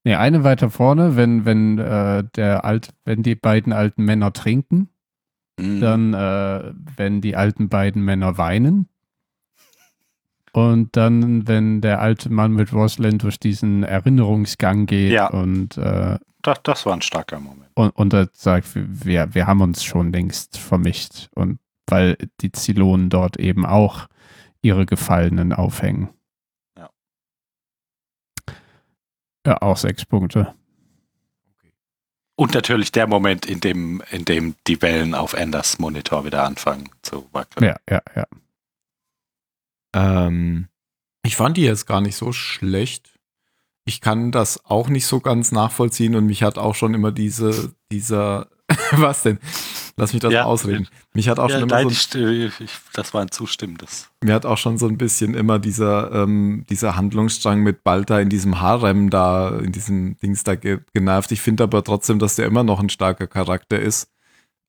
nee, 0.03 0.15
eine 0.15 0.43
weiter 0.43 0.69
vorne, 0.69 1.15
wenn, 1.15 1.45
wenn 1.45 1.77
äh, 1.77 2.23
der 2.35 2.65
alt, 2.65 2.89
wenn 3.05 3.23
die 3.23 3.35
beiden 3.35 3.71
alten 3.73 4.03
Männer 4.05 4.33
trinken, 4.33 4.89
Mhm. 5.59 5.81
dann, 5.81 6.13
äh, 6.13 6.71
wenn 6.97 7.19
die 7.19 7.35
alten 7.35 7.67
beiden 7.67 8.03
Männer 8.05 8.37
weinen. 8.37 8.89
Und 10.53 10.95
dann, 10.95 11.47
wenn 11.47 11.81
der 11.81 11.99
alte 11.99 12.31
Mann 12.31 12.53
mit 12.53 12.73
Rosalind 12.73 13.23
durch 13.23 13.39
diesen 13.39 13.81
Erinnerungsgang 13.83 14.85
geht 14.85 15.11
Ja. 15.13 15.29
und 15.31 15.77
äh, 15.77 16.17
das, 16.43 16.59
das 16.63 16.85
war 16.85 16.93
ein 16.93 17.01
starker 17.01 17.39
Moment. 17.39 17.66
Und, 17.77 17.91
und 17.91 18.13
er 18.13 18.29
sagt, 18.33 18.69
wir, 18.73 19.35
wir 19.35 19.45
haben 19.45 19.61
uns 19.61 19.83
schon 19.83 20.11
längst 20.11 20.57
vermischt. 20.57 21.29
Und 21.35 21.59
weil 21.87 22.17
die 22.41 22.51
Zylonen 22.51 23.09
dort 23.09 23.37
eben 23.37 23.65
auch 23.65 24.07
ihre 24.61 24.87
Gefallenen 24.87 25.53
aufhängen. 25.53 26.09
Ja. 26.75 26.89
Ja, 29.45 29.61
auch 29.61 29.77
sechs 29.77 30.05
Punkte. 30.05 30.55
Und 32.35 32.55
natürlich 32.55 32.91
der 32.91 33.05
Moment, 33.05 33.45
in 33.45 33.59
dem, 33.59 34.01
in 34.09 34.25
dem 34.25 34.55
die 34.65 34.81
Wellen 34.81 35.13
auf 35.13 35.33
Enders 35.33 35.77
Monitor 35.77 36.25
wieder 36.25 36.43
anfangen 36.43 36.89
zu 37.03 37.29
wackeln. 37.31 37.63
Ja, 37.63 37.77
ja, 37.89 38.01
ja. 38.15 38.27
Ähm, 39.95 40.67
ich 41.23 41.35
fand 41.35 41.57
die 41.57 41.63
jetzt 41.63 41.85
gar 41.85 42.01
nicht 42.01 42.15
so 42.15 42.31
schlecht. 42.31 43.16
Ich 43.87 44.01
kann 44.01 44.31
das 44.31 44.63
auch 44.65 44.89
nicht 44.89 45.05
so 45.05 45.19
ganz 45.21 45.51
nachvollziehen 45.51 46.15
und 46.15 46.25
mich 46.25 46.43
hat 46.43 46.57
auch 46.57 46.75
schon 46.75 46.93
immer 46.93 47.11
diese, 47.11 47.73
dieser, 47.91 48.47
was 48.91 49.23
denn? 49.23 49.39
Lass 49.95 50.11
mich 50.13 50.21
das 50.21 50.31
Ja. 50.33 50.43
mal 50.43 50.49
ausreden. 50.49 50.87
Mich 51.13 51.27
hat 51.29 51.39
auch 51.39 51.49
Ja, 51.49 51.55
schon 51.59 51.69
immer 51.69 51.75
nein, 51.83 51.89
so, 51.89 52.19
ich, 52.19 52.59
ich, 52.61 52.71
das 52.93 53.13
war 53.13 53.21
ein 53.21 53.31
zustimmendes. 53.31 54.09
mir 54.21 54.33
hat 54.35 54.45
auch 54.45 54.57
schon 54.57 54.77
so 54.77 54.87
ein 54.87 54.97
bisschen 54.97 55.33
immer 55.33 55.57
dieser, 55.57 56.11
ähm, 56.11 56.65
dieser 56.69 56.95
Handlungsstrang 56.97 57.61
mit 57.61 57.83
Balta 57.83 58.19
in 58.19 58.29
diesem 58.29 58.59
Harem 58.61 59.09
da, 59.09 59.57
in 59.57 59.71
diesem 59.71 60.19
Dings 60.19 60.43
da 60.43 60.55
ge 60.55 60.79
genervt. 60.93 61.31
Ich 61.31 61.41
finde 61.41 61.63
aber 61.63 61.83
trotzdem, 61.83 62.19
dass 62.19 62.35
der 62.35 62.45
immer 62.45 62.63
noch 62.63 62.79
ein 62.81 62.89
starker 62.89 63.25
Charakter 63.25 63.79
ist. 63.79 64.11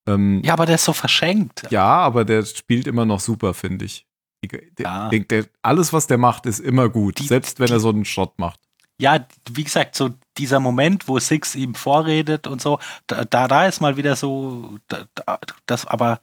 Ähm, 0.07 0.41
Ja, 0.45 0.53
aber 0.55 0.65
der 0.65 0.77
ist 0.77 0.85
so 0.85 0.93
verschenkt. 0.95 1.65
Ja, 1.71 1.85
aber 1.99 2.25
der 2.25 2.45
spielt 2.47 2.87
immer 2.87 3.05
noch 3.05 3.21
super, 3.21 3.53
finde 3.53 3.85
ich. 3.85 4.07
Der, 4.51 4.61
Ja. 4.79 5.09
der, 5.11 5.21
der, 5.21 5.45
alles, 5.61 5.93
was 5.93 6.07
der 6.07 6.17
macht, 6.19 6.47
ist 6.47 6.61
immer 6.61 6.89
gut, 6.89 7.19
Die- 7.19 7.27
selbst 7.27 7.59
wenn 7.59 7.67
die- 7.67 7.73
er 7.75 7.81
so 7.81 7.91
einen 7.91 8.05
Schrott 8.05 8.39
macht. 8.39 8.61
Ja, 9.01 9.27
wie 9.51 9.65
gesagt, 9.65 9.95
so 9.95 10.11
dieser 10.39 10.61
Moment, 10.61 11.07
wo 11.09 11.19
Six 11.21 11.55
ihm 11.55 11.75
vorredet 11.75 12.47
und 12.47 12.61
so, 12.61 12.81
da, 13.07 13.25
da, 13.25 13.67
ist 13.67 13.81
mal 13.81 13.97
wieder 13.97 14.17
so, 14.17 14.79
da, 14.89 15.05
da, 15.15 15.39
das, 15.67 15.87
aber, 15.87 16.21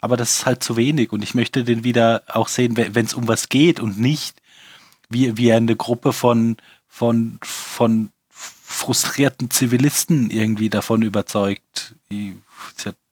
aber 0.00 0.16
das 0.16 0.38
ist 0.38 0.46
halt 0.46 0.62
zu 0.62 0.76
wenig 0.76 1.12
und 1.12 1.22
ich 1.22 1.34
möchte 1.34 1.64
den 1.64 1.84
wieder 1.84 2.22
auch 2.28 2.48
sehen, 2.48 2.76
wenn 2.76 3.04
es 3.04 3.14
um 3.14 3.28
was 3.28 3.48
geht 3.50 3.78
und 3.80 3.98
nicht 4.00 4.40
wie, 5.10 5.36
wie 5.36 5.52
eine 5.52 5.76
Gruppe 5.76 6.12
von, 6.12 6.56
von, 6.88 7.38
von 7.42 8.10
frustrierten 8.30 9.50
Zivilisten 9.50 10.30
irgendwie 10.30 10.70
davon 10.70 11.02
überzeugt, 11.02 11.94
die, 12.10 12.38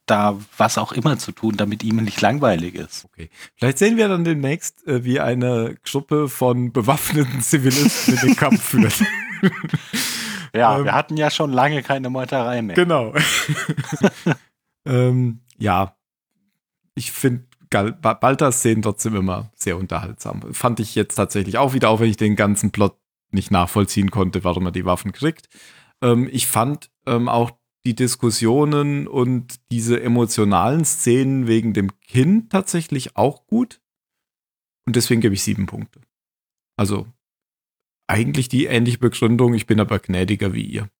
da 0.06 0.38
was 0.56 0.78
auch 0.78 0.92
immer 0.92 1.18
zu 1.18 1.32
tun, 1.32 1.56
damit 1.56 1.82
ihm 1.82 1.96
nicht 1.96 2.20
langweilig 2.20 2.74
ist. 2.74 3.04
Okay. 3.06 3.30
Vielleicht 3.56 3.78
sehen 3.78 3.96
wir 3.96 4.08
dann 4.08 4.24
demnächst, 4.24 4.86
äh, 4.86 5.04
wie 5.04 5.20
eine 5.20 5.76
Gruppe 5.84 6.28
von 6.28 6.72
bewaffneten 6.72 7.40
Zivilisten 7.40 8.14
in 8.14 8.20
den 8.20 8.36
Kampf 8.36 8.62
führt. 8.70 9.00
Ja, 10.54 10.78
Ähm, 10.78 10.84
wir 10.84 10.92
hatten 10.92 11.16
ja 11.16 11.30
schon 11.30 11.52
lange 11.52 11.82
keine 11.82 12.10
Meuterei 12.10 12.62
mehr. 12.62 12.76
genau. 12.76 13.14
ähm, 14.86 15.40
ja, 15.58 15.96
ich 16.94 17.12
finde 17.12 17.46
Baltas 17.70 18.58
Szenen 18.58 18.82
trotzdem 18.82 19.16
immer 19.16 19.50
sehr 19.54 19.78
unterhaltsam. 19.78 20.42
Fand 20.52 20.78
ich 20.78 20.94
jetzt 20.94 21.14
tatsächlich 21.14 21.56
auch 21.56 21.72
wieder, 21.72 21.88
auch 21.88 22.00
wenn 22.00 22.10
ich 22.10 22.18
den 22.18 22.36
ganzen 22.36 22.70
Plot 22.70 22.98
nicht 23.30 23.50
nachvollziehen 23.50 24.10
konnte, 24.10 24.44
warum 24.44 24.66
er 24.66 24.72
die 24.72 24.84
Waffen 24.84 25.12
kriegt. 25.12 25.48
Ähm, 26.02 26.28
ich 26.30 26.46
fand 26.46 26.90
ähm, 27.06 27.28
auch 27.30 27.52
die 27.84 27.94
Diskussionen 27.94 29.08
und 29.08 29.60
diese 29.70 30.00
emotionalen 30.00 30.84
Szenen 30.84 31.46
wegen 31.46 31.72
dem 31.72 31.98
Kind 32.00 32.50
tatsächlich 32.50 33.16
auch 33.16 33.46
gut. 33.46 33.80
Und 34.86 34.96
deswegen 34.96 35.20
gebe 35.20 35.34
ich 35.34 35.42
sieben 35.42 35.66
Punkte. 35.66 36.00
Also 36.76 37.06
eigentlich 38.06 38.48
die 38.48 38.66
ähnliche 38.66 38.98
Begründung, 38.98 39.54
ich 39.54 39.66
bin 39.66 39.80
aber 39.80 39.98
gnädiger 39.98 40.52
wie 40.52 40.64
ihr. 40.64 40.90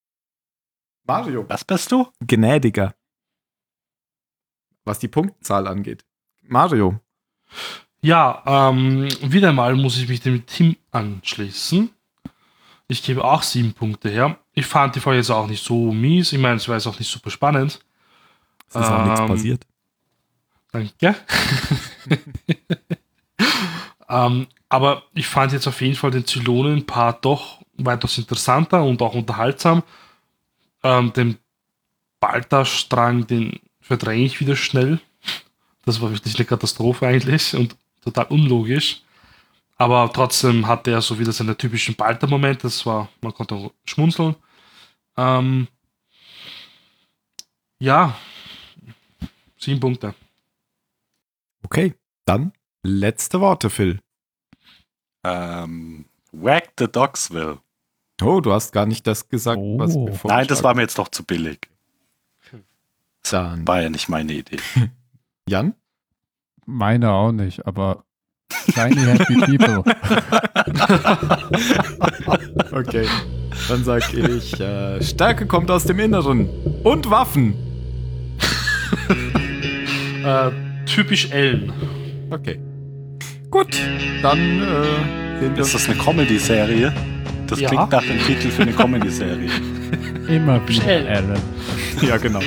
Mario. 1.05 1.49
Was 1.49 1.65
bist 1.65 1.93
du? 1.93 2.09
Gnädiger. 2.27 2.95
Was 4.85 4.99
die 4.99 5.09
Punktzahl 5.09 5.67
angeht. 5.67 6.05
Mario. 6.41 7.01
Ja, 8.01 8.71
ähm, 8.71 9.09
wieder 9.23 9.53
mal 9.53 9.77
muss 9.77 9.99
ich 9.99 10.09
mich 10.09 10.21
dem 10.21 10.47
Team 10.47 10.77
anschließen. 10.91 11.91
Ich 12.89 13.03
gebe 13.03 13.25
auch 13.25 13.43
sieben 13.43 13.75
Punkte 13.75 14.11
her. 14.11 14.42
Ich 14.55 14.67
fand 14.67 14.95
die 14.95 15.01
Folge 15.01 15.19
jetzt 15.19 15.31
auch 15.31 15.47
nicht 15.47 15.65
so 15.65 15.93
mies. 15.93 16.33
Ich 16.33 16.39
meine, 16.39 16.57
es 16.57 16.69
war 16.69 16.77
jetzt 16.77 16.87
auch 16.87 16.99
nicht 16.99 17.11
super 17.11 17.31
spannend. 17.31 17.81
Es 18.69 18.77
ist 18.77 18.83
auch 18.87 19.05
nichts 19.05 19.21
Ähm, 19.21 19.27
passiert. 19.27 19.67
Danke. 20.71 21.15
ähm, 24.09 24.47
aber 24.69 25.03
ich 25.15 25.27
fand 25.27 25.53
jetzt 25.53 25.67
auf 25.67 25.81
jeden 25.81 25.97
Fall 25.97 26.11
den 26.11 26.27
Zylonen-Part 26.27 27.25
doch 27.25 27.63
weitaus 27.75 28.19
interessanter 28.19 28.83
und 28.83 29.01
auch 29.03 29.15
unterhaltsam. 29.15 29.83
Ähm, 30.83 31.13
den 31.13 31.39
Balta-Strang, 32.21 33.27
den 33.27 33.61
verdränge 33.81 34.25
ich 34.25 34.41
wieder 34.41 34.57
schnell. 34.57 35.01
Das 35.85 36.01
war 36.01 36.11
wirklich 36.11 36.37
eine 36.37 36.45
Katastrophe 36.45 37.07
eigentlich 37.07 37.55
und 37.55 37.77
total 38.03 38.27
unlogisch. 38.27 39.03
Aber 39.77 40.13
trotzdem 40.13 40.67
hatte 40.67 40.91
er 40.93 41.01
so 41.03 41.19
wieder 41.19 41.33
seine 41.33 41.57
typischen 41.57 41.97
Balta-Momente. 41.97 42.63
Das 42.63 42.85
war, 42.87 43.09
man 43.21 43.35
konnte 43.35 43.55
auch 43.55 43.73
schmunzeln. 43.85 44.37
Ähm, 45.17 45.67
ja, 47.79 48.17
sieben 49.59 49.81
Punkte. 49.81 50.15
Okay, 51.65 51.95
dann 52.25 52.53
letzte 52.83 53.41
Worte, 53.41 53.71
Phil. 53.71 54.01
Ähm, 55.25 56.05
Whack 56.33 56.73
the 56.79 56.87
Dogsville. 56.87 57.61
Oh, 58.23 58.41
du 58.41 58.53
hast 58.53 58.73
gar 58.73 58.87
nicht 58.87 59.07
das 59.07 59.29
gesagt, 59.29 59.61
was 59.61 59.97
Oh. 59.97 60.07
wir 60.07 60.19
Nein, 60.25 60.47
das 60.47 60.63
war 60.63 60.75
mir 60.75 60.83
jetzt 60.83 60.99
doch 60.99 61.09
zu 61.09 61.25
billig. 61.25 61.69
Dann 63.31 63.67
War 63.67 63.83
ja 63.83 63.89
nicht 63.89 64.09
meine 64.09 64.33
Idee. 64.33 64.59
Jan? 65.49 65.75
Meine 66.67 67.11
auch 67.13 67.33
nicht, 67.33 67.67
aber 67.67 68.05
Shiny 68.75 68.97
Happy 69.01 69.57
People. 69.57 69.83
Okay. 72.73 73.07
Dann 73.69 73.85
sag 73.85 74.13
ich, 74.15 74.59
äh, 74.59 75.03
Stärke 75.03 75.45
kommt 75.47 75.71
aus 75.71 75.85
dem 75.85 75.99
Inneren. 75.99 76.49
Und 76.83 77.11
Waffen. 77.11 77.55
Äh, 80.25 80.51
typisch 80.87 81.31
Ellen. 81.33 81.73
Okay. 82.31 82.61
Gut, 83.51 83.77
dann 84.23 84.39
äh, 84.39 85.41
sehen 85.41 85.57
wir 85.57 85.63
Ist 85.65 85.75
das 85.75 85.89
eine 85.89 85.99
Comedy-Serie? 85.99 86.93
Das 87.49 87.59
Ja. 87.59 87.69
klingt 87.69 87.91
nach 87.91 88.05
dem 88.05 88.19
Titel 88.25 88.49
für 88.51 88.63
eine 88.63 88.73
Comedy-Serie. 88.73 89.51
Immer 90.29 90.63
wieder 90.69 90.81
Schnell. 90.81 91.09
Alan. 91.09 91.41
Ja, 92.01 92.19
genau. 92.19 92.39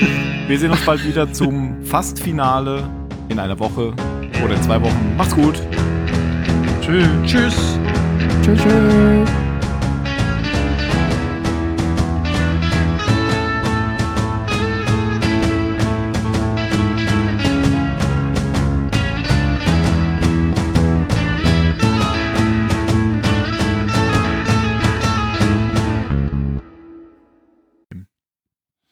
Wir 0.47 0.57
sehen 0.57 0.71
uns 0.71 0.85
bald 0.85 1.05
wieder 1.05 1.31
zum 1.33 1.83
Fast-Finale 1.83 2.89
in 3.27 3.39
einer 3.39 3.59
Woche 3.59 3.93
oder 4.41 4.55
in 4.55 4.63
zwei 4.63 4.81
Wochen. 4.81 5.15
Macht's 5.17 5.35
gut. 5.35 5.61
Tschüss. 6.85 7.09
Tschüss. 7.25 7.79
Tschüss. 8.43 8.61
tschüss. 8.61 9.29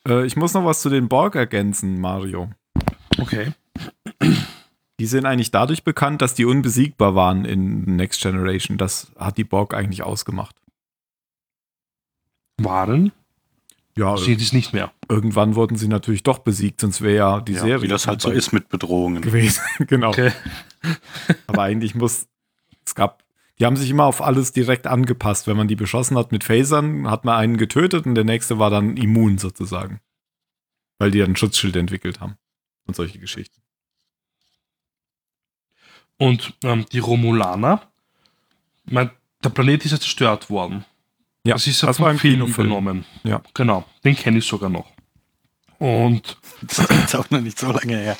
Äh, 0.07 0.25
ich 0.25 0.35
muss 0.35 0.55
noch 0.55 0.65
was 0.65 0.81
zu 0.81 0.89
den 0.89 1.07
Borg 1.07 1.35
ergänzen, 1.35 2.01
Mario. 2.01 2.49
Okay. 3.19 3.53
Die 4.99 5.05
sind 5.07 5.25
eigentlich 5.25 5.51
dadurch 5.51 5.83
bekannt, 5.83 6.21
dass 6.21 6.35
die 6.35 6.45
unbesiegbar 6.45 7.15
waren 7.15 7.45
in 7.45 7.95
Next 7.95 8.21
Generation. 8.21 8.77
Das 8.77 9.11
hat 9.17 9.37
die 9.37 9.43
Borg 9.43 9.73
eigentlich 9.73 10.03
ausgemacht. 10.03 10.55
Waren? 12.59 13.11
Ja, 13.95 14.17
Sind 14.17 14.41
es 14.41 14.53
nicht 14.53 14.73
mehr. 14.73 14.91
irgendwann 15.07 15.53
wurden 15.55 15.77
sie 15.77 15.87
natürlich 15.87 16.23
doch 16.23 16.39
besiegt, 16.39 16.81
sonst 16.81 17.01
wäre 17.01 17.15
ja 17.15 17.41
die 17.41 17.53
Ja, 17.53 17.59
Serie 17.61 17.81
wie 17.83 17.87
das 17.87 18.07
halt 18.07 18.21
so 18.21 18.31
ist 18.31 18.51
mit 18.51 18.69
Bedrohungen. 18.69 19.21
gewesen. 19.21 19.61
genau. 19.87 20.09
Okay. 20.09 20.31
Aber 21.47 21.61
eigentlich 21.63 21.93
muss 21.93 22.27
es 22.85 22.95
gab, 22.95 23.23
die 23.59 23.65
haben 23.67 23.75
sich 23.77 23.89
immer 23.91 24.05
auf 24.05 24.21
alles 24.21 24.51
direkt 24.51 24.87
angepasst. 24.87 25.45
Wenn 25.45 25.57
man 25.57 25.67
die 25.67 25.75
beschossen 25.75 26.17
hat 26.17 26.31
mit 26.31 26.43
Phasern, 26.43 27.09
hat 27.09 27.23
man 27.23 27.35
einen 27.37 27.57
getötet 27.57 28.07
und 28.07 28.15
der 28.15 28.23
nächste 28.23 28.57
war 28.57 28.71
dann 28.71 28.97
immun 28.97 29.37
sozusagen. 29.37 29.99
Weil 30.97 31.11
die 31.11 31.21
ein 31.21 31.35
Schutzschild 31.35 31.75
entwickelt 31.75 32.19
haben. 32.19 32.35
Und 32.87 32.95
solche 32.95 33.19
Geschichten. 33.19 33.61
Und 36.17 36.53
ähm, 36.63 36.85
die 36.91 36.99
Romulaner, 36.99 37.81
mein, 38.85 39.09
der 39.43 39.49
Planet 39.49 39.83
ist 39.85 39.91
ja 39.91 39.99
zerstört 39.99 40.49
worden. 40.49 40.85
Ja, 41.45 41.53
das 41.55 41.67
ist 41.67 41.81
ja 41.81 41.87
das 41.87 41.97
vom 41.97 42.17
Film 42.17 42.35
Kinofilm. 42.35 42.67
übernommen. 42.67 43.05
Ja. 43.23 43.41
Genau, 43.53 43.85
den 44.03 44.15
kenne 44.15 44.37
ich 44.37 44.45
sogar 44.47 44.69
noch. 44.69 44.89
Und 45.79 46.37
Das 46.61 46.79
ist 46.79 46.89
jetzt 46.91 47.15
auch 47.15 47.29
noch 47.29 47.41
nicht 47.41 47.59
so 47.59 47.71
lange 47.71 47.97
her. 47.97 48.17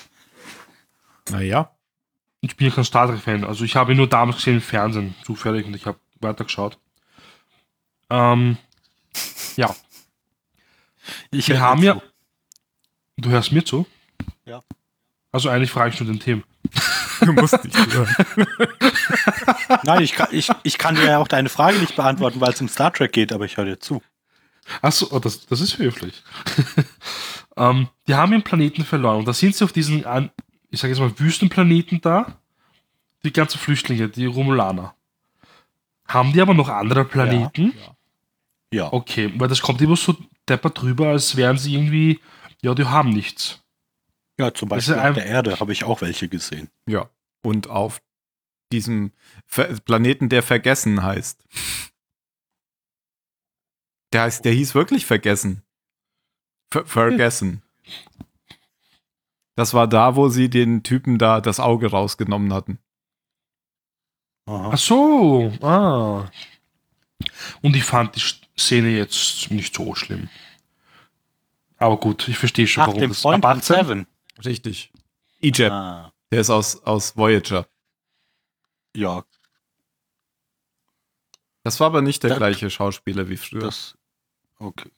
Naja. 1.29 1.71
ich 2.41 2.57
bin 2.57 2.67
ja 2.67 2.73
kein 2.75 2.83
Star 2.83 3.07
Trek-Fan. 3.07 3.45
Also 3.45 3.63
ich 3.63 3.75
habe 3.77 3.93
ihn 3.93 3.97
nur 3.97 4.09
damals 4.09 4.37
gesehen 4.37 4.55
im 4.55 4.61
Fernsehen, 4.61 5.15
zufällig, 5.23 5.65
und 5.65 5.73
ich 5.75 5.85
habe 5.85 5.97
weitergeschaut. 6.19 6.77
Ähm, 8.09 8.57
ja, 9.55 9.73
Ich 11.31 11.47
wir 11.47 11.61
haben 11.61 11.79
zu. 11.79 11.85
ja. 11.85 12.01
Du 13.17 13.29
hörst 13.29 13.51
mir 13.53 13.63
zu? 13.63 13.85
Ja. 14.45 14.61
Also 15.31 15.47
eigentlich 15.49 15.71
frage 15.71 15.93
ich 15.93 15.99
nur 16.01 16.11
den 16.11 16.19
Themen. 16.19 16.43
Du 17.25 17.33
musst 17.33 17.63
nicht 17.63 17.93
hören. 17.93 18.15
Nein, 19.83 20.03
ich 20.03 20.13
kann, 20.13 20.27
ich, 20.31 20.49
ich 20.63 20.77
kann 20.77 20.95
dir 20.95 21.05
ja 21.05 21.17
auch 21.19 21.27
deine 21.27 21.49
Frage 21.49 21.77
nicht 21.79 21.95
beantworten, 21.95 22.41
weil 22.41 22.53
es 22.53 22.61
um 22.61 22.67
Star 22.67 22.91
Trek 22.91 23.13
geht, 23.13 23.31
aber 23.31 23.45
ich 23.45 23.57
höre 23.57 23.65
dir 23.65 23.79
zu. 23.79 24.01
Achso, 24.81 25.07
oh, 25.11 25.19
das, 25.19 25.45
das 25.45 25.61
ist 25.61 25.77
höflich. 25.77 26.23
ähm, 27.57 27.87
die 28.07 28.15
haben 28.15 28.31
ihren 28.31 28.43
Planeten 28.43 28.83
verloren. 28.83 29.19
Und 29.19 29.27
da 29.27 29.33
sind 29.33 29.55
sie 29.55 29.63
auf 29.63 29.73
diesen, 29.73 29.99
ich 30.69 30.79
sage 30.79 30.93
jetzt 30.93 30.99
mal, 30.99 31.17
Wüstenplaneten 31.17 32.01
da. 32.01 32.37
Die 33.23 33.31
ganzen 33.31 33.57
Flüchtlinge, 33.57 34.09
die 34.09 34.25
Romulaner. 34.25 34.95
Haben 36.07 36.33
die 36.33 36.41
aber 36.41 36.53
noch 36.53 36.67
andere 36.67 37.05
Planeten? 37.05 37.73
Ja. 38.73 38.91
Okay, 38.91 39.31
weil 39.37 39.47
das 39.47 39.61
kommt 39.61 39.81
immer 39.81 39.95
so 39.95 40.15
deppert 40.49 40.81
drüber, 40.81 41.09
als 41.09 41.37
wären 41.37 41.57
sie 41.57 41.75
irgendwie, 41.75 42.19
ja, 42.61 42.73
die 42.73 42.85
haben 42.85 43.09
nichts. 43.09 43.62
Ja, 44.39 44.53
zum 44.53 44.69
Beispiel 44.69 44.95
auf 44.95 45.13
der 45.13 45.25
Erde 45.25 45.59
habe 45.59 45.71
ich 45.71 45.83
auch 45.83 46.01
welche 46.01 46.27
gesehen. 46.27 46.69
Ja. 46.87 47.09
Und 47.43 47.67
auf 47.67 48.01
diesem 48.71 49.11
Ver 49.45 49.79
Planeten, 49.81 50.29
der 50.29 50.41
vergessen 50.43 51.03
heißt. 51.03 51.45
Der 54.11 54.23
heißt, 54.23 54.45
der 54.45 54.53
hieß 54.53 54.75
wirklich 54.75 55.05
vergessen. 55.05 55.63
Ver 56.71 56.85
vergessen. 56.85 57.61
Das 59.55 59.73
war 59.73 59.87
da, 59.87 60.15
wo 60.15 60.29
sie 60.29 60.49
den 60.49 60.81
Typen 60.81 61.19
da 61.19 61.39
das 61.39 61.59
Auge 61.59 61.91
rausgenommen 61.91 62.53
hatten. 62.53 62.79
Aha. 64.45 64.71
Ach 64.73 64.77
so, 64.77 65.51
ah. 65.61 66.29
Und 67.61 67.75
ich 67.75 67.83
fand 67.83 68.15
die 68.15 68.59
Szene 68.59 68.89
jetzt 68.89 69.51
nicht 69.51 69.75
so 69.75 69.95
schlimm. 69.95 70.29
Aber 71.77 71.97
gut, 71.97 72.27
ich 72.27 72.37
verstehe 72.37 72.67
schon, 72.67 72.83
Ach, 72.83 72.87
warum 72.87 73.01
dem 73.01 73.09
das 73.11 73.21
Freund 73.21 73.45
ab 73.45 73.51
von 73.51 73.59
18 73.59 73.75
Seven. 73.75 74.07
Richtig. 74.45 74.91
Egypt. 75.41 75.71
Ah, 75.71 76.11
Der 76.31 76.41
ist 76.41 76.49
aus, 76.49 76.83
aus 76.83 77.15
Voyager. 77.17 77.67
ja, 78.95 79.23
Das 81.63 81.79
war 81.79 81.87
aber 81.87 82.01
nicht 82.01 82.23
der 82.23 82.31
Da- 82.31 82.37
gleiche 82.37 82.69
Schauspieler 82.69 83.29
wie 83.29 83.37
früher. 83.37 83.61
das. 83.61 83.97
Okay. 84.59 84.91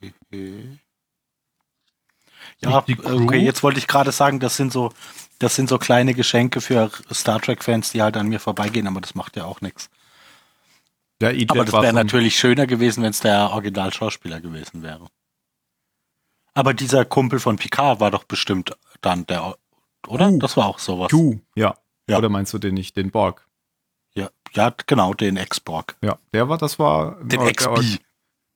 Ja, 2.60 2.82
Crew? 2.82 3.24
okay, 3.26 3.40
jetzt 3.40 3.64
wollte 3.64 3.80
ich 3.80 3.88
gerade 3.88 4.12
sagen, 4.12 4.40
das 4.40 4.56
sind 4.58 4.72
so, 4.72 4.92
das 5.40 5.56
sind 5.56 5.68
so 5.70 5.78
kleine 5.80 6.14
Geschenke 6.14 6.62
für 6.62 6.92
Star 7.12 7.40
Trek-Fans, 7.42 7.92
die 7.92 8.02
halt 8.02 8.18
an 8.18 8.28
mir 8.28 8.40
vorbeigehen, 8.40 8.88
aber 8.88 9.02
das 9.02 9.16
macht 9.16 9.36
ja 9.36 9.46
auch 9.46 9.62
nichts. 9.62 9.90
Egypt 11.22 11.52
Aber 11.52 11.66
das 11.66 11.74
wäre 11.74 11.94
natürlich 11.94 12.38
schöner 12.38 12.68
gewesen, 12.68 13.02
wenn 13.04 13.12
es 13.12 13.20
der 13.22 13.50
Originalschauspieler 13.52 14.42
gewesen 14.42 14.84
wäre. 14.84 15.08
Aber 16.54 16.74
dieser 16.74 17.04
Kumpel 17.06 17.40
von 17.40 17.56
Picard 17.58 18.00
war 18.00 18.12
doch 18.12 18.24
bestimmt 18.26 18.76
dann 19.06 19.26
der, 19.28 19.56
oder? 20.08 20.30
Q. 20.30 20.40
Das 20.40 20.58
war 20.58 20.66
auch 20.68 20.80
sowas. 20.80 21.12
Q, 21.12 21.40
ja. 21.56 21.76
Ja. 22.10 22.18
Oder 22.20 22.30
meinst 22.30 22.54
du 22.54 22.60
den 22.60 22.74
nicht, 22.76 22.96
den 22.98 23.10
Borg? 23.12 23.48
Ja, 24.14 24.30
ja, 24.54 24.74
genau, 24.86 25.14
den 25.14 25.38
Ex-Borg. 25.38 25.96
Ja, 26.02 26.18
der 26.34 26.48
war, 26.50 26.58
das 26.58 26.78
war 26.80 27.18
Den. 27.24 27.40
Or- 27.40 27.84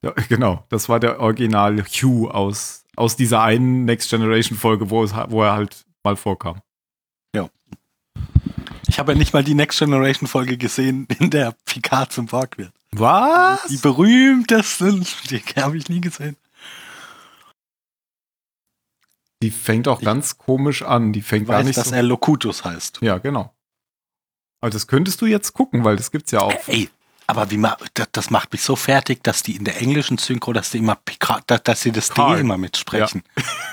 Ja, 0.04 0.12
genau, 0.30 0.64
das 0.70 0.88
war 0.88 1.00
der 1.00 1.20
Original 1.20 1.84
Hugh 1.84 2.30
aus, 2.34 2.86
aus 2.96 3.16
dieser 3.16 3.42
einen 3.42 3.86
Next 3.86 4.10
Generation 4.10 4.58
Folge, 4.58 4.90
wo, 4.90 5.04
es, 5.04 5.14
wo 5.30 5.44
er 5.44 5.54
halt 5.54 5.86
mal 6.04 6.16
vorkam. 6.16 6.62
Ich 8.88 8.98
habe 8.98 9.12
ja 9.12 9.18
nicht 9.18 9.34
mal 9.34 9.44
die 9.44 9.54
Next 9.54 9.78
Generation 9.80 10.28
Folge 10.28 10.58
gesehen, 10.58 11.08
in 11.20 11.30
der 11.30 11.56
Picard 11.66 12.12
zum 12.12 12.26
Borg 12.26 12.58
wird. 12.58 12.72
Was? 12.92 13.66
Die 13.68 13.78
berühmtesten, 13.78 15.06
die 15.30 15.42
habe 15.62 15.78
ich 15.78 15.90
nie 15.90 16.02
gesehen. 16.02 16.36
Die 19.42 19.52
fängt 19.52 19.88
auch 19.88 20.00
Ich- 20.00 20.06
ganz 20.06 20.38
komisch 20.38 20.82
an. 20.82 21.14
Die 21.14 21.22
fängt 21.22 21.44
Ich 21.44 21.50
gar 21.50 21.60
weiß, 21.60 21.66
nicht 21.66 21.78
dass 21.78 21.90
so. 21.90 21.96
er 21.96 22.04
Locutus 22.04 22.64
heißt. 22.66 23.00
Ja, 23.02 23.18
genau. 23.20 23.54
Aber 24.62 24.70
das 24.72 24.88
könntest 24.88 25.22
du 25.22 25.26
jetzt 25.26 25.54
gucken, 25.54 25.84
weil 25.86 25.96
das 25.96 26.12
gibt's 26.12 26.32
ja 26.32 26.42
auch. 26.42 26.54
Ey, 26.68 26.90
aber 27.28 27.50
wie 27.50 27.58
ma, 27.58 27.78
das, 27.94 28.10
das 28.12 28.30
macht 28.30 28.52
mich 28.52 28.62
so 28.64 28.76
fertig, 28.76 29.24
dass 29.24 29.42
die 29.44 29.56
in 29.56 29.64
der 29.64 29.80
englischen 29.82 30.18
Synchro, 30.18 30.52
dass 30.52 30.72
die 30.72 30.80
immer 30.80 30.96
Picard, 30.96 31.44
dass, 31.48 31.64
dass 31.64 31.82
sie 31.82 31.92
das 31.94 32.10
Picard. 32.10 32.38
D 32.38 32.42
immer 32.42 32.58
mitsprechen. 32.58 33.24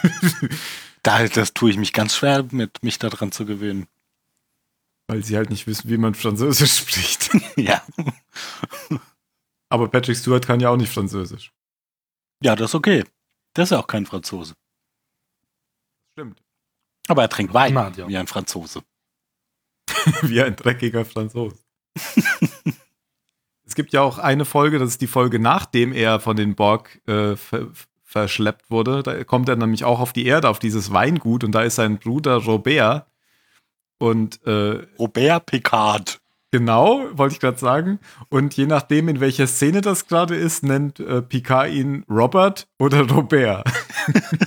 da, 1.02 1.26
das 1.26 1.52
tue 1.54 1.70
ich 1.70 1.76
mich 1.76 1.92
ganz 1.92 2.14
schwer 2.14 2.44
mit, 2.52 2.82
mich 2.84 2.98
daran 3.00 3.32
zu 3.32 3.44
gewöhnen. 3.46 3.88
Weil 5.08 5.24
sie 5.24 5.36
halt 5.36 5.50
nicht 5.50 5.66
wissen, 5.66 5.88
wie 5.90 5.98
man 5.98 6.14
Französisch 6.14 6.74
spricht. 6.78 7.30
Ja. 7.56 7.82
Aber 9.68 9.88
Patrick 9.88 10.16
Stewart 10.16 10.46
kann 10.46 10.60
ja 10.60 10.70
auch 10.70 10.76
nicht 10.76 10.92
Französisch. 10.92 11.52
Ja, 12.42 12.54
das 12.54 12.70
ist 12.70 12.74
okay. 12.76 13.04
Der 13.56 13.64
ist 13.64 13.70
ja 13.70 13.78
auch 13.80 13.86
kein 13.88 14.06
Franzose. 14.06 14.54
Stimmt. 16.16 16.42
Aber 17.08 17.20
er 17.20 17.28
trinkt 17.28 17.52
Wein, 17.52 17.74
Nadja. 17.74 18.08
wie 18.08 18.16
ein 18.16 18.26
Franzose. 18.26 18.80
wie 20.22 20.40
ein 20.40 20.56
dreckiger 20.56 21.04
Franzose. 21.04 21.58
es 23.66 23.74
gibt 23.74 23.92
ja 23.92 24.00
auch 24.00 24.16
eine 24.16 24.46
Folge, 24.46 24.78
das 24.78 24.88
ist 24.88 25.02
die 25.02 25.08
Folge, 25.08 25.38
nachdem 25.38 25.92
er 25.92 26.18
von 26.18 26.34
den 26.34 26.54
Borg 26.54 27.02
äh, 27.06 27.36
ver 27.36 27.68
verschleppt 28.02 28.70
wurde. 28.70 29.02
Da 29.02 29.24
kommt 29.24 29.50
er 29.50 29.56
nämlich 29.56 29.84
auch 29.84 30.00
auf 30.00 30.14
die 30.14 30.24
Erde, 30.24 30.48
auf 30.48 30.58
dieses 30.58 30.90
Weingut 30.90 31.44
und 31.44 31.52
da 31.52 31.60
ist 31.60 31.74
sein 31.74 31.98
Bruder 31.98 32.36
Robert. 32.36 33.06
Und 33.98 34.42
äh, 34.46 34.86
Robert 34.98 35.44
Picard. 35.44 36.22
Genau, 36.50 37.10
wollte 37.12 37.34
ich 37.34 37.40
gerade 37.40 37.58
sagen. 37.58 38.00
Und 38.30 38.56
je 38.56 38.64
nachdem, 38.64 39.08
in 39.08 39.20
welcher 39.20 39.46
Szene 39.46 39.82
das 39.82 40.06
gerade 40.06 40.34
ist, 40.34 40.62
nennt 40.62 40.98
äh, 40.98 41.20
Picard 41.20 41.72
ihn 41.72 42.06
Robert 42.08 42.68
oder 42.78 43.06
Robert. 43.06 43.70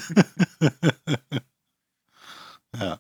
Ja. 2.78 3.00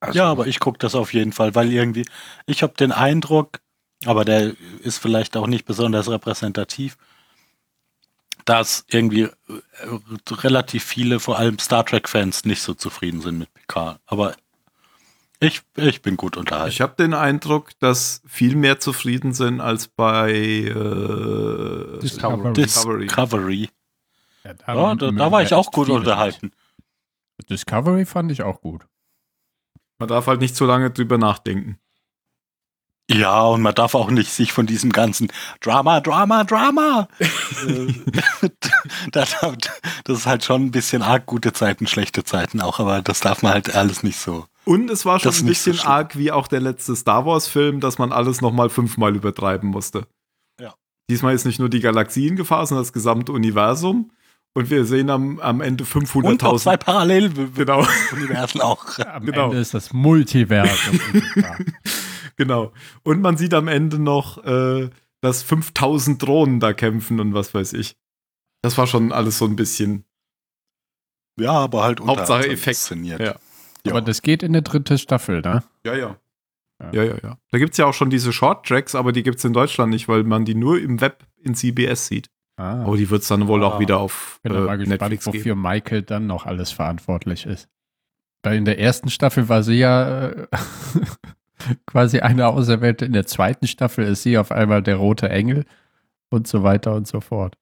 Also, 0.00 0.18
Ja, 0.18 0.30
aber 0.30 0.46
ich 0.46 0.60
gucke 0.60 0.78
das 0.78 0.94
auf 0.94 1.14
jeden 1.14 1.32
Fall, 1.32 1.54
weil 1.54 1.72
irgendwie, 1.72 2.06
ich 2.46 2.62
habe 2.62 2.74
den 2.74 2.92
Eindruck, 2.92 3.60
aber 4.04 4.24
der 4.24 4.54
ist 4.80 4.98
vielleicht 4.98 5.36
auch 5.36 5.46
nicht 5.46 5.64
besonders 5.64 6.10
repräsentativ, 6.10 6.96
dass 8.44 8.84
irgendwie 8.88 9.22
äh, 9.22 9.32
relativ 10.30 10.84
viele, 10.84 11.18
vor 11.18 11.38
allem 11.38 11.58
Star 11.58 11.84
Trek-Fans, 11.84 12.44
nicht 12.44 12.62
so 12.62 12.74
zufrieden 12.74 13.20
sind 13.20 13.38
mit 13.38 13.52
Picard. 13.54 13.98
Aber 14.06 14.36
ich, 15.40 15.62
ich 15.76 16.00
bin 16.00 16.16
gut 16.16 16.36
unterhalten. 16.36 16.70
Ich 16.70 16.80
habe 16.80 16.94
den 16.96 17.12
Eindruck, 17.12 17.78
dass 17.80 18.22
viel 18.26 18.56
mehr 18.56 18.78
zufrieden 18.78 19.34
sind 19.34 19.60
als 19.60 19.88
bei 19.88 20.32
äh, 20.32 21.98
Discovery. 22.00 22.52
Discovery. 22.54 23.06
Discovery. 23.06 23.70
Ja, 24.44 24.54
Ja, 24.66 24.94
da, 24.94 25.10
da 25.10 25.32
war 25.32 25.42
ich 25.42 25.52
auch 25.52 25.72
gut 25.72 25.88
unterhalten. 25.88 26.52
Discovery 27.44 28.06
fand 28.06 28.32
ich 28.32 28.42
auch 28.42 28.60
gut. 28.60 28.86
Man 29.98 30.08
darf 30.08 30.26
halt 30.26 30.40
nicht 30.40 30.56
so 30.56 30.66
lange 30.66 30.90
drüber 30.90 31.18
nachdenken. 31.18 31.78
Ja, 33.08 33.42
und 33.44 33.62
man 33.62 33.74
darf 33.74 33.94
auch 33.94 34.10
nicht 34.10 34.32
sich 34.32 34.52
von 34.52 34.66
diesem 34.66 34.90
ganzen 34.90 35.28
Drama, 35.60 36.00
Drama, 36.00 36.42
Drama. 36.42 37.08
das, 39.12 39.36
das 40.04 40.18
ist 40.18 40.26
halt 40.26 40.44
schon 40.44 40.64
ein 40.64 40.70
bisschen 40.72 41.02
arg 41.02 41.24
gute 41.24 41.52
Zeiten, 41.52 41.86
schlechte 41.86 42.24
Zeiten 42.24 42.60
auch, 42.60 42.80
aber 42.80 43.02
das 43.02 43.20
darf 43.20 43.42
man 43.42 43.52
halt 43.52 43.74
alles 43.76 44.02
nicht 44.02 44.18
so. 44.18 44.46
Und 44.64 44.90
es 44.90 45.06
war 45.06 45.20
schon 45.20 45.32
ein 45.32 45.44
nicht 45.44 45.60
so 45.60 45.70
bisschen 45.70 45.74
schlimm. 45.74 45.92
arg 45.92 46.18
wie 46.18 46.32
auch 46.32 46.48
der 46.48 46.60
letzte 46.60 46.96
Star 46.96 47.24
Wars-Film, 47.24 47.78
dass 47.78 47.98
man 47.98 48.10
alles 48.10 48.40
nochmal 48.40 48.70
fünfmal 48.70 49.14
übertreiben 49.14 49.70
musste. 49.70 50.08
Ja. 50.60 50.74
Diesmal 51.08 51.34
ist 51.34 51.46
nicht 51.46 51.60
nur 51.60 51.68
die 51.68 51.80
Galaxie 51.80 52.26
in 52.26 52.34
Gefahr, 52.34 52.66
sondern 52.66 52.82
das 52.82 52.92
gesamte 52.92 53.30
Universum. 53.30 54.10
Und 54.56 54.70
wir 54.70 54.86
sehen 54.86 55.10
am, 55.10 55.38
am 55.40 55.60
Ende 55.60 55.84
Und 55.84 56.14
noch 56.40 56.56
zwei 56.56 56.76
500.000. 56.76 56.76
Paralleluniversen 56.78 58.58
Genau, 58.58 58.64
auch. 58.64 58.98
Am 59.06 59.26
Genau. 59.26 59.44
Ende 59.48 59.58
ist 59.58 59.74
das 59.74 59.92
Multiversum. 59.92 60.98
genau. 62.36 62.72
Und 63.02 63.20
man 63.20 63.36
sieht 63.36 63.52
amEnde 63.52 63.98
noch, 63.98 64.42
äh, 64.46 64.88
dass 65.20 65.42
5000 65.42 66.22
Drohnen 66.22 66.58
da 66.58 66.72
kämpfen 66.72 67.20
und 67.20 67.34
was 67.34 67.52
weiß 67.52 67.74
ich. 67.74 67.98
Das 68.62 68.78
war 68.78 68.86
schon 68.86 69.12
alles 69.12 69.36
so 69.36 69.44
ein 69.44 69.56
bisschen. 69.56 70.06
Ja, 71.38 71.52
aber 71.52 71.82
halt 71.84 72.00
Hauptsache 72.00 72.20
unterhaltsam 72.20 72.50
Effekt. 72.52 72.76
inszeniert. 72.78 73.20
Ja. 73.20 73.36
Aber 73.90 74.00
das 74.00 74.22
geht 74.22 74.42
in 74.42 74.52
eine 74.52 74.62
dritte 74.62 74.96
Staffel, 74.96 75.42
ne? 75.42 75.64
Ja, 75.84 75.94
ja. 75.94 76.16
Ja. 76.80 76.92
Ja, 76.92 77.02
ja, 77.04 77.14
ja. 77.22 77.38
Da 77.50 77.58
gibt 77.58 77.72
es 77.72 77.76
ja 77.76 77.84
auch 77.84 77.92
schon 77.94 78.08
diese 78.08 78.32
Short-Tracks, 78.32 78.94
aber 78.94 79.12
die 79.12 79.22
gibt 79.22 79.36
es 79.36 79.44
in 79.44 79.52
Deutschland 79.52 79.90
nicht, 79.90 80.08
weil 80.08 80.24
man 80.24 80.46
die 80.46 80.54
nur 80.54 80.80
im 80.80 81.02
Web 81.02 81.26
in 81.42 81.54
CBS 81.54 82.06
sieht. 82.06 82.30
Ah, 82.58 82.84
Aber 82.84 82.96
die 82.96 83.10
wird 83.10 83.22
es 83.22 83.28
dann 83.28 83.48
wohl 83.48 83.62
auch 83.64 83.74
Ah. 83.76 83.80
wieder 83.80 83.98
auf 83.98 84.40
bin 84.42 84.52
dann 84.54 84.64
mal 84.64 84.74
äh, 84.74 84.78
gespannt, 84.78 85.00
Netflix 85.00 85.26
wofür 85.26 85.42
geben. 85.42 85.62
Michael 85.62 86.02
dann 86.02 86.26
noch 86.26 86.46
alles 86.46 86.72
verantwortlich 86.72 87.44
ist. 87.46 87.68
Weil 88.42 88.56
in 88.56 88.64
der 88.64 88.78
ersten 88.78 89.10
Staffel 89.10 89.48
war 89.48 89.62
sie 89.62 89.74
ja 89.78 90.28
äh, 90.28 90.46
quasi 91.86 92.20
eine 92.20 92.46
Auserwählte. 92.48 93.04
In 93.04 93.12
der 93.12 93.26
zweiten 93.26 93.66
Staffel 93.66 94.06
ist 94.06 94.22
sie 94.22 94.38
auf 94.38 94.52
einmal 94.52 94.82
der 94.82 94.96
rote 94.96 95.28
Engel 95.28 95.66
und 96.30 96.46
so 96.48 96.62
weiter 96.62 96.94
und 96.94 97.06
so 97.06 97.20
fort. 97.20 97.58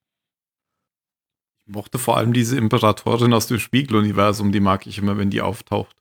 Ich 1.67 1.75
mochte 1.75 1.99
vor 1.99 2.17
allem 2.19 2.33
diese 2.33 2.57
Imperatorin 2.59 3.33
aus 3.33 3.47
dem 3.47 3.59
Spiegeluniversum, 3.59 4.53
die 4.53 4.61
mag 4.61 4.87
ich 4.87 4.99
immer, 4.99 5.17
wenn 5.17 5.31
die 5.31 5.41
auftaucht. 5.41 5.97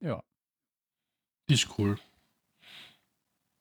Ja. 0.00 0.22
Die 1.48 1.54
ist 1.54 1.68
cool. 1.78 1.98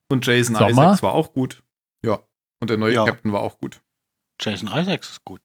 Und 0.10 0.26
Jason 0.26 0.56
Sommer? 0.56 0.70
Isaacs 0.70 1.04
war 1.04 1.14
auch 1.14 1.34
gut. 1.34 1.64
Ja. 2.06 2.20
Und 2.62 2.70
der 2.70 2.78
neue 2.78 2.94
Ja. 2.94 3.06
Captain 3.06 3.34
war 3.34 3.42
auch 3.42 3.58
gut. 3.58 3.82
Jason 4.40 4.68
Isaacs 4.70 5.10
ist 5.10 5.26
gut. 5.26 5.42